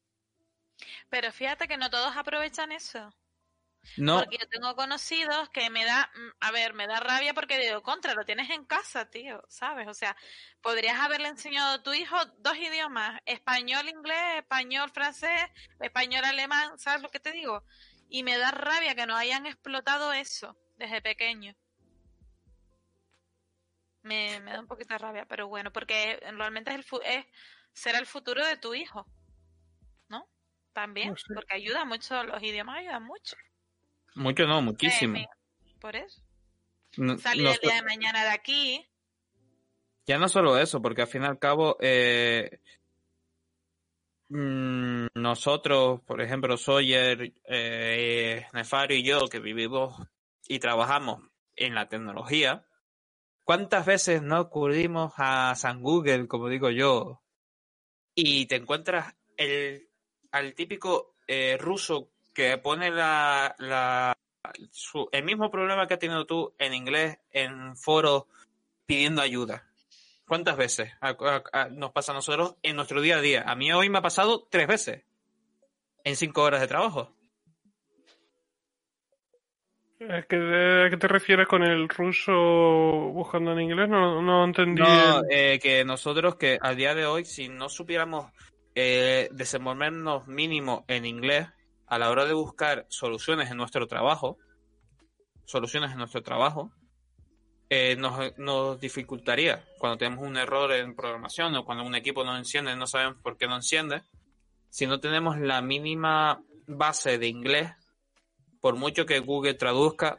Pero 1.11 1.31
fíjate 1.31 1.69
que 1.69 1.77
no 1.77 1.91
todos 1.91 2.17
aprovechan 2.17 2.73
eso. 2.73 3.13
No, 3.97 4.20
Porque 4.20 4.39
yo 4.39 4.49
tengo 4.49 4.74
conocidos 4.76 5.49
que 5.51 5.68
me 5.70 5.85
da, 5.85 6.11
mm, 6.14 6.30
a 6.41 6.51
ver, 6.53 6.72
me 6.74 6.87
da 6.87 7.01
rabia 7.01 7.35
porque 7.35 7.59
digo, 7.59 7.83
contra, 7.83 8.14
lo 8.14 8.24
tienes 8.24 8.49
en 8.51 8.64
casa, 8.64 9.11
tío, 9.11 9.43
¿sabes? 9.49 9.89
O 9.89 9.95
sea, 9.95 10.16
podrías 10.61 10.99
haberle 11.01 11.28
enseñado 11.28 11.74
a 11.74 11.83
tu 11.83 11.93
hijo 11.93 12.16
dos 12.39 12.57
idiomas, 12.57 13.20
español, 13.26 13.89
inglés, 13.89 14.37
español, 14.39 14.91
francés, 14.91 15.41
español, 15.80 16.24
alemán, 16.24 16.78
¿sabes 16.78 17.03
lo 17.03 17.09
que 17.11 17.20
te 17.20 17.33
digo? 17.33 17.64
Y 18.09 18.22
me 18.22 18.39
da 18.39 18.51
rabia 18.51 18.95
que 18.95 19.07
no 19.07 19.16
hayan 19.16 19.47
explotado 19.47 20.12
eso 20.12 20.57
desde 20.76 21.03
pequeño. 21.03 21.55
Me, 24.03 24.41
me 24.41 24.53
da 24.53 24.61
un 24.61 24.66
poquito 24.66 24.95
de 24.95 24.99
rabia, 24.99 25.26
pero 25.26 25.49
bueno, 25.49 25.72
porque 25.72 26.18
realmente 26.37 26.70
es 26.70 26.76
el 26.76 26.85
fu- 26.85 27.01
es, 27.05 27.24
será 27.72 27.99
el 27.99 28.07
futuro 28.07 28.45
de 28.45 28.57
tu 28.57 28.74
hijo, 28.74 29.07
¿no? 30.09 30.28
También, 30.72 31.11
No 31.11 31.16
sé. 31.16 31.35
porque 31.35 31.55
ayuda 31.55 31.85
mucho, 31.85 32.22
los 32.24 32.43
idiomas 32.43 32.78
ayudan 32.78 33.05
mucho. 33.05 33.37
Mucho 34.15 34.47
no, 34.47 34.63
muchísimo. 34.63 35.17
Eh, 35.17 35.27
por 35.81 35.97
eso. 35.97 36.23
No- 36.97 37.19
Salir 37.19 37.45
no 37.45 37.53
el 37.53 37.59
día 37.61 37.75
de 37.77 37.83
mañana 37.83 38.23
de 38.25 38.31
aquí. 38.31 38.87
Ya 40.07 40.19
no 40.19 40.29
solo 40.29 40.59
eso, 40.59 40.83
porque 40.83 41.03
al 41.03 41.09
fin 41.09 41.23
y 41.23 41.27
al 41.27 41.39
cabo, 41.39 41.77
eh, 41.81 42.61
mm, 44.29 45.07
nosotros, 45.15 46.01
por 46.03 46.21
ejemplo, 46.21 46.57
Sawyer, 46.57 47.33
eh, 47.49 48.47
Nefario 48.53 48.97
y 48.97 49.05
yo, 49.05 49.29
que 49.29 49.39
vivimos 49.39 49.97
y 50.49 50.59
trabajamos 50.59 51.23
en 51.57 51.75
la 51.75 51.89
tecnología, 51.89 52.67
¿cuántas 53.45 53.87
veces 53.87 54.23
no 54.23 54.37
acudimos 54.37 55.13
a 55.19 55.55
San 55.55 55.83
Google, 55.83 56.27
como 56.27 56.49
digo 56.49 56.71
yo, 56.71 57.23
y 58.15 58.47
te 58.47 58.57
encuentras 58.57 59.15
el, 59.37 59.89
al 60.33 60.55
típico 60.55 61.15
eh, 61.27 61.57
ruso 61.59 62.11
que 62.35 62.57
pone 62.59 62.91
la, 62.91 63.55
la, 63.59 64.16
su- 64.70 65.09
el 65.12 65.24
mismo 65.24 65.51
problema 65.51 65.87
que 65.87 65.95
has 65.95 66.01
tenido 66.01 66.26
tú 66.26 66.55
en 66.59 66.74
inglés 66.74 67.18
en 67.30 67.76
foros 67.76 68.24
pidiendo 68.87 69.22
ayuda? 69.22 69.68
¿Cuántas 70.26 70.57
veces 70.57 70.93
a- 71.01 71.11
a- 71.11 71.43
a- 71.53 71.68
nos 71.68 71.93
pasa 71.93 72.12
a 72.12 72.14
nosotros 72.14 72.57
en 72.62 72.76
nuestro 72.76 73.01
día 73.01 73.16
a 73.16 73.20
día? 73.20 73.43
A 73.47 73.55
mí 73.55 73.72
hoy 73.72 73.91
me 73.91 73.99
ha 73.99 74.03
pasado 74.03 74.47
tres 74.51 74.66
veces 74.66 75.05
en 76.05 76.16
cinco 76.16 76.43
horas 76.43 76.61
de 76.61 76.68
trabajo. 76.68 77.14
¿A 80.09 80.22
qué, 80.22 80.97
te 80.99 81.09
refieres 81.09 81.47
con 81.47 81.62
el 81.62 81.89
ruso 81.89 82.33
buscando 83.12 83.53
en 83.53 83.61
inglés? 83.61 83.89
No, 83.89 84.20
no 84.20 84.45
entendí. 84.45 84.80
No, 84.83 85.22
eh, 85.30 85.61
que 85.62 85.85
nosotros 85.85 86.35
que 86.35 86.59
a 86.61 86.74
día 86.74 86.95
de 86.97 87.07
hoy, 87.07 87.24
si 87.24 87.49
no 87.49 87.68
supiéramos 87.68 88.26
eh, 88.74 89.28
desenvolvernos 89.33 90.26
mínimo 90.26 90.85
en 90.89 91.05
inglés 91.07 91.47
a 91.93 91.99
la 91.99 92.11
hora 92.11 92.24
de 92.24 92.32
buscar 92.32 92.86
soluciones 92.88 93.51
en 93.51 93.59
nuestro 93.59 93.86
trabajo, 93.86 94.38
soluciones 95.45 95.93
en 95.93 95.99
nuestro 95.99 96.22
trabajo, 96.22 96.72
eh, 97.68 97.97
nos, 97.97 98.80
dificultaría 98.80 99.62
cuando 99.78 99.99
tenemos 99.99 100.26
un 100.26 100.38
error 100.38 100.72
en 100.72 100.97
programación 100.97 101.55
o 101.55 101.66
cuando 101.66 101.84
un 101.84 101.95
equipo 101.95 102.24
no 102.24 102.34
enciende, 102.34 102.74
no 102.76 102.86
sabemos 102.86 103.18
por 103.22 103.36
qué 103.36 103.47
no 103.47 103.57
enciende. 103.57 104.05
Si 104.70 104.86
no 104.86 105.01
tenemos 105.01 105.38
la 105.38 105.61
mínima 105.61 106.43
base 106.66 107.18
de 107.18 107.28
inglés, 107.28 107.70
por 108.62 108.76
mucho 108.76 109.05
que 109.05 109.18
Google 109.18 109.53
traduzca 109.53 110.16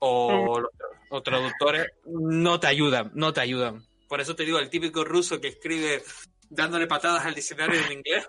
o, 0.00 0.60
o 1.08 1.22
traductores, 1.22 1.86
no 2.04 2.60
te 2.60 2.66
ayudan, 2.66 3.10
no 3.14 3.32
te 3.32 3.40
ayudan. 3.40 3.86
Por 4.06 4.20
eso 4.20 4.36
te 4.36 4.44
digo, 4.44 4.58
el 4.58 4.68
típico 4.68 5.02
ruso 5.02 5.40
que 5.40 5.48
escribe 5.48 6.02
dándole 6.50 6.86
patadas 6.86 7.24
al 7.24 7.34
diccionario 7.34 7.80
en 7.86 7.92
inglés. 7.92 8.28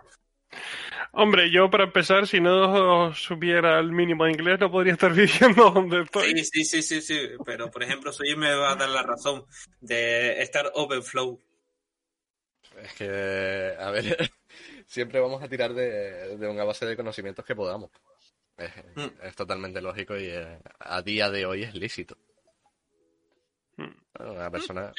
Hombre, 1.17 1.49
yo 1.49 1.69
para 1.69 1.85
empezar, 1.85 2.27
si 2.27 2.41
no 2.41 3.13
supiera 3.13 3.79
el 3.79 3.91
mínimo 3.91 4.25
de 4.25 4.31
inglés, 4.31 4.59
no 4.59 4.69
podría 4.69 4.93
estar 4.93 5.13
viviendo 5.13 5.71
donde 5.71 6.01
estoy. 6.01 6.37
Sí, 6.39 6.43
sí, 6.45 6.65
sí, 6.65 6.81
sí, 6.81 7.01
sí. 7.01 7.19
Pero, 7.45 7.71
por 7.71 7.83
ejemplo, 7.83 8.11
Soy 8.11 8.35
me 8.35 8.53
va 8.53 8.71
a 8.71 8.75
dar 8.75 8.89
la 8.89 9.01
razón 9.03 9.45
de 9.79 10.41
estar 10.41 10.71
Overflow. 10.75 11.41
Es 12.81 12.93
que, 12.93 13.73
a 13.79 13.89
ver, 13.91 14.29
siempre 14.87 15.19
vamos 15.21 15.41
a 15.41 15.47
tirar 15.47 15.73
de, 15.73 16.37
de 16.37 16.47
una 16.49 16.65
base 16.65 16.85
de 16.85 16.97
conocimientos 16.97 17.45
que 17.45 17.55
podamos. 17.55 17.91
Es, 18.57 18.71
Mm. 18.95 19.21
es 19.23 19.35
totalmente 19.35 19.81
lógico 19.81 20.17
y 20.17 20.27
eh, 20.27 20.59
a 20.79 21.01
día 21.01 21.29
de 21.29 21.45
hoy 21.45 21.63
es 21.63 21.75
lícito. 21.75 22.17
Mm. 23.77 23.91
Bueno, 24.17 24.33
Una 24.33 24.49
persona, 24.49 24.93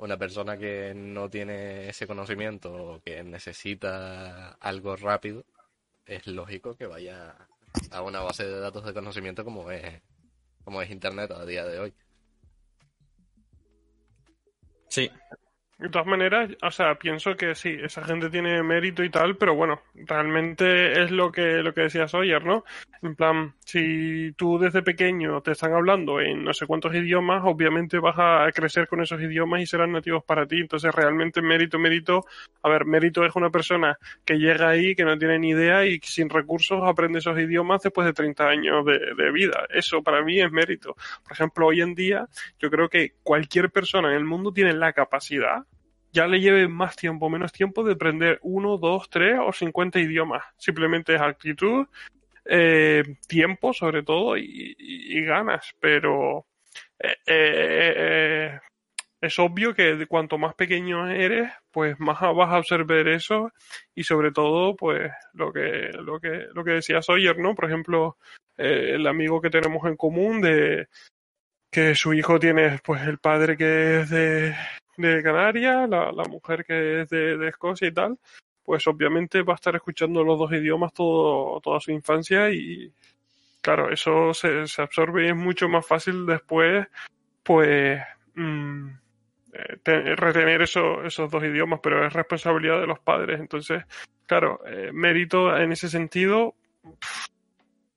una 0.00 0.16
persona 0.16 0.56
que 0.56 0.94
no 0.94 1.28
tiene 1.28 1.88
ese 1.88 2.06
conocimiento 2.06 2.72
o 2.72 3.02
que 3.02 3.22
necesita 3.22 4.52
algo 4.52 4.96
rápido, 4.96 5.44
es 6.06 6.26
lógico 6.26 6.74
que 6.74 6.86
vaya 6.86 7.36
a 7.90 8.02
una 8.02 8.20
base 8.20 8.46
de 8.46 8.58
datos 8.60 8.84
de 8.84 8.94
conocimiento 8.94 9.44
como 9.44 9.70
es, 9.70 10.02
como 10.64 10.80
es 10.80 10.90
Internet 10.90 11.30
a 11.32 11.44
día 11.44 11.64
de 11.66 11.78
hoy. 11.80 11.94
Sí. 14.88 15.10
De 15.78 15.88
todas 15.90 16.06
maneras, 16.06 16.50
o 16.62 16.70
sea, 16.70 16.94
pienso 16.94 17.36
que 17.36 17.54
sí, 17.54 17.76
esa 17.82 18.02
gente 18.02 18.30
tiene 18.30 18.62
mérito 18.62 19.04
y 19.04 19.10
tal, 19.10 19.36
pero 19.36 19.54
bueno, 19.54 19.82
realmente 19.94 21.02
es 21.02 21.10
lo 21.10 21.30
que, 21.30 21.62
lo 21.62 21.74
que 21.74 21.82
decía 21.82 22.08
Sawyer, 22.08 22.44
¿no? 22.44 22.64
En 23.02 23.14
plan, 23.14 23.54
si 23.64 24.32
tú 24.36 24.58
desde 24.58 24.82
pequeño 24.82 25.40
te 25.40 25.52
están 25.52 25.72
hablando 25.72 26.20
en 26.20 26.44
no 26.44 26.52
sé 26.52 26.66
cuántos 26.66 26.94
idiomas, 26.94 27.42
obviamente 27.46 27.98
vas 27.98 28.16
a 28.18 28.46
crecer 28.52 28.88
con 28.88 29.00
esos 29.00 29.18
idiomas 29.22 29.62
y 29.62 29.66
serán 29.66 29.92
nativos 29.92 30.22
para 30.22 30.46
ti. 30.46 30.58
Entonces, 30.60 30.94
realmente 30.94 31.40
mérito, 31.40 31.78
mérito, 31.78 32.26
a 32.62 32.68
ver, 32.68 32.84
mérito 32.84 33.24
es 33.24 33.34
una 33.36 33.48
persona 33.48 33.96
que 34.22 34.34
llega 34.38 34.68
ahí, 34.68 34.94
que 34.94 35.04
no 35.04 35.16
tiene 35.16 35.38
ni 35.38 35.50
idea 35.50 35.86
y 35.86 35.98
sin 36.02 36.28
recursos 36.28 36.82
aprende 36.84 37.20
esos 37.20 37.38
idiomas 37.38 37.80
después 37.82 38.06
de 38.06 38.12
30 38.12 38.46
años 38.46 38.84
de, 38.84 39.30
vida. 39.32 39.66
Eso 39.70 40.02
para 40.02 40.22
mí 40.22 40.38
es 40.40 40.52
mérito. 40.52 40.94
Por 41.22 41.32
ejemplo, 41.32 41.68
hoy 41.68 41.80
en 41.80 41.94
día, 41.94 42.28
yo 42.58 42.68
creo 42.68 42.90
que 42.90 43.14
cualquier 43.22 43.70
persona 43.70 44.10
en 44.10 44.16
el 44.16 44.24
mundo 44.24 44.52
tiene 44.52 44.74
la 44.74 44.92
capacidad 44.92 45.64
ya 46.12 46.26
le 46.26 46.40
lleve 46.40 46.66
más 46.66 46.96
tiempo 46.96 47.30
menos 47.30 47.52
tiempo 47.52 47.84
de 47.84 47.92
aprender 47.92 48.40
uno, 48.42 48.78
dos, 48.78 49.08
tres 49.08 49.38
o 49.40 49.52
cincuenta 49.52 50.00
idiomas. 50.00 50.42
Simplemente 50.56 51.14
es 51.14 51.20
actitud, 51.20 51.86
eh, 52.44 53.02
tiempo 53.26 53.72
sobre 53.72 54.02
todo 54.02 54.36
y, 54.36 55.24
ganas. 55.24 55.74
Pero 55.80 56.46
eh, 56.98 57.16
eh, 57.26 58.58
es 59.20 59.38
obvio 59.38 59.74
que 59.74 60.06
cuanto 60.06 60.38
más 60.38 60.54
pequeño 60.54 61.08
eres, 61.08 61.52
pues 61.70 61.98
más 62.00 62.20
vas 62.20 62.50
a 62.52 62.58
observar 62.58 63.08
eso 63.08 63.52
y 63.94 64.04
sobre 64.04 64.32
todo, 64.32 64.76
pues 64.76 65.10
lo 65.34 65.52
que 65.52 65.90
lo 65.92 66.20
que 66.20 66.46
lo 66.54 66.64
que 66.64 66.72
decía 66.72 67.02
Sawyer, 67.02 67.38
¿no? 67.38 67.54
Por 67.54 67.66
ejemplo, 67.66 68.16
el 68.56 69.06
amigo 69.06 69.40
que 69.40 69.50
tenemos 69.50 69.86
en 69.86 69.96
común 69.96 70.40
de 70.40 70.88
que 71.70 71.94
su 71.94 72.14
hijo 72.14 72.38
tiene, 72.38 72.78
pues 72.84 73.02
el 73.06 73.18
padre 73.18 73.56
que 73.56 74.00
es 74.00 74.10
de 74.10 74.54
de 75.00 75.22
Canarias, 75.22 75.88
la, 75.88 76.12
la 76.12 76.24
mujer 76.24 76.64
que 76.64 77.02
es 77.02 77.08
de, 77.08 77.36
de 77.36 77.48
Escocia 77.48 77.88
y 77.88 77.92
tal, 77.92 78.18
pues 78.70 78.86
obviamente 78.86 79.42
va 79.42 79.54
a 79.54 79.56
estar 79.56 79.74
escuchando 79.74 80.22
los 80.22 80.38
dos 80.38 80.52
idiomas 80.52 80.92
todo, 80.94 81.60
toda 81.60 81.80
su 81.80 81.90
infancia 81.90 82.50
y 82.52 82.92
claro, 83.60 83.90
eso 83.90 84.32
se, 84.32 84.64
se 84.68 84.80
absorbe 84.80 85.26
y 85.26 85.30
es 85.30 85.34
mucho 85.34 85.68
más 85.68 85.84
fácil 85.84 86.24
después, 86.24 86.86
pues, 87.42 88.00
mm, 88.36 88.86
eh, 89.54 89.76
te- 89.82 90.14
retener 90.14 90.62
eso, 90.62 91.02
esos 91.02 91.28
dos 91.28 91.42
idiomas, 91.42 91.80
pero 91.82 92.06
es 92.06 92.12
responsabilidad 92.12 92.80
de 92.80 92.86
los 92.86 93.00
padres. 93.00 93.40
Entonces, 93.40 93.82
claro, 94.24 94.60
eh, 94.64 94.90
mérito 94.92 95.56
en 95.56 95.72
ese 95.72 95.88
sentido, 95.88 96.54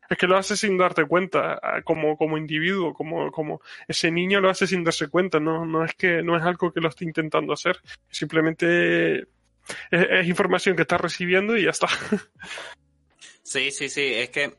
es 0.10 0.18
que 0.18 0.26
lo 0.26 0.38
hace 0.38 0.58
sin 0.58 0.76
darte 0.76 1.06
cuenta, 1.06 1.62
como, 1.84 2.18
como 2.18 2.36
individuo, 2.36 2.96
como, 2.96 3.32
como 3.32 3.62
ese 3.88 4.10
niño 4.10 4.42
lo 4.42 4.50
hace 4.50 4.66
sin 4.66 4.84
darse 4.84 5.08
cuenta, 5.08 5.40
no, 5.40 5.68
no 5.68 5.86
es 5.86 5.94
que 5.94 6.24
no 6.24 6.36
es 6.36 6.42
algo 6.42 6.74
que 6.74 6.82
lo 6.82 6.90
esté 6.90 7.06
intentando 7.06 7.54
hacer, 7.54 7.78
simplemente 8.10 9.28
es, 9.92 10.28
información 10.28 10.76
que 10.76 10.84
está 10.84 10.98
recibiendo 10.98 11.58
y 11.58 11.64
ya 11.64 11.72
está. 11.72 11.88
Sí, 13.46 13.72
sí, 13.72 13.90
sí. 13.90 14.14
Es 14.16 14.30
que 14.30 14.56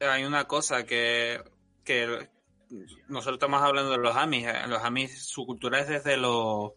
hay 0.00 0.24
una 0.24 0.48
cosa 0.48 0.84
que, 0.84 1.40
que 1.84 2.28
nosotros 3.06 3.36
estamos 3.36 3.62
hablando 3.62 3.92
de 3.92 3.98
los 3.98 4.16
Amis. 4.16 4.46
eh, 4.46 4.66
Los 4.66 4.82
Amis, 4.82 5.24
su 5.24 5.46
cultura 5.46 5.78
es 5.78 5.88
desde 5.88 6.16
los 6.16 6.72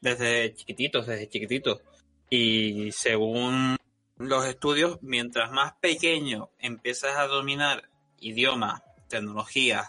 desde 0.00 0.54
chiquititos, 0.54 1.06
desde 1.06 1.28
chiquititos. 1.28 1.80
Y 2.28 2.92
según 2.92 3.76
los 4.16 4.44
estudios, 4.46 4.98
mientras 5.02 5.50
más 5.50 5.72
pequeño 5.80 6.50
empiezas 6.58 7.16
a 7.16 7.26
dominar 7.26 7.88
idiomas, 8.20 8.82
tecnologías, 9.08 9.88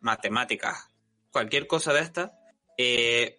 matemáticas, 0.00 0.88
cualquier 1.30 1.66
cosa 1.66 1.92
de 1.92 2.00
esta, 2.00 2.32
eh, 2.76 3.38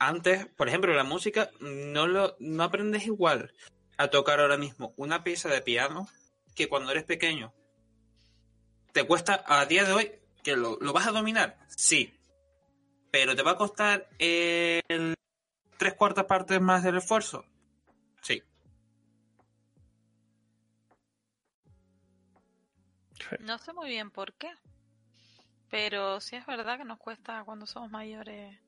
antes, 0.00 0.46
por 0.46 0.66
ejemplo, 0.66 0.92
la 0.94 1.04
música, 1.04 1.50
no, 1.60 2.08
lo, 2.08 2.34
no 2.40 2.64
aprendes 2.64 3.06
igual 3.06 3.54
a 3.98 4.08
tocar 4.08 4.40
ahora 4.40 4.56
mismo 4.56 4.94
una 4.96 5.22
pieza 5.22 5.50
de 5.50 5.60
piano 5.60 6.08
que 6.56 6.68
cuando 6.68 6.90
eres 6.90 7.04
pequeño. 7.04 7.52
¿Te 8.92 9.04
cuesta 9.06 9.44
a 9.46 9.66
día 9.66 9.84
de 9.84 9.92
hoy 9.92 10.12
que 10.42 10.56
lo, 10.56 10.78
lo 10.80 10.92
vas 10.94 11.06
a 11.06 11.12
dominar? 11.12 11.58
Sí. 11.68 12.18
Pero 13.10 13.36
¿te 13.36 13.42
va 13.42 13.52
a 13.52 13.56
costar 13.56 14.08
el 14.18 15.14
tres 15.76 15.94
cuartas 15.94 16.24
partes 16.24 16.60
más 16.62 16.82
del 16.82 16.96
esfuerzo? 16.96 17.44
Sí. 18.22 18.42
No 23.40 23.58
sé 23.58 23.74
muy 23.74 23.90
bien 23.90 24.10
por 24.10 24.32
qué. 24.32 24.50
Pero 25.68 26.20
sí 26.20 26.36
es 26.36 26.46
verdad 26.46 26.78
que 26.78 26.84
nos 26.84 26.98
cuesta 26.98 27.44
cuando 27.44 27.66
somos 27.66 27.90
mayores. 27.90 28.58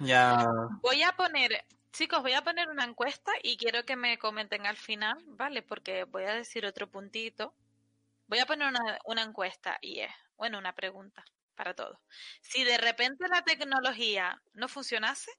Ya. 0.00 0.46
Voy 0.82 1.02
a 1.02 1.12
poner, 1.12 1.64
chicos, 1.92 2.22
voy 2.22 2.34
a 2.34 2.42
poner 2.42 2.68
una 2.68 2.84
encuesta 2.84 3.32
y 3.42 3.56
quiero 3.56 3.84
que 3.84 3.96
me 3.96 4.18
comenten 4.18 4.66
al 4.66 4.76
final, 4.76 5.22
¿vale? 5.26 5.62
Porque 5.62 6.04
voy 6.04 6.24
a 6.24 6.34
decir 6.34 6.66
otro 6.66 6.90
puntito. 6.90 7.54
Voy 8.28 8.38
a 8.40 8.46
poner 8.46 8.72
una, 9.04 9.22
encuesta 9.22 9.78
y 9.80 10.00
es, 10.00 10.10
bueno, 10.36 10.58
una 10.58 10.74
pregunta 10.74 11.24
para 11.54 11.74
todos. 11.74 11.98
Si 12.40 12.64
de 12.64 12.76
repente 12.76 13.28
la 13.28 13.42
tecnología 13.42 14.42
no 14.52 14.68
funcionase, 14.68 15.30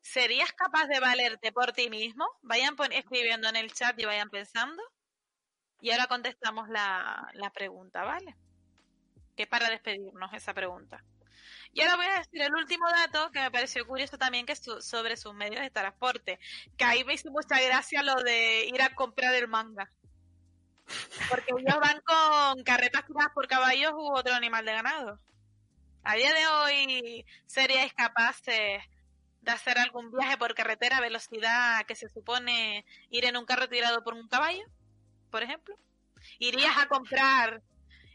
¿serías 0.00 0.52
capaz 0.52 0.86
de 0.86 1.00
valerte 1.00 1.52
por 1.52 1.72
ti 1.72 1.90
mismo? 1.90 2.26
Vayan 2.42 2.76
escribiendo 2.92 3.48
en 3.48 3.56
el 3.56 3.72
chat 3.72 3.98
y 4.00 4.04
vayan 4.04 4.30
pensando. 4.30 4.82
Y 5.80 5.90
ahora 5.90 6.06
contestamos 6.06 6.68
la, 6.68 7.28
la 7.34 7.50
pregunta, 7.50 8.04
¿vale? 8.04 8.36
Que 9.36 9.46
para 9.46 9.68
despedirnos 9.68 10.32
esa 10.32 10.54
pregunta. 10.54 11.04
Y 11.72 11.80
ahora 11.82 11.96
voy 11.96 12.06
a 12.06 12.18
decir 12.18 12.42
el 12.42 12.54
último 12.54 12.88
dato 12.88 13.30
que 13.32 13.40
me 13.40 13.50
pareció 13.50 13.86
curioso 13.86 14.16
también, 14.18 14.46
que 14.46 14.52
es 14.52 14.58
su- 14.60 14.80
sobre 14.80 15.16
sus 15.16 15.34
medios 15.34 15.60
de 15.62 15.70
transporte. 15.70 16.38
Que 16.76 16.84
ahí 16.84 17.04
me 17.04 17.14
hizo 17.14 17.30
mucha 17.30 17.60
gracia 17.60 18.02
lo 18.02 18.14
de 18.22 18.66
ir 18.66 18.80
a 18.82 18.94
comprar 18.94 19.34
el 19.34 19.48
manga. 19.48 19.90
Porque 21.28 21.52
ellos 21.56 21.76
van 21.80 22.00
con 22.02 22.62
carretas 22.64 23.04
tiradas 23.06 23.32
por 23.34 23.46
caballos 23.48 23.92
u 23.94 24.14
otro 24.16 24.34
animal 24.34 24.64
de 24.64 24.72
ganado. 24.72 25.20
A 26.04 26.14
día 26.14 26.32
de 26.32 26.46
hoy, 26.46 27.26
¿seríais 27.46 27.92
capaces 27.92 28.80
de 29.40 29.50
hacer 29.50 29.78
algún 29.78 30.10
viaje 30.12 30.36
por 30.36 30.54
carretera 30.54 30.98
a 30.98 31.00
velocidad 31.00 31.84
que 31.86 31.96
se 31.96 32.08
supone 32.08 32.84
ir 33.10 33.24
en 33.24 33.36
un 33.36 33.44
carro 33.44 33.68
tirado 33.68 34.02
por 34.04 34.14
un 34.14 34.28
caballo, 34.28 34.64
por 35.30 35.42
ejemplo? 35.42 35.76
¿Irías 36.38 36.76
a 36.78 36.86
comprar 36.88 37.60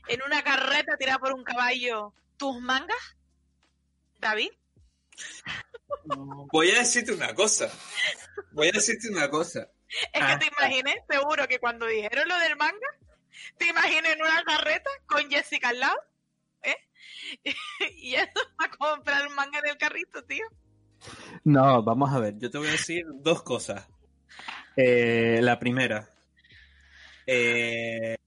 en 0.07 0.21
una 0.23 0.41
carreta 0.41 0.97
tirada 0.97 1.19
por 1.19 1.33
un 1.33 1.43
caballo 1.43 2.13
tus 2.37 2.59
mangas, 2.61 3.17
David? 4.21 4.51
Voy 6.51 6.71
a 6.71 6.79
decirte 6.79 7.11
una 7.11 7.33
cosa. 7.33 7.69
Voy 8.51 8.69
a 8.69 8.71
decirte 8.71 9.09
una 9.09 9.29
cosa. 9.29 9.67
Es 10.13 10.21
Ah. 10.21 10.37
que 10.39 10.45
te 10.45 10.51
imaginé, 10.57 11.03
seguro 11.09 11.47
que 11.47 11.59
cuando 11.59 11.85
dijeron 11.85 12.27
lo 12.27 12.37
del 12.39 12.55
manga, 12.55 12.87
te 13.57 13.67
imaginé 13.67 14.13
en 14.13 14.21
una 14.21 14.43
carreta 14.43 14.89
con 15.05 15.29
Jessica 15.29 15.69
al 15.69 15.79
lado, 15.79 15.97
¿eh? 16.63 16.77
y 17.97 18.15
eso 18.15 18.31
a 18.57 18.69
comprar 18.69 19.27
un 19.27 19.35
manga 19.35 19.59
en 19.59 19.69
el 19.69 19.77
carrito, 19.77 20.23
tío. 20.23 20.45
No, 21.43 21.83
vamos 21.83 22.13
a 22.13 22.19
ver. 22.19 22.37
Yo 22.37 22.49
te 22.49 22.57
voy 22.57 22.67
a 22.69 22.71
decir 22.71 23.05
dos 23.15 23.41
cosas. 23.43 23.87
Eh, 24.77 25.39
la 25.41 25.59
primera. 25.59 26.07
Eh, 27.25 28.17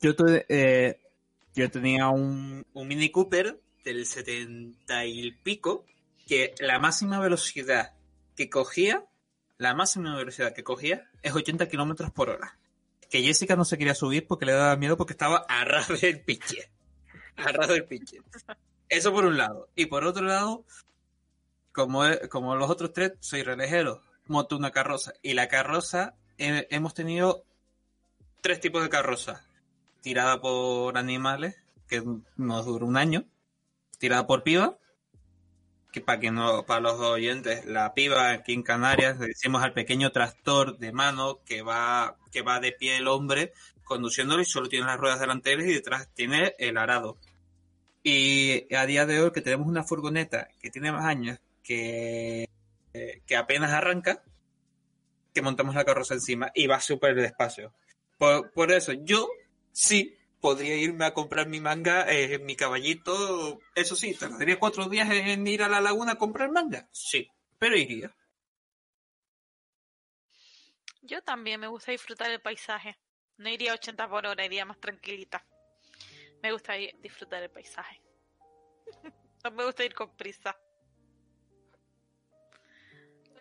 yo, 0.00 0.14
tuve, 0.14 0.44
eh, 0.48 1.00
yo 1.56 1.70
tenía 1.70 2.08
un, 2.08 2.66
Mini 2.74 3.10
Cooper 3.10 3.58
del 3.82 4.06
70 4.06 5.06
y 5.06 5.32
pico 5.32 5.86
que 6.26 6.54
la 6.58 6.78
máxima 6.78 7.18
velocidad 7.18 7.94
que 8.36 8.50
cogía, 8.50 9.06
la 9.56 9.74
máxima 9.74 10.14
velocidad 10.16 10.52
que 10.52 10.62
cogía 10.62 11.08
es 11.22 11.34
80 11.34 11.68
kilómetros 11.68 12.10
por 12.10 12.28
hora. 12.28 12.58
Que 13.08 13.22
Jessica 13.22 13.56
no 13.56 13.64
se 13.64 13.78
quería 13.78 13.94
subir 13.94 14.26
porque 14.26 14.44
le 14.44 14.52
daba 14.52 14.76
miedo 14.76 14.98
porque 14.98 15.14
estaba 15.14 15.46
a 15.48 15.64
ras 15.64 15.88
del 16.00 16.20
pinche. 16.20 16.70
A 17.36 17.52
ras 17.52 17.68
del 17.68 17.84
pinche. 17.84 18.20
Eso 18.88 19.12
por 19.12 19.24
un 19.24 19.38
lado. 19.38 19.70
Y 19.74 19.86
por 19.86 20.04
otro 20.04 20.26
lado, 20.26 20.64
como, 21.72 22.02
como 22.28 22.54
los 22.56 22.68
otros 22.68 22.92
tres, 22.92 23.12
soy 23.20 23.42
relejero. 23.42 24.02
Monto 24.26 24.56
una 24.56 24.72
carroza. 24.72 25.14
Y 25.22 25.34
la 25.34 25.48
carroza, 25.48 26.16
hemos 26.36 26.92
tenido 26.92 27.44
tres 28.42 28.60
tipos 28.60 28.82
de 28.82 28.90
carroza. 28.90 29.45
Tirada 30.06 30.40
por 30.40 30.96
animales, 30.98 31.56
que 31.88 32.00
nos 32.36 32.64
duró 32.64 32.86
un 32.86 32.96
año. 32.96 33.24
Tirada 33.98 34.24
por 34.24 34.44
piba, 34.44 34.78
que 35.90 36.00
para 36.00 36.20
que 36.20 36.30
no, 36.30 36.64
para 36.64 36.78
los 36.78 37.00
oyentes, 37.00 37.66
la 37.66 37.92
piba 37.92 38.30
aquí 38.30 38.52
en 38.52 38.62
Canarias 38.62 39.18
decimos 39.18 39.64
al 39.64 39.72
pequeño 39.72 40.12
tractor 40.12 40.78
de 40.78 40.92
mano 40.92 41.40
que 41.44 41.62
va, 41.62 42.18
que 42.30 42.42
va 42.42 42.60
de 42.60 42.70
pie 42.70 42.98
el 42.98 43.08
hombre 43.08 43.52
conduciéndolo 43.82 44.42
y 44.42 44.44
solo 44.44 44.68
tiene 44.68 44.86
las 44.86 44.96
ruedas 44.96 45.18
delanteras 45.18 45.66
y 45.66 45.72
detrás 45.72 46.08
tiene 46.14 46.54
el 46.60 46.76
arado. 46.76 47.18
Y 48.04 48.72
a 48.76 48.86
día 48.86 49.06
de 49.06 49.20
hoy 49.20 49.32
que 49.32 49.40
tenemos 49.40 49.66
una 49.66 49.82
furgoneta 49.82 50.46
que 50.60 50.70
tiene 50.70 50.92
más 50.92 51.04
años 51.04 51.40
que, 51.64 52.48
eh, 52.92 53.22
que 53.26 53.36
apenas 53.36 53.72
arranca, 53.72 54.22
que 55.34 55.42
montamos 55.42 55.74
la 55.74 55.84
carroza 55.84 56.14
encima 56.14 56.52
y 56.54 56.68
va 56.68 56.78
súper 56.78 57.16
despacio. 57.16 57.74
Por, 58.18 58.52
por 58.52 58.70
eso 58.70 58.92
yo 58.92 59.28
sí 59.76 60.16
podría 60.40 60.74
irme 60.76 61.04
a 61.04 61.12
comprar 61.12 61.48
mi 61.48 61.60
manga, 61.60 62.10
eh, 62.10 62.38
mi 62.38 62.56
caballito, 62.56 63.58
eso 63.74 63.94
sí, 63.94 64.14
tardaría 64.14 64.58
cuatro 64.58 64.88
días 64.88 65.10
en 65.10 65.46
ir 65.46 65.62
a 65.62 65.68
la 65.68 65.82
laguna 65.82 66.12
a 66.12 66.18
comprar 66.18 66.50
manga, 66.50 66.88
sí, 66.92 67.28
pero 67.58 67.76
iría. 67.76 68.14
Yo 71.02 71.20
también 71.22 71.60
me 71.60 71.68
gusta 71.68 71.92
disfrutar 71.92 72.30
el 72.30 72.40
paisaje. 72.40 72.96
No 73.36 73.50
iría 73.50 73.72
a 73.72 73.74
80 73.74 74.08
por 74.08 74.26
hora, 74.26 74.44
iría 74.44 74.64
más 74.64 74.80
tranquilita. 74.80 75.44
Me 76.42 76.52
gusta 76.52 76.76
ir- 76.78 76.98
disfrutar 77.00 77.42
el 77.42 77.50
paisaje. 77.50 78.00
no 79.44 79.50
me 79.50 79.64
gusta 79.66 79.84
ir 79.84 79.94
con 79.94 80.16
prisa. 80.16 80.56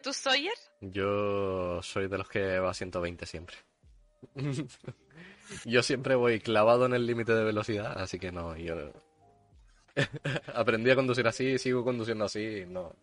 ¿Tú, 0.03 0.11
Sawyer? 0.13 0.53
Yo 0.81 1.81
soy 1.81 2.07
de 2.09 2.17
los 2.17 2.27
que 2.29 2.59
va 2.59 2.71
a 2.71 2.73
120 2.73 3.25
siempre. 3.25 3.55
yo 5.65 5.83
siempre 5.83 6.15
voy 6.15 6.39
clavado 6.39 6.85
en 6.85 6.93
el 6.93 7.05
límite 7.05 7.33
de 7.33 7.43
velocidad, 7.43 7.99
así 8.01 8.19
que 8.19 8.31
no, 8.31 8.55
yo 8.57 8.91
aprendí 10.53 10.89
a 10.91 10.95
conducir 10.95 11.27
así, 11.27 11.57
sigo 11.57 11.83
conduciendo 11.83 12.25
así, 12.25 12.65
no. 12.67 12.95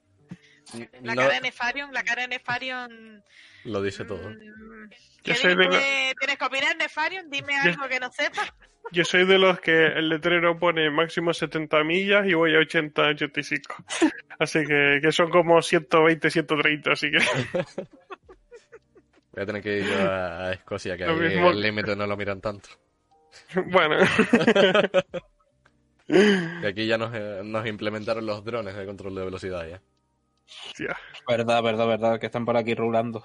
La 1.03 1.15
No 1.15 1.23
cara 1.23 1.35
de 1.35 1.41
Nefarion, 1.41 1.93
la 1.93 2.05
cara 2.05 2.23
de 2.23 2.29
Nefarion. 2.29 3.23
lo 3.65 3.83
dice 3.83 4.05
todo. 4.05 4.31
mm, 4.31 4.91
Yo 4.91 4.97
¿qué 5.25 5.35
soy 5.35 5.57
de 5.57 5.67
dice- 5.69 6.15
¿Tienes 6.19 6.39
que 6.39 6.45
opinar, 6.45 6.77
Nefarion? 6.77 7.29
Dime 7.31 7.53
Yo- 7.65 7.71
algo 7.73 7.89
que 7.89 7.99
no 8.01 8.11
sepas. 8.13 8.53
Yo 8.91 9.05
soy 9.05 9.25
de 9.27 9.39
los 9.39 9.61
que 9.61 9.87
el 9.87 10.09
letrero 10.09 10.59
pone 10.59 10.91
máximo 10.91 11.33
70 11.33 11.83
millas 11.85 12.27
y 12.27 12.35
voy 12.35 12.55
a 12.55 12.59
80, 12.59 13.03
85. 13.03 13.75
Así 14.39 14.65
que, 14.65 14.99
que 15.03 15.13
son 15.13 15.31
como 15.31 15.61
120, 15.63 16.31
130, 16.31 16.93
así 16.93 17.11
que 17.13 17.19
Voy 19.33 19.43
a 19.43 19.47
tener 19.47 19.63
que 19.63 19.79
ir 19.79 19.85
yo 19.87 20.11
a, 20.11 20.53
Escocia, 20.53 20.97
que 20.97 21.05
ahí 21.05 21.15
mismo. 21.15 21.51
el 21.51 21.61
límite 21.61 21.97
no 21.97 22.07
lo 22.07 22.17
miran 22.17 22.41
tanto. 22.41 22.69
bueno. 23.67 23.97
Aquí 26.67 26.87
ya 26.87 26.99
nos, 26.99 27.15
eh, 27.15 27.41
nos 27.43 27.67
implementaron 27.67 28.27
los 28.27 28.45
drones 28.45 28.77
de 28.77 28.85
control 28.85 29.15
de 29.15 29.25
velocidad 29.25 29.67
ya. 29.67 29.81
Hostia, 30.67 30.97
Verdad, 31.27 31.63
verdad, 31.63 31.87
verdad, 31.87 32.21
que 32.21 32.27
están 32.27 32.45
por 32.45 32.57
aquí 32.57 32.75
rulando. 32.75 33.23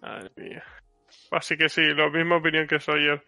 madre 0.00 0.30
mía. 0.36 0.64
Así 1.30 1.56
que 1.56 1.68
sí, 1.68 1.82
la 1.94 2.10
misma 2.10 2.38
opinión 2.38 2.66
que 2.66 2.80
soy 2.80 3.06
yo. 3.06 3.22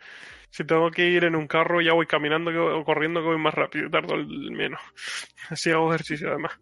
Si 0.50 0.64
tengo 0.64 0.90
que 0.90 1.06
ir 1.06 1.24
en 1.24 1.36
un 1.36 1.46
carro, 1.46 1.80
ya 1.80 1.92
voy 1.92 2.06
caminando 2.06 2.50
o 2.76 2.84
corriendo 2.84 3.20
que 3.20 3.26
voy 3.26 3.38
más 3.38 3.54
rápido, 3.54 3.88
tardo 3.88 4.14
el 4.14 4.50
menos. 4.50 4.80
Así 5.50 5.70
hago 5.70 5.94
ejercicio 5.94 6.28
además. 6.28 6.58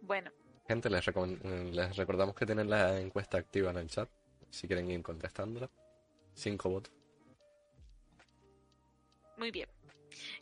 Bueno, 0.00 0.30
Gente, 0.66 0.88
les, 0.88 1.06
les 1.06 1.96
recordamos 1.96 2.34
que 2.34 2.46
tienen 2.46 2.70
la 2.70 2.98
encuesta 2.98 3.36
activa 3.36 3.70
en 3.70 3.76
el 3.76 3.88
chat, 3.88 4.08
si 4.50 4.66
quieren 4.66 4.90
ir 4.90 5.02
contestándola. 5.02 5.70
Cinco 6.34 6.70
votos. 6.70 6.92
muy 9.36 9.50
bien. 9.50 9.68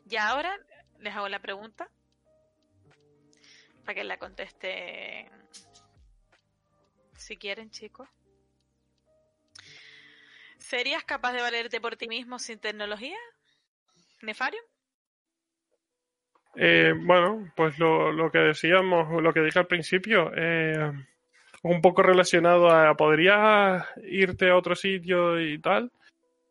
Y 0.08 0.16
ahora 0.16 0.56
les 0.98 1.14
hago 1.14 1.28
la 1.28 1.40
pregunta 1.40 1.90
para 3.84 3.94
que 3.94 4.04
la 4.04 4.18
conteste 4.18 5.28
si 7.16 7.36
quieren, 7.36 7.70
chicos. 7.70 8.08
¿Serías 10.58 11.04
capaz 11.04 11.32
de 11.32 11.40
valerte 11.40 11.80
por 11.80 11.96
ti 11.96 12.08
mismo 12.08 12.38
sin 12.38 12.58
tecnología? 12.58 13.18
¿Nefario? 14.20 14.60
Eh, 16.56 16.92
bueno, 16.96 17.50
pues 17.56 17.78
lo, 17.78 18.12
lo 18.12 18.30
que 18.30 18.38
decíamos, 18.38 19.22
lo 19.22 19.32
que 19.32 19.40
dije 19.40 19.58
al 19.58 19.66
principio, 19.66 20.30
eh, 20.36 20.92
un 21.62 21.80
poco 21.80 22.02
relacionado 22.02 22.70
a 22.70 22.94
¿podrías 22.96 23.86
irte 24.04 24.50
a 24.50 24.56
otro 24.56 24.74
sitio 24.74 25.40
y 25.40 25.58
tal? 25.58 25.90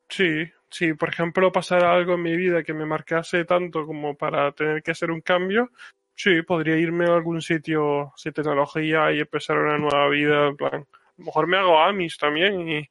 Sí, 0.10 0.50
si 0.70 0.94
por 0.94 1.10
ejemplo 1.10 1.52
pasara 1.52 1.94
algo 1.94 2.16
en 2.16 2.22
mi 2.24 2.36
vida 2.36 2.64
que 2.64 2.74
me 2.74 2.86
marcase 2.86 3.46
tanto 3.46 3.86
como 3.86 4.16
para 4.18 4.52
tener 4.54 4.82
que 4.84 4.92
hacer 4.92 5.12
un 5.12 5.22
cambio, 5.22 5.70
sí, 6.16 6.42
podría 6.42 6.78
irme 6.78 7.06
a 7.06 7.14
algún 7.16 7.42
sitio 7.42 8.12
sin 8.16 8.34
tecnología 8.34 9.12
y 9.12 9.20
empezar 9.20 9.58
una 9.58 9.78
nueva 9.78 10.08
vida, 10.10 10.48
en 10.48 10.58
plan, 10.58 10.74
a 10.76 11.14
lo 11.18 11.26
mejor 11.26 11.48
me 11.48 11.58
hago 11.58 11.80
Amis 11.82 12.18
también 12.18 12.68
y, 12.68 12.90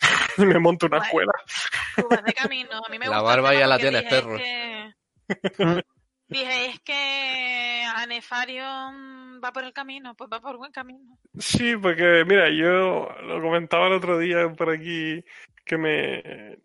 y 0.38 0.44
me 0.44 0.58
monto 0.58 0.86
una 0.86 0.98
escuela. 0.98 1.32
Vas 2.10 2.24
de 2.24 2.32
camino. 2.32 2.70
A 2.84 2.88
mí 2.90 2.98
me 2.98 3.06
La 3.06 3.20
gusta 3.20 3.22
barba 3.22 3.54
ya 3.54 3.66
la 3.66 3.78
tienes, 3.78 4.04
perro. 4.04 4.36
que- 4.36 4.92
Dije, 6.28 6.66
es 6.66 6.80
que 6.80 7.84
Anefario 7.96 8.64
mm, 8.92 9.40
va 9.42 9.52
por 9.52 9.64
el 9.64 9.72
camino, 9.72 10.14
pues 10.14 10.28
va 10.32 10.40
por 10.40 10.56
buen 10.58 10.72
camino. 10.72 11.18
Sí, 11.38 11.76
porque 11.76 12.24
mira, 12.26 12.50
yo 12.50 13.08
lo 13.22 13.40
comentaba 13.40 13.86
el 13.86 13.94
otro 13.94 14.18
día 14.18 14.48
por 14.52 14.70
aquí 14.70 15.24
que 15.64 15.78
me 15.78 16.58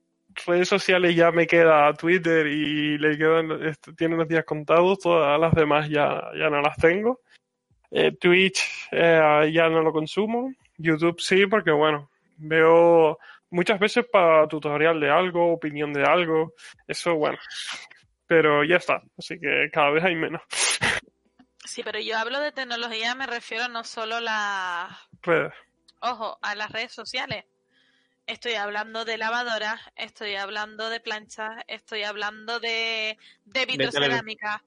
redes 0.45 0.67
sociales 0.67 1.15
ya 1.15 1.31
me 1.31 1.45
queda 1.47 1.93
Twitter 1.93 2.47
y 2.47 2.97
le 2.97 3.17
quedan 3.17 3.51
est- 3.67 3.89
tiene 3.95 4.15
unos 4.15 4.27
días 4.27 4.43
contados, 4.45 4.99
todas 4.99 5.39
las 5.39 5.53
demás 5.53 5.87
ya, 5.89 6.21
ya 6.37 6.49
no 6.49 6.59
las 6.61 6.75
tengo. 6.77 7.19
Eh, 7.91 8.11
Twitch 8.19 8.87
eh, 8.91 9.51
ya 9.53 9.69
no 9.69 9.81
lo 9.81 9.91
consumo, 9.93 10.51
YouTube 10.77 11.19
sí, 11.21 11.45
porque 11.45 11.69
bueno, 11.71 12.09
veo 12.37 13.19
muchas 13.51 13.79
veces 13.79 14.05
para 14.11 14.47
tutorial 14.47 14.99
de 14.99 15.11
algo, 15.11 15.53
opinión 15.53 15.93
de 15.93 16.03
algo, 16.03 16.53
eso 16.87 17.13
bueno, 17.15 17.37
pero 18.33 18.63
ya 18.63 18.77
está, 18.77 19.03
así 19.15 19.39
que 19.39 19.69
cada 19.71 19.91
vez 19.91 20.03
hay 20.03 20.15
menos 20.15 20.41
Sí, 21.65 21.83
pero 21.83 21.99
yo 21.99 22.17
hablo 22.17 22.39
de 22.39 22.51
tecnología, 22.51 23.13
me 23.15 23.27
refiero 23.27 23.67
no 23.67 23.83
solo 23.83 24.15
a 24.15 24.21
las, 24.21 24.97
redes. 25.21 25.53
ojo, 26.01 26.37
a 26.41 26.55
las 26.55 26.71
redes 26.71 26.91
sociales. 26.91 27.45
Estoy 28.27 28.55
hablando 28.55 29.05
de 29.05 29.17
lavadoras, 29.17 29.79
estoy 29.95 30.35
hablando 30.35 30.89
de 30.89 30.99
planchas, 30.99 31.51
estoy 31.67 32.03
hablando 32.03 32.59
de, 32.59 33.17
de 33.45 33.65
vitrocerámica. 33.65 34.63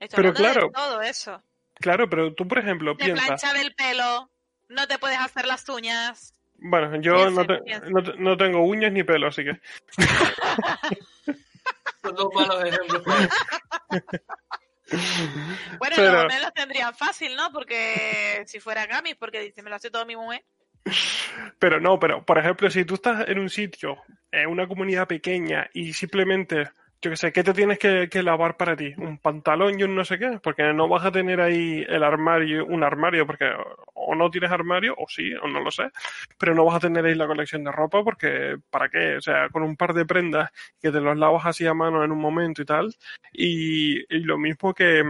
Estoy 0.00 0.16
Pero 0.16 0.28
hablando 0.30 0.52
claro, 0.52 0.66
de 0.66 0.72
todo 0.74 1.02
eso. 1.02 1.42
Claro, 1.76 2.08
pero 2.10 2.34
tú 2.34 2.46
por 2.48 2.58
ejemplo 2.58 2.94
De 2.94 3.04
piensas... 3.04 3.26
plancha 3.26 3.52
del 3.54 3.74
pelo, 3.74 4.30
no 4.68 4.86
te 4.86 4.98
puedes 4.98 5.18
hacer 5.18 5.46
las 5.46 5.68
uñas. 5.68 6.34
Bueno, 6.60 7.00
yo 7.00 7.30
no, 7.30 7.46
te- 7.46 7.60
no, 7.90 8.02
te- 8.02 8.16
no 8.18 8.36
tengo 8.36 8.62
uñas 8.64 8.92
ni 8.92 9.02
pelo, 9.04 9.28
así 9.28 9.44
que. 9.44 9.60
Son 12.08 12.14
dos 12.16 12.28
malos 12.34 12.64
ejemplos. 12.64 13.02
Bueno, 14.90 15.96
Pero- 15.96 16.12
los 16.12 16.22
hombres 16.22 16.40
los 16.42 16.54
tendrían 16.54 16.94
fácil, 16.94 17.36
¿no? 17.36 17.52
Porque 17.52 18.42
si 18.46 18.58
fuera 18.58 18.86
Gamis, 18.86 19.16
porque 19.16 19.40
dice, 19.40 19.62
me 19.62 19.68
lo 19.68 19.76
hace 19.76 19.90
todo 19.90 20.06
mi 20.06 20.16
mujer. 20.16 20.42
Pero 21.58 21.78
no, 21.78 21.98
pero 21.98 22.24
por 22.24 22.38
ejemplo, 22.38 22.70
si 22.70 22.86
tú 22.86 22.94
estás 22.94 23.28
en 23.28 23.38
un 23.38 23.50
sitio, 23.50 23.98
en 24.32 24.48
una 24.48 24.66
comunidad 24.66 25.06
pequeña 25.06 25.68
y 25.74 25.92
simplemente, 25.92 26.70
yo 27.00 27.10
qué 27.10 27.16
sé, 27.16 27.32
¿qué 27.32 27.44
te 27.44 27.52
tienes 27.52 27.78
que, 27.78 28.08
que 28.10 28.22
lavar 28.22 28.56
para 28.56 28.74
ti? 28.74 28.92
¿Un 28.96 29.18
pantalón 29.18 29.78
y 29.78 29.84
un 29.84 29.94
no 29.94 30.04
sé 30.04 30.18
qué? 30.18 30.40
Porque 30.42 30.72
no 30.72 30.88
vas 30.88 31.04
a 31.04 31.12
tener 31.12 31.40
ahí 31.40 31.84
el 31.88 32.02
armario, 32.02 32.66
un 32.66 32.82
armario, 32.82 33.24
porque 33.26 33.46
o 33.94 34.14
no 34.14 34.30
tienes 34.30 34.50
armario, 34.50 34.94
o 34.98 35.06
sí, 35.08 35.32
o 35.34 35.46
no 35.46 35.60
lo 35.60 35.70
sé, 35.70 35.90
pero 36.38 36.54
no 36.54 36.64
vas 36.64 36.76
a 36.76 36.80
tener 36.80 37.04
ahí 37.04 37.14
la 37.14 37.26
colección 37.26 37.62
de 37.62 37.70
ropa 37.70 38.02
porque, 38.02 38.56
¿para 38.70 38.88
qué? 38.88 39.16
O 39.16 39.20
sea, 39.20 39.48
con 39.50 39.62
un 39.62 39.76
par 39.76 39.94
de 39.94 40.06
prendas 40.06 40.50
que 40.80 40.90
te 40.90 41.00
los 41.00 41.16
lavas 41.16 41.46
así 41.46 41.66
a 41.66 41.74
mano 41.74 42.04
en 42.04 42.10
un 42.10 42.18
momento 42.20 42.62
y 42.62 42.64
tal, 42.64 42.94
y, 43.32 44.04
lo 44.24 44.38
mismo 44.38 44.74
que, 44.74 45.02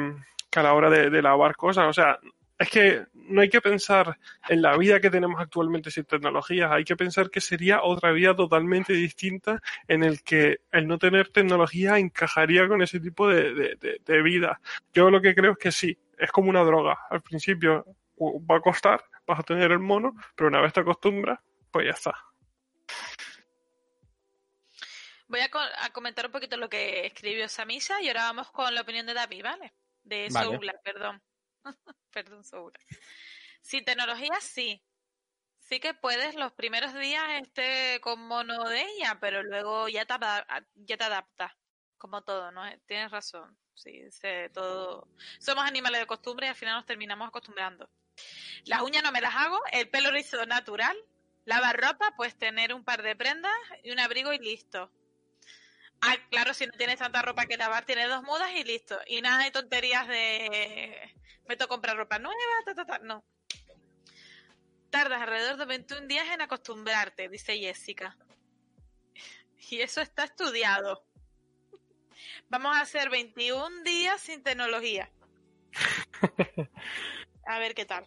que 0.51 0.61
a 0.61 0.63
la 0.63 0.75
hora 0.75 0.91
de, 0.91 1.11
de 1.11 1.23
lavar 1.23 1.57
cosas, 1.57 1.87
o 1.89 1.93
sea, 1.93 2.19
es 2.59 2.71
que 2.71 3.07
no 3.15 3.41
hay 3.41 3.49
que 3.49 3.61
pensar 3.61 4.19
en 4.49 4.63
la 4.63 4.77
vida 4.77 5.01
que 5.01 5.11
tenemos 5.11 5.41
actualmente 5.41 5.91
sin 5.91 6.05
tecnologías. 6.05 6.71
Hay 6.73 6.85
que 6.85 6.97
pensar 6.97 7.31
que 7.31 7.41
sería 7.41 7.83
otra 7.83 8.11
vida 8.13 8.35
totalmente 8.35 8.93
distinta 8.93 9.61
en 9.87 10.03
el 10.03 10.23
que 10.23 10.61
el 10.73 10.89
no 10.89 10.99
tener 10.99 11.29
tecnología 11.29 11.99
encajaría 11.99 12.67
con 12.67 12.83
ese 12.83 12.99
tipo 13.01 13.29
de, 13.29 13.55
de- 13.55 13.77
de- 13.77 14.01
de 14.05 14.23
vida. 14.23 14.61
Yo 14.93 15.11
lo 15.11 15.21
que 15.21 15.35
creo 15.35 15.53
es 15.53 15.59
que 15.59 15.73
sí, 15.73 15.97
es 16.19 16.31
como 16.33 16.51
una 16.51 16.65
droga. 16.65 16.99
Al 17.11 17.23
principio 17.23 17.85
va 18.21 18.57
a 18.57 18.61
costar, 18.61 19.05
vas 19.27 19.39
a 19.39 19.43
tener 19.45 19.71
el 19.71 19.79
mono, 19.79 20.15
pero 20.35 20.49
una 20.49 20.61
vez 20.61 20.73
te 20.73 20.81
acostumbras, 20.81 21.39
pues 21.71 21.87
ya 21.87 21.93
está. 21.93 22.15
Voy 25.29 25.41
a, 25.41 25.51
co- 25.51 25.59
a 25.61 25.91
comentar 25.93 26.27
un 26.27 26.33
poquito 26.33 26.57
lo 26.57 26.69
que 26.71 27.07
escribió 27.07 27.49
Samisa 27.49 28.01
y 28.01 28.09
ahora 28.09 28.23
vamos 28.25 28.51
con 28.51 28.75
la 28.75 28.81
opinión 28.81 29.07
de 29.07 29.15
David, 29.15 29.45
¿vale? 29.45 29.75
De 30.03 30.29
Vale. 30.33 30.47
Soula, 30.57 30.73
perdón. 30.83 31.23
perdón, 32.13 32.45
Soula. 32.45 32.79
Sin 33.61 33.85
tecnología, 33.85 34.35
sí. 34.41 34.83
Sí 35.61 35.81
que 35.81 35.93
puedes 35.93 36.35
los 36.35 36.53
primeros 36.53 36.95
días 36.95 37.25
este 37.43 38.01
con 38.01 38.27
mono 38.27 38.65
de 38.69 38.83
ella, 38.83 39.19
pero 39.21 39.43
luego 39.43 39.89
ya 39.89 40.07
te, 40.07 40.15
ya 40.77 40.97
te. 40.97 41.05
Como 41.99 42.23
todo, 42.23 42.51
¿no? 42.53 42.63
Tienes 42.87 43.11
razón. 43.11 43.59
Sí, 43.75 44.11
sé 44.11 44.51
todo. 44.55 45.09
Somos 45.39 45.65
animales 45.65 46.01
de 46.01 46.07
costumbre 46.07 46.47
y 46.47 46.51
al 46.51 46.57
final 46.57 46.77
nos 46.77 46.87
terminamos 46.87 47.29
acostumbrando. 47.29 47.91
Las 48.65 48.83
uñas 48.83 49.03
no 49.03 49.13
me 49.13 49.21
las 49.21 49.35
hago, 49.35 49.61
el 49.73 49.89
pelo 49.91 50.11
rizo 50.11 50.45
natural. 50.47 50.97
Lavar 51.45 51.81
ropa, 51.81 52.15
pues 52.17 52.37
tener 52.37 52.75
un 52.75 52.85
par 52.85 53.03
de 53.03 53.17
prendas 53.17 53.55
y 53.83 53.91
un 53.91 54.01
abrigo 54.01 54.33
y 54.33 54.39
listo. 54.39 54.91
Ah, 56.01 56.17
claro, 56.31 56.55
si 56.55 56.67
no 56.67 56.73
tienes 56.73 56.99
tanta 56.99 57.23
ropa 57.23 57.47
que 57.47 57.57
lavar, 57.57 57.85
tienes 57.85 58.09
dos 58.09 58.23
mudas 58.23 58.51
y 58.55 58.65
listo. 58.65 58.99
Y 59.07 59.21
nada 59.21 59.45
de 59.45 59.51
tonterías 59.51 60.07
de 60.07 61.15
me 61.49 61.57
que 61.57 61.67
comprar 61.67 61.97
ropa 61.97 62.19
nueva, 62.19 62.37
ta, 62.65 62.75
ta, 62.75 62.85
ta. 62.85 62.99
No. 62.99 63.25
Tardas 64.91 65.23
alrededor 65.23 65.57
de 65.57 65.65
21 65.65 66.07
días 66.07 66.29
en 66.29 66.43
acostumbrarte, 66.43 67.29
dice 67.29 67.59
Jessica. 67.59 68.17
Y 69.71 69.81
eso 69.81 70.01
está 70.01 70.25
estudiado. 70.25 71.05
Vamos 72.49 72.77
a 72.77 72.83
hacer 72.83 73.11
21 73.11 73.83
días 73.83 74.21
sin 74.21 74.43
tecnología. 74.43 75.11
A 77.47 77.59
ver 77.59 77.75
qué 77.75 77.85
tal. 77.85 78.07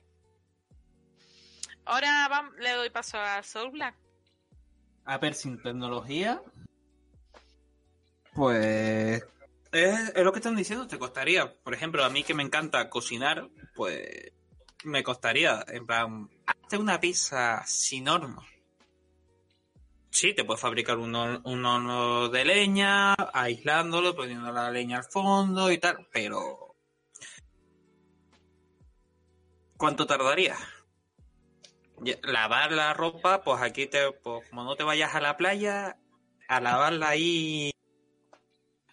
Ahora 1.85 2.51
le 2.59 2.71
doy 2.71 2.89
paso 2.89 3.17
a 3.19 3.41
Soul 3.43 3.71
Black. 3.71 3.95
A 5.05 5.17
ver, 5.17 5.33
sin 5.33 5.61
tecnología. 5.61 6.41
Pues. 8.33 9.23
Es, 9.71 10.09
es 10.15 10.23
lo 10.23 10.31
que 10.31 10.39
están 10.39 10.55
diciendo, 10.55 10.87
te 10.87 10.99
costaría. 10.99 11.53
Por 11.63 11.73
ejemplo, 11.73 12.03
a 12.03 12.09
mí 12.09 12.23
que 12.23 12.33
me 12.33 12.43
encanta 12.43 12.89
cocinar, 12.89 13.49
pues 13.75 14.31
me 14.83 15.03
costaría, 15.03 15.63
en 15.67 15.85
plan, 15.85 16.29
hazte 16.45 16.77
una 16.77 16.99
pizza 16.99 17.63
sin 17.65 18.07
horno. 18.07 18.43
Sí, 20.09 20.33
te 20.33 20.43
puedes 20.43 20.61
fabricar 20.61 20.97
un, 20.97 21.15
un 21.15 21.65
horno 21.65 22.27
de 22.27 22.43
leña, 22.43 23.13
aislándolo, 23.33 24.15
poniendo 24.15 24.51
la 24.51 24.69
leña 24.69 24.97
al 24.97 25.05
fondo 25.05 25.71
y 25.71 25.77
tal, 25.77 26.07
pero... 26.11 26.75
¿Cuánto 29.77 30.05
tardaría? 30.05 30.57
Lavar 32.23 32.71
la 32.71 32.93
ropa, 32.93 33.41
pues 33.43 33.61
aquí 33.61 33.87
te, 33.87 34.11
pues 34.11 34.47
como 34.49 34.63
no 34.63 34.75
te 34.75 34.83
vayas 34.83 35.15
a 35.15 35.21
la 35.21 35.37
playa, 35.37 35.97
a 36.47 36.59
lavarla 36.59 37.09
ahí 37.09 37.71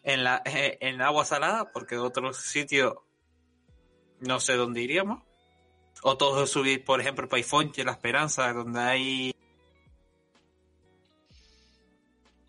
en 0.08 0.24
la 0.24 0.42
eh, 0.46 0.78
en 0.80 1.02
agua 1.02 1.26
salada, 1.26 1.70
porque 1.70 1.94
de 1.94 2.00
otro 2.00 2.32
sitio 2.32 3.04
no 4.20 4.40
sé 4.40 4.54
dónde 4.54 4.80
iríamos. 4.80 5.22
O 6.02 6.16
todos 6.16 6.50
subir, 6.50 6.84
por 6.84 7.00
ejemplo, 7.00 7.28
Paifonche, 7.28 7.84
La 7.84 7.92
Esperanza, 7.92 8.52
donde 8.52 8.80
hay 8.80 9.34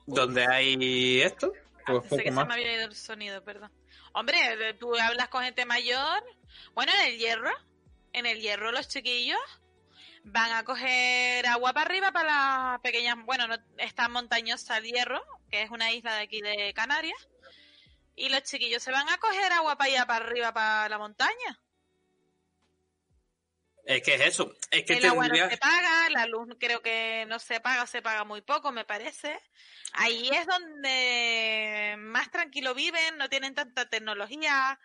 donde 0.05 0.45
hay 0.47 1.22
esto. 1.22 1.51
Pues 1.86 2.03
poco 2.03 2.18
que 2.18 2.24
se 2.24 2.32
más. 2.32 2.47
me 2.47 2.53
había 2.53 2.76
ido 2.76 2.86
el 2.86 2.95
sonido, 2.95 3.43
perdón. 3.43 3.72
Hombre, 4.14 4.38
eh, 4.70 4.74
tú 4.76 4.95
hablas 4.95 5.28
con 5.28 5.43
gente 5.43 5.66
mayor. 5.66 6.24
Bueno, 6.74 6.93
en 7.01 7.12
el 7.12 7.18
hierro, 7.20 7.51
en 8.14 8.26
el 8.26 8.39
hierro 8.39 8.72
los 8.72 8.88
chiquillos 8.88 9.39
van 10.24 10.51
a 10.53 10.64
coger 10.64 11.45
agua 11.47 11.74
para 11.74 11.86
arriba 11.88 12.12
para 12.12 12.72
las 12.72 12.82
pequeñas, 12.82 13.18
bueno, 13.26 13.47
no 13.47 13.55
está 13.78 14.10
montañosa 14.10 14.78
el 14.78 14.86
hierro, 14.86 15.22
que 15.49 15.64
es 15.64 15.72
una 15.72 15.91
isla 15.91 16.16
de 16.16 16.22
aquí 16.22 16.41
de 16.41 16.74
Canarias. 16.74 17.29
Y 18.20 18.28
los 18.28 18.44
chiquillos 18.44 18.84
se 18.84 18.92
van 18.92 19.08
a 19.08 19.18
coger 19.18 19.52
agua 19.54 19.78
para 19.78 19.90
allá 19.90 20.06
para 20.06 20.26
arriba 20.26 20.54
para 20.54 20.90
la 20.90 20.98
montaña. 20.98 21.60
Es 23.86 24.04
que 24.04 24.16
es 24.16 24.22
eso. 24.22 24.54
Es 24.70 24.84
que 24.84 24.98
el 24.98 25.06
agua 25.06 25.30
no 25.30 25.50
se 25.50 25.58
paga, 25.58 26.10
la 26.10 26.26
luz 26.26 26.50
creo 26.60 26.82
que 26.82 27.26
no 27.30 27.40
se 27.40 27.62
paga, 27.62 27.88
se 27.88 28.02
paga 28.02 28.26
muy 28.26 28.42
poco, 28.42 28.74
me 28.74 28.84
parece. 28.84 29.42
Ahí 29.94 30.30
es 30.34 30.46
donde 30.46 31.96
más 31.98 32.30
tranquilo 32.30 32.76
viven, 32.76 33.18
no 33.18 33.30
tienen 33.30 33.56
tanta 33.56 33.90
tecnología. 33.90 34.78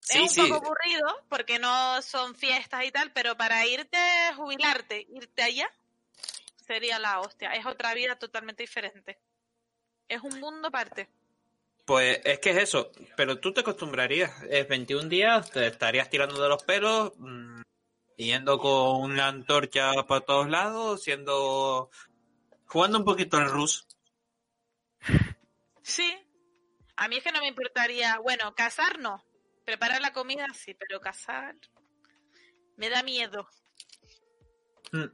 Sí, 0.00 0.18
es 0.18 0.22
un 0.22 0.28
sí. 0.30 0.40
poco 0.40 0.66
aburrido 0.66 1.26
porque 1.28 1.58
no 1.58 2.00
son 2.00 2.34
fiestas 2.34 2.84
y 2.84 2.90
tal, 2.90 3.12
pero 3.12 3.36
para 3.36 3.66
irte, 3.66 3.98
jubilarte, 4.34 5.06
irte 5.10 5.42
allá, 5.42 5.70
sería 6.66 6.98
la 6.98 7.20
hostia. 7.20 7.52
Es 7.52 7.66
otra 7.66 7.92
vida 7.92 8.18
totalmente 8.18 8.62
diferente. 8.62 9.20
Es 10.08 10.22
un 10.22 10.40
mundo 10.40 10.68
aparte. 10.68 11.08
Pues 11.84 12.20
es 12.24 12.38
que 12.38 12.50
es 12.50 12.56
eso, 12.56 12.90
pero 13.16 13.38
tú 13.40 13.52
te 13.52 13.60
acostumbrarías. 13.60 14.42
Es 14.48 14.66
21 14.68 15.08
días, 15.08 15.50
te 15.50 15.66
estarías 15.66 16.08
tirando 16.08 16.42
de 16.42 16.48
los 16.48 16.62
pelos, 16.62 17.12
mm, 17.18 17.60
yendo 18.16 18.58
con 18.58 19.02
una 19.02 19.28
antorcha 19.28 19.92
para 20.06 20.20
todos 20.22 20.48
lados, 20.48 21.02
siendo. 21.02 21.90
jugando 22.66 22.98
un 22.98 23.04
poquito 23.04 23.36
al 23.36 23.50
Rus. 23.50 23.86
Sí. 25.86 26.16
A 26.96 27.08
mí 27.08 27.16
es 27.18 27.24
que 27.24 27.30
no 27.30 27.40
me 27.40 27.48
importaría. 27.48 28.18
Bueno, 28.18 28.54
cazar 28.54 28.98
no. 28.98 29.22
Preparar 29.66 30.00
la 30.00 30.14
comida 30.14 30.46
sí, 30.54 30.72
pero 30.72 30.98
cazar. 30.98 31.54
Me 32.78 32.88
da 32.88 33.02
miedo. 33.02 33.46
Mm. 34.92 35.10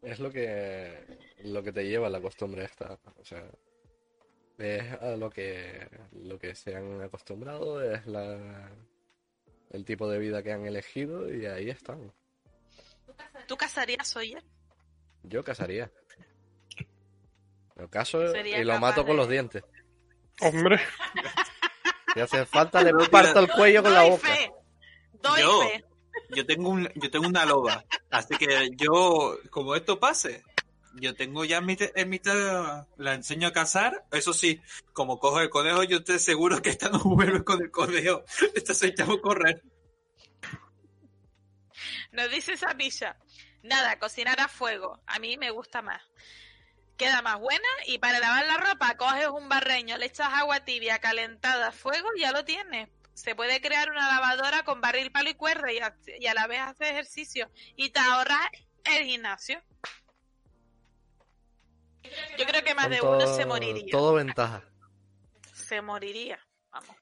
Es 0.00 0.18
lo 0.18 0.32
que 0.32 1.18
lo 1.44 1.62
que 1.62 1.72
te 1.72 1.84
lleva 1.84 2.08
la 2.08 2.22
costumbre 2.22 2.64
esta. 2.64 2.98
O 3.16 3.24
sea, 3.24 3.44
es 4.58 4.92
a 5.00 5.16
lo 5.16 5.30
que 5.30 5.88
lo 6.12 6.38
que 6.38 6.54
se 6.54 6.74
han 6.74 7.00
acostumbrado, 7.02 7.82
es 7.82 8.06
la 8.06 8.70
el 9.70 9.84
tipo 9.84 10.08
de 10.10 10.18
vida 10.18 10.42
que 10.42 10.52
han 10.52 10.66
elegido 10.66 11.32
y 11.32 11.46
ahí 11.46 11.70
están. 11.70 12.12
¿Tú 13.46 13.56
cazarías, 13.56 14.14
Oyer? 14.16 14.42
Yo 15.22 15.44
casaría. 15.44 15.90
Lo 17.76 17.88
caso 17.88 18.26
Sería 18.32 18.58
y 18.58 18.64
lo 18.64 18.78
mato 18.80 19.06
con 19.06 19.16
los 19.16 19.28
dientes. 19.28 19.62
Hombre, 20.40 20.80
Si 22.14 22.20
hace 22.20 22.46
falta 22.46 22.82
le 22.82 22.92
parto 23.08 23.40
el 23.40 23.50
cuello 23.50 23.82
con 23.82 23.92
la 23.92 24.02
boca. 24.04 24.28
fe. 24.28 24.50
Doy 25.22 25.40
Yo. 25.40 25.62
fe. 25.62 25.84
Yo 26.30 26.44
tengo 26.44 26.70
un, 26.70 26.88
yo 26.94 27.10
tengo 27.10 27.26
una 27.28 27.46
loba, 27.46 27.84
así 28.10 28.36
que 28.36 28.70
yo, 28.76 29.38
como 29.50 29.74
esto 29.76 29.98
pase, 29.98 30.42
yo 31.00 31.14
tengo 31.14 31.44
ya 31.44 31.60
mi, 31.60 31.76
en 31.78 32.08
mi 32.08 32.20
la 32.96 33.14
enseño 33.14 33.48
a 33.48 33.52
cazar, 33.52 34.04
eso 34.12 34.32
sí, 34.32 34.60
como 34.92 35.18
cojo 35.18 35.40
el 35.40 35.50
conejo, 35.50 35.82
yo 35.84 35.98
estoy 35.98 36.18
seguro 36.18 36.60
que 36.62 36.70
esta 36.70 36.88
no 36.88 37.00
vuelve 37.00 37.44
con 37.44 37.62
el 37.62 37.70
conejo, 37.70 38.24
esta 38.54 38.74
se 38.74 38.88
echamos 38.88 39.18
a 39.18 39.22
correr. 39.22 39.62
Nos 42.12 42.30
dice 42.30 42.56
Samilla. 42.56 43.16
Nada, 43.62 43.98
cocinar 43.98 44.40
a 44.40 44.48
fuego. 44.48 45.02
A 45.06 45.18
mí 45.18 45.36
me 45.36 45.50
gusta 45.50 45.82
más. 45.82 46.02
Queda 46.96 47.22
más 47.22 47.38
buena 47.38 47.68
y 47.86 47.98
para 47.98 48.18
lavar 48.18 48.46
la 48.46 48.56
ropa 48.56 48.96
coges 48.96 49.28
un 49.28 49.48
barreño, 49.48 49.96
le 49.98 50.06
echas 50.06 50.28
agua 50.32 50.64
tibia 50.64 50.98
calentada 50.98 51.68
a 51.68 51.72
fuego 51.72 52.08
ya 52.18 52.32
lo 52.32 52.44
tienes. 52.44 52.88
Se 53.14 53.34
puede 53.34 53.60
crear 53.60 53.90
una 53.90 54.08
lavadora 54.08 54.64
con 54.64 54.80
barril, 54.80 55.12
palo 55.12 55.30
y 55.30 55.34
cuerda 55.34 55.72
y 55.72 55.78
a, 55.78 55.96
y 56.18 56.26
a 56.26 56.34
la 56.34 56.46
vez 56.46 56.60
haces 56.60 56.90
ejercicio 56.90 57.50
y 57.76 57.90
te 57.90 58.00
ahorras 58.00 58.48
el 58.84 59.04
gimnasio. 59.04 59.62
Yo 62.38 62.44
creo 62.46 62.62
que 62.62 62.74
más 62.74 62.84
Son 62.84 62.92
de 62.92 63.00
uno 63.02 63.26
se 63.26 63.46
moriría. 63.46 63.90
Todo 63.90 64.14
ventaja. 64.14 64.64
Se 65.52 65.82
moriría. 65.82 66.38
Vamos. 66.70 66.96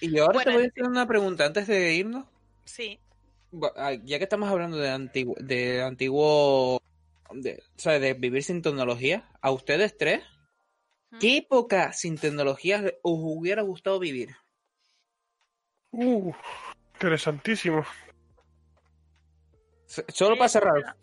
Y 0.00 0.18
ahora 0.18 0.34
Bueno, 0.34 0.50
te 0.50 0.56
voy 0.56 0.64
a 0.64 0.68
hacer 0.68 0.84
una 0.84 1.06
pregunta 1.06 1.46
antes 1.46 1.66
de 1.66 1.94
irnos. 1.94 2.26
Sí. 2.64 3.00
Ya 4.04 4.18
que 4.18 4.24
estamos 4.24 4.50
hablando 4.50 4.76
de 4.76 4.90
antiguo, 4.90 5.34
de 5.38 5.82
antiguo, 5.82 6.80
de, 7.32 7.62
o 7.76 7.78
sea, 7.78 7.98
de 7.98 8.14
vivir 8.14 8.42
sin 8.42 8.62
tecnología, 8.62 9.30
a 9.40 9.50
ustedes 9.50 9.96
tres, 9.96 10.22
¿qué 11.20 11.38
época 11.38 11.92
sin 11.92 12.18
tecnología 12.18 12.82
os 13.02 13.18
hubiera 13.20 13.62
gustado 13.62 13.98
vivir? 13.98 14.36
uh, 15.92 16.32
interesantísimo. 16.94 17.84
Solo 19.86 20.36
para 20.36 20.48
cerrar. 20.48 20.96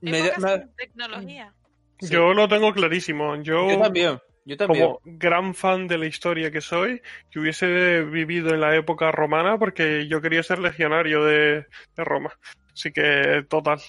Me- 0.00 0.30
sin 0.30 0.74
tecnología. 0.76 1.54
Sí. 2.02 2.12
Yo 2.12 2.34
lo 2.34 2.48
tengo 2.48 2.72
clarísimo. 2.72 3.36
Yo, 3.42 3.70
yo 3.70 3.78
también, 3.80 4.20
yo 4.44 4.56
también. 4.56 4.84
como 4.86 5.00
gran 5.04 5.54
fan 5.54 5.86
de 5.88 5.98
la 5.98 6.06
historia 6.06 6.50
que 6.50 6.60
soy, 6.60 7.00
que 7.30 7.38
hubiese 7.38 8.02
vivido 8.02 8.52
en 8.52 8.60
la 8.60 8.74
época 8.76 9.10
romana 9.12 9.56
porque 9.58 10.08
yo 10.08 10.20
quería 10.20 10.42
ser 10.42 10.58
legionario 10.58 11.24
de, 11.24 11.66
de 11.96 12.04
Roma. 12.04 12.32
Así 12.72 12.90
que, 12.92 13.44
total. 13.48 13.80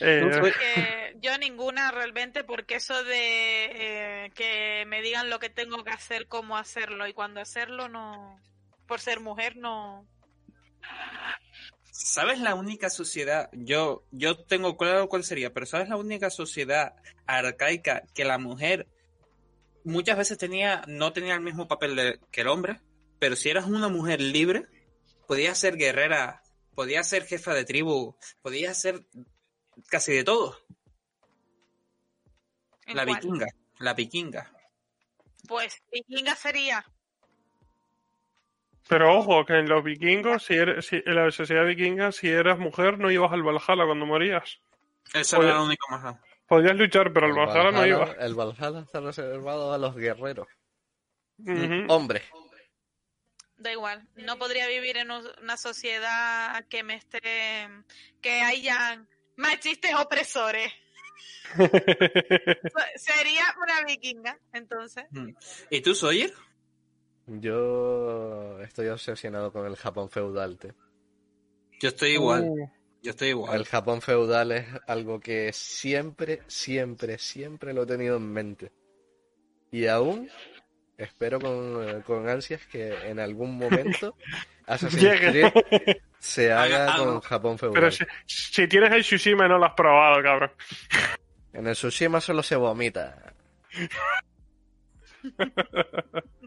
Eh, 0.00 0.28
fue- 0.38 0.52
que 0.52 1.16
yo 1.20 1.36
ninguna 1.38 1.90
realmente 1.90 2.44
porque 2.44 2.76
eso 2.76 3.02
de 3.04 3.64
eh, 4.26 4.30
que 4.34 4.84
me 4.86 5.02
digan 5.02 5.30
lo 5.30 5.38
que 5.38 5.50
tengo 5.50 5.84
que 5.84 5.90
hacer, 5.90 6.26
cómo 6.26 6.56
hacerlo 6.56 7.06
y 7.06 7.12
cuándo 7.12 7.40
hacerlo, 7.40 7.88
no, 7.88 8.38
por 8.86 9.00
ser 9.00 9.20
mujer, 9.20 9.56
no. 9.56 10.06
¿Sabes 11.92 12.38
la 12.40 12.54
única 12.54 12.88
sociedad? 12.90 13.48
Yo, 13.52 14.04
yo 14.10 14.38
tengo 14.44 14.76
claro 14.76 15.08
cuál 15.08 15.24
sería, 15.24 15.52
pero 15.52 15.66
¿sabes 15.66 15.88
la 15.88 15.96
única 15.96 16.30
sociedad 16.30 16.94
arcaica 17.26 18.02
que 18.14 18.24
la 18.24 18.38
mujer 18.38 18.86
muchas 19.84 20.16
veces 20.16 20.38
tenía, 20.38 20.82
no 20.86 21.12
tenía 21.12 21.34
el 21.34 21.40
mismo 21.40 21.68
papel 21.68 21.96
de- 21.96 22.20
que 22.30 22.42
el 22.42 22.48
hombre? 22.48 22.80
Pero 23.18 23.36
si 23.36 23.50
eras 23.50 23.66
una 23.66 23.88
mujer 23.88 24.20
libre, 24.20 24.66
podías 25.26 25.58
ser 25.58 25.76
guerrera, 25.76 26.42
podías 26.74 27.08
ser 27.08 27.26
jefa 27.26 27.54
de 27.54 27.64
tribu, 27.64 28.16
podías 28.40 28.80
ser 28.80 29.04
casi 29.88 30.12
de 30.12 30.24
todo. 30.24 30.56
¿En 32.86 32.96
La 32.96 33.04
cuál? 33.04 33.16
vikinga, 33.20 33.46
la 33.78 33.94
vikinga. 33.94 34.52
Pues 35.46 35.74
vikinga 35.92 36.34
sería. 36.36 36.84
Pero 38.90 39.16
ojo, 39.16 39.46
que 39.46 39.54
en 39.58 39.68
los 39.68 39.82
vikingos, 39.84 40.44
si 40.44 40.54
eres, 40.54 40.86
si, 40.86 40.96
en 41.06 41.14
la 41.14 41.30
sociedad 41.30 41.64
vikinga, 41.64 42.10
si 42.12 42.28
eras 42.28 42.58
mujer, 42.58 42.98
no 42.98 43.10
ibas 43.10 43.32
al 43.32 43.42
Valhalla 43.42 43.86
cuando 43.86 44.04
morías. 44.04 44.60
Esa 45.14 45.36
era 45.38 45.54
la 45.54 45.62
única 45.62 45.84
más. 45.96 46.16
Podías 46.46 46.74
luchar, 46.76 47.12
pero 47.12 47.26
al 47.26 47.32
El 47.32 47.38
Valhalla 47.38 47.70
no 47.70 47.86
ibas. 47.86 48.16
El 48.18 48.34
Valhalla 48.34 48.80
está 48.80 49.00
reservado 49.00 49.72
a 49.72 49.78
los 49.78 49.94
guerreros. 49.94 50.48
Ujú. 51.38 51.86
Hombres. 51.88 52.24
Da 53.56 53.70
igual, 53.72 54.08
no 54.16 54.38
podría 54.38 54.66
vivir 54.66 54.96
en 54.96 55.10
un- 55.10 55.30
una 55.42 55.56
sociedad 55.56 56.66
que 56.68 56.82
me 56.82 56.94
esté, 56.94 57.20
que 58.20 58.40
hayan 58.40 59.06
machistas 59.36 60.00
opresores. 60.00 60.72
Sería 62.96 63.44
una 63.62 63.84
vikinga, 63.86 64.38
entonces. 64.52 65.04
¿Y 65.70 65.80
tú, 65.82 65.94
Sawyer? 65.94 66.32
Yo 67.38 68.60
estoy 68.60 68.88
obsesionado 68.88 69.52
con 69.52 69.64
el 69.66 69.76
Japón 69.76 70.10
feudal, 70.10 70.58
tío. 70.58 70.74
Yo 71.80 71.88
estoy 71.88 72.10
igual, 72.10 72.44
Uh, 72.44 72.70
yo 73.02 73.10
estoy 73.10 73.28
igual. 73.28 73.54
El 73.56 73.66
Japón 73.66 74.02
feudal 74.02 74.50
es 74.52 74.66
algo 74.86 75.20
que 75.20 75.52
siempre, 75.52 76.42
siempre, 76.48 77.18
siempre 77.18 77.72
lo 77.72 77.84
he 77.84 77.86
tenido 77.86 78.16
en 78.16 78.32
mente. 78.32 78.72
Y 79.70 79.86
aún 79.86 80.28
espero 80.98 81.40
con, 81.40 82.02
con 82.02 82.28
ansias 82.28 82.66
que 82.66 83.08
en 83.08 83.20
algún 83.20 83.56
momento 83.56 84.16
Assassin's 84.66 85.00
Llegue. 85.02 85.50
Creed 85.52 85.96
se 86.18 86.52
Haga 86.52 86.96
con 86.96 87.20
Japón 87.20 87.58
feudal. 87.58 87.74
pero 87.74 87.90
si, 87.90 88.04
si 88.26 88.66
tienes 88.68 88.92
el 88.92 89.02
Tsushima 89.02 89.46
no 89.48 89.56
lo 89.56 89.66
has 89.66 89.74
probado, 89.74 90.22
cabrón. 90.22 90.50
En 91.52 91.66
el 91.68 91.74
Tsushima 91.74 92.20
solo 92.20 92.42
se 92.42 92.56
vomita. 92.56 93.34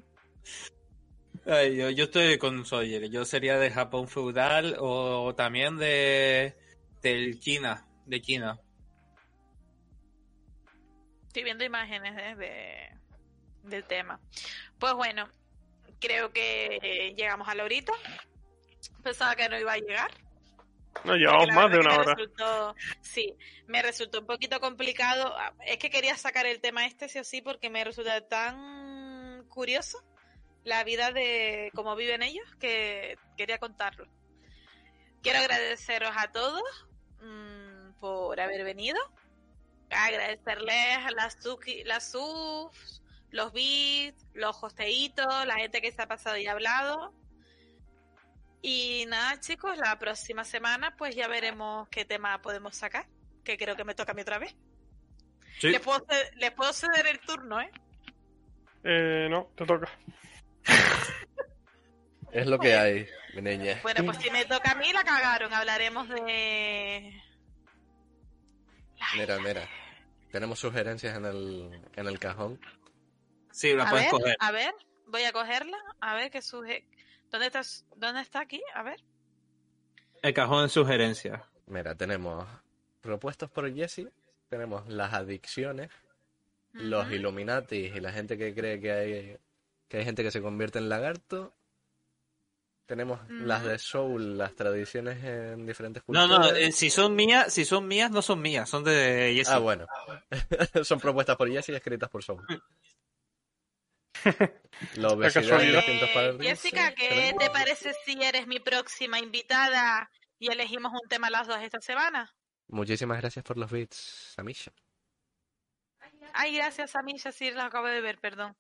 Ay, 1.46 1.76
yo, 1.76 1.90
yo 1.90 2.06
estoy 2.06 2.38
con 2.38 2.66
Sawyer. 2.66 3.10
Yo 3.10 3.26
sería 3.26 3.58
de 3.58 3.70
Japón 3.72 4.08
feudal 4.08 4.78
o 4.80 5.34
también 5.36 5.78
de 5.78 6.56
del 7.02 7.40
China, 7.40 7.86
de 8.06 8.22
China. 8.22 8.60
Estoy 11.28 11.44
viendo 11.44 11.64
imágenes 11.66 12.14
¿eh? 12.18 12.36
de, 12.36 13.70
del 13.70 13.84
tema. 13.86 14.20
Pues 14.80 14.94
bueno, 14.94 15.28
creo 16.00 16.32
que 16.32 16.78
eh, 16.82 17.14
llegamos 17.16 17.48
a 17.50 17.56
la 17.56 17.64
horita. 17.64 17.94
Pensaba 19.04 19.36
que 19.36 19.50
no 19.50 19.60
iba 19.60 19.74
a 19.74 19.78
llegar. 19.78 20.12
No, 21.04 21.16
llevamos 21.16 21.48
más 21.54 21.72
de 21.72 21.80
una 21.80 21.98
hora. 21.98 22.14
resultó- 22.14 22.76
sí, 23.02 23.36
me 23.68 23.82
resultó 23.82 24.20
un 24.20 24.28
poquito 24.28 24.60
complicado. 24.60 25.34
Ah, 25.36 25.54
Es 25.66 25.78
que 25.78 25.90
quería 25.90 26.16
sacar 26.16 26.46
el 26.46 26.62
tema 26.62 26.86
este 26.86 27.10
sí 27.10 27.20
o 27.20 27.24
sí 27.24 27.42
porque 27.42 27.70
me 27.70 27.84
resulta 27.84 28.22
tan 28.28 29.44
curioso 29.50 29.98
la 30.64 30.84
vida 30.84 31.12
de 31.12 31.72
cómo 31.76 31.96
viven 31.96 32.24
ellos 32.24 32.46
que 32.60 33.18
quería 33.38 33.58
contarlo. 33.60 34.08
Quiero 35.22 35.40
agradeceros 35.40 36.12
a 36.18 36.32
todos 36.32 36.64
mm, 37.22 38.00
por 38.00 38.40
haber 38.40 38.64
venido. 38.64 38.98
Agradecerles 39.90 40.98
a 41.06 41.12
las 41.12 41.38
suki- 41.44 41.84
las 41.86 42.12
subs, 42.12 43.02
los 43.30 43.54
beats, 43.54 44.26
los 44.34 44.62
hosteitos, 44.64 45.46
la 45.46 45.56
gente 45.56 45.82
que 45.82 45.92
se 45.92 46.02
ha 46.02 46.08
pasado 46.08 46.38
y 46.38 46.48
ha 46.48 46.52
hablado. 46.54 47.14
Y 48.62 49.06
nada, 49.08 49.40
chicos, 49.40 49.78
la 49.78 50.00
próxima 50.00 50.46
semana 50.46 50.96
pues 50.98 51.16
ya 51.16 51.28
veremos 51.28 51.88
qué 51.90 52.06
tema 52.06 52.42
podemos 52.42 52.76
sacar, 52.76 53.06
que 53.44 53.58
creo 53.58 53.76
que 53.76 53.84
me 53.84 53.94
toca 53.96 54.14
a 54.14 54.16
mí 54.16 54.22
otra 54.22 54.40
vez. 54.40 54.56
Sí. 55.60 55.70
Les, 55.70 55.82
puedo, 55.82 56.00
ce- 56.10 56.32
les 56.38 56.52
puedo 56.52 56.72
ceder 56.74 57.06
el 57.08 57.20
turno, 57.20 57.60
¿eh? 57.62 57.70
Eh, 58.86 59.28
no, 59.30 59.50
te 59.56 59.66
toca. 59.66 59.90
Es 62.32 62.48
lo 62.48 62.58
que 62.58 62.74
hay, 62.76 63.08
mi 63.36 63.44
niña. 63.44 63.80
Bueno, 63.84 64.06
pues 64.06 64.18
si 64.18 64.32
me 64.32 64.44
toca 64.46 64.72
a 64.72 64.76
mí, 64.76 64.92
la 64.92 65.04
cagaron. 65.04 65.54
Hablaremos 65.54 66.10
de... 66.10 67.14
Mira, 69.16 69.38
mira. 69.40 69.70
Tenemos 70.32 70.58
sugerencias 70.58 71.16
en 71.16 71.26
el, 71.26 71.82
en 71.96 72.08
el 72.08 72.18
cajón. 72.18 72.60
Sí, 73.52 73.74
la 73.76 73.84
A 73.84 73.90
puedes 73.92 74.06
ver, 74.06 74.12
coger. 74.12 74.36
a 74.40 74.52
ver, 74.52 74.74
voy 75.06 75.24
a 75.26 75.32
cogerla, 75.32 75.78
a 76.02 76.16
ver 76.16 76.32
qué 76.32 76.42
suje... 76.42 76.88
¿Dónde 77.30 77.48
está, 77.48 77.62
¿Dónde 77.96 78.22
está 78.22 78.40
aquí? 78.42 78.62
A 78.74 78.82
ver. 78.82 79.00
El 80.24 80.34
cajón 80.34 80.64
de 80.64 80.70
sugerencias. 80.70 81.40
Mira, 81.68 81.94
tenemos 81.96 82.48
propuestos 83.02 83.50
por 83.52 83.72
Jesse, 83.74 84.08
tenemos 84.50 84.88
las 84.88 85.14
adicciones, 85.14 85.90
los 86.72 87.06
Ujú. 87.06 87.14
Illuminatis 87.16 87.96
y 87.96 88.00
la 88.00 88.12
gente 88.12 88.38
que 88.40 88.54
cree 88.56 88.80
que 88.80 88.92
hay, 88.92 89.38
que 89.88 89.98
hay 89.98 90.06
gente 90.06 90.24
que 90.24 90.32
se 90.32 90.42
convierte 90.42 90.80
en 90.80 90.90
lagarto. 90.90 91.56
Tenemos 92.86 93.20
las 93.30 93.62
Ujú. 93.62 93.70
de 93.70 93.80
Soul, 93.80 94.38
las 94.38 94.56
tradiciones 94.56 95.24
en 95.24 95.66
diferentes 95.66 96.04
No, 96.08 96.28
culturas. 96.28 96.52
no, 96.52 96.56
eh, 96.58 96.72
si 96.74 96.90
son 96.90 97.16
mías, 97.16 97.54
si 97.54 97.64
son 97.64 97.88
mías, 97.88 98.12
no 98.12 98.22
son 98.22 98.42
mías, 98.42 98.70
son 98.70 98.84
de 98.84 99.34
Jesse. 99.36 99.50
Ah, 99.52 99.60
bueno. 99.60 99.88
Son 100.86 101.00
propuestas 101.00 101.38
por 101.38 101.50
Jesse 101.50 101.70
y 101.70 101.76
escritas 101.76 102.10
por 102.10 102.24
Soul. 102.24 102.46
Distintos 104.96 106.10
Eh. 106.16 106.38
Jessica, 106.42 106.94
¿qué 106.94 107.08
tenemos- 107.10 107.44
te 107.44 107.50
parece 107.52 107.94
si 108.06 108.22
eres 108.22 108.48
mi 108.48 108.60
próxima 108.60 109.20
invitada 109.20 110.10
y 110.40 110.52
elegimos 110.52 110.92
un 110.92 111.08
tema 111.08 111.30
las 111.30 111.48
dos 111.48 111.60
esta 111.62 111.80
semana? 111.82 112.34
Muchísimas 112.68 113.18
gracias 113.20 113.44
por 113.46 113.58
los 113.58 113.72
beats, 113.72 114.34
Amisha. 114.38 114.72
Ay, 116.34 116.56
gracias 116.56 116.96
a 116.96 117.02
mí, 117.04 117.18
ya 117.18 117.32
sí 117.32 117.52
lo 117.52 117.62
acabo 117.62 117.88
de 117.88 118.02
ver, 118.02 118.18
perdón. 118.20 118.56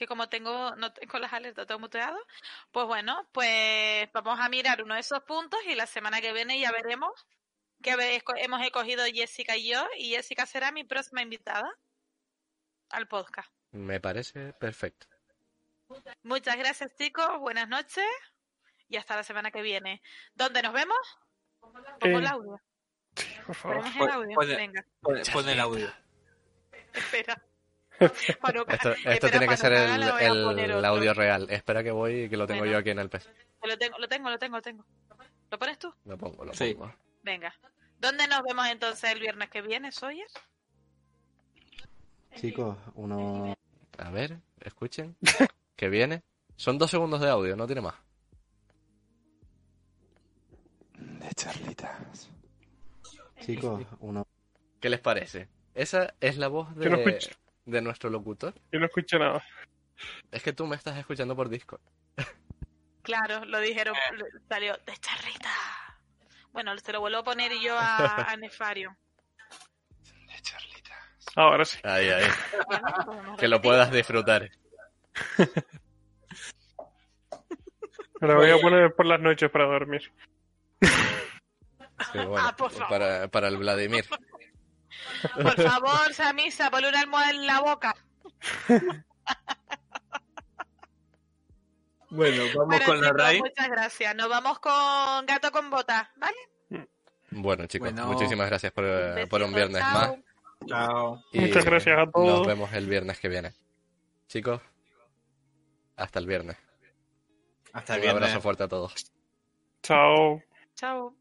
Que 0.00 0.06
como 0.06 0.30
tengo, 0.30 0.74
no 0.76 0.94
tengo 0.94 1.18
las 1.18 1.30
alertas, 1.34 1.66
todo 1.66 1.78
muteado. 1.78 2.16
Pues 2.72 2.86
bueno, 2.86 3.28
pues 3.32 4.10
vamos 4.14 4.40
a 4.40 4.48
mirar 4.48 4.82
uno 4.82 4.94
de 4.94 5.00
esos 5.00 5.22
puntos 5.24 5.60
y 5.66 5.74
la 5.74 5.84
semana 5.86 6.22
que 6.22 6.32
viene 6.32 6.58
ya 6.58 6.72
veremos 6.72 7.26
que 7.82 7.90
hemos 8.38 8.62
escogido 8.62 9.04
Jessica 9.12 9.58
y 9.58 9.68
yo 9.68 9.86
y 9.98 10.14
Jessica 10.14 10.46
será 10.46 10.72
mi 10.72 10.84
próxima 10.84 11.20
invitada 11.20 11.70
al 12.88 13.08
podcast. 13.08 13.52
Me 13.72 14.00
parece 14.00 14.54
perfecto. 14.54 15.06
Muchas 16.22 16.56
gracias 16.56 16.96
chicos, 16.96 17.38
buenas 17.38 17.68
noches 17.68 18.06
y 18.88 18.96
hasta 18.96 19.16
la 19.16 19.22
semana 19.22 19.50
que 19.50 19.60
viene. 19.60 20.00
¿Dónde 20.34 20.62
nos 20.62 20.72
vemos? 20.72 20.96
Pongo 21.60 22.18
el 22.20 22.26
audio. 22.26 22.58
Por 23.44 23.54
favor. 23.54 23.76
Ponemos 23.82 23.96
el 24.08 24.10
audio. 24.14 24.34
pon- 24.34 24.48
Venga, 24.48 24.84
Pon, 25.02 25.20
pon 25.30 25.46
el 25.50 25.60
audio. 25.60 25.92
espera. 26.94 27.42
Esto, 28.68 28.94
esto 29.04 29.28
tiene 29.28 29.46
que 29.46 29.56
ser 29.56 29.72
el, 29.72 30.84
audio 30.84 31.12
real. 31.12 31.46
Espera 31.50 31.82
que 31.82 31.90
voy 31.90 32.24
y 32.24 32.28
que 32.30 32.36
lo 32.36 32.46
tengo 32.46 32.60
Bueno. 32.60 32.72
yo 32.72 32.78
aquí 32.78 32.90
en 32.90 32.98
el 32.98 33.10
PC. 33.10 33.28
Lo 33.62 33.76
tengo, 33.76 33.98
lo 33.98 34.08
tengo, 34.08 34.30
lo 34.30 34.38
tengo, 34.38 34.56
lo 34.56 34.62
tengo. 34.62 34.84
¿Lo 35.50 35.58
pones 35.58 35.78
tú? 35.78 35.92
Lo 36.04 36.16
pongo, 36.16 36.44
lo 36.44 36.54
Sí. 36.54 36.74
pongo. 36.74 36.94
Venga. 37.22 37.54
¿Dónde 37.98 38.26
nos 38.26 38.42
vemos 38.42 38.66
entonces 38.68 39.10
el 39.12 39.20
viernes 39.20 39.50
que 39.50 39.60
viene, 39.60 39.92
Sawyer? 39.92 40.26
Chicos, 42.36 42.78
uno. 42.94 43.54
A 43.98 44.10
ver, 44.10 44.38
escuchen. 44.60 45.16
que 45.76 45.88
viene. 45.88 46.22
Son 46.56 46.78
dos 46.78 46.90
segundos 46.90 47.20
de 47.20 47.28
audio, 47.28 47.56
no 47.56 47.66
tiene 47.66 47.82
más. 47.82 47.94
de 51.20 51.30
charlitas. 51.34 52.30
Chicos, 53.40 53.86
uno. 54.00 54.26
¿Qué 54.80 54.88
les 54.88 55.00
parece? 55.00 55.48
Esa 55.74 56.14
es 56.20 56.36
la 56.38 56.48
voz 56.48 56.74
de. 56.76 56.88
De 57.64 57.82
nuestro 57.82 58.10
locutor. 58.10 58.54
Yo 58.72 58.80
no 58.80 58.86
escucho 58.86 59.18
nada. 59.18 59.44
Es 60.30 60.42
que 60.42 60.52
tú 60.52 60.66
me 60.66 60.76
estás 60.76 60.96
escuchando 60.98 61.36
por 61.36 61.48
Discord. 61.48 61.80
Claro, 63.02 63.44
lo 63.44 63.58
dijeron, 63.60 63.94
lo- 64.16 64.26
salió 64.48 64.76
de 64.86 64.96
charrita. 64.98 65.50
Bueno, 66.52 66.76
se 66.78 66.92
lo 66.92 67.00
vuelvo 67.00 67.18
a 67.18 67.24
poner 67.24 67.52
yo 67.62 67.76
a, 67.78 68.30
a 68.30 68.36
Nefario. 68.36 68.96
De 70.26 70.40
charlitas. 70.42 70.98
Ahora 71.36 71.64
sí. 71.64 71.78
Ahí, 71.84 72.08
ahí. 72.08 72.26
Bueno, 72.66 73.36
Que 73.36 73.48
lo 73.48 73.60
puedas 73.62 73.90
disfrutar. 73.92 74.50
Me 78.20 78.28
la 78.28 78.34
voy 78.34 78.50
a 78.50 78.58
poner 78.58 78.94
por 78.94 79.06
las 79.06 79.20
noches 79.20 79.50
para 79.50 79.64
dormir. 79.66 80.12
Sí, 80.82 82.18
bueno, 82.18 82.36
Ah, 82.38 82.54
por 82.56 82.70
favor. 82.70 82.88
para, 82.88 83.28
para 83.28 83.48
el 83.48 83.56
Vladimir. 83.58 84.04
Por 85.34 85.54
favor, 85.62 86.12
Samisa, 86.14 86.70
ponle 86.70 86.88
una 86.88 87.00
almohada 87.00 87.30
en 87.30 87.46
la 87.46 87.60
boca. 87.60 87.94
Bueno, 92.12 92.42
vamos 92.56 92.66
Bueno, 92.66 92.84
con 92.86 93.00
la 93.00 93.12
RAI. 93.12 93.38
muchas 93.38 93.68
gracias. 93.68 94.16
Nos 94.16 94.28
vamos 94.28 94.58
con 94.58 95.26
Gato 95.26 95.52
con 95.52 95.70
Botas, 95.70 96.08
¿vale? 96.16 96.36
Bueno, 97.30 97.66
chicos, 97.66 97.92
Bueno. 97.92 98.08
muchísimas 98.12 98.48
gracias 98.48 98.72
por, 98.72 98.84
por 99.28 99.42
un 99.42 99.54
viernes 99.54 99.80
chao. 99.80 99.92
más. 99.94 100.18
Chao. 100.66 101.24
Y 101.32 101.40
Muchas 101.42 101.64
gracias 101.64 101.96
a 101.98 102.10
todos. 102.10 102.38
Nos 102.38 102.46
vemos 102.48 102.72
el 102.72 102.88
viernes 102.88 103.20
que 103.20 103.28
viene. 103.28 103.52
Chicos, 104.26 104.60
hasta 105.96 106.18
el 106.18 106.26
viernes. 106.26 106.56
Hasta 107.72 107.94
el 107.94 108.00
Un 108.00 108.02
viernes. 108.02 108.22
abrazo 108.24 108.40
fuerte 108.42 108.64
a 108.64 108.68
todos. 108.68 108.92
Chao. 109.82 110.42
Chao. 110.74 111.14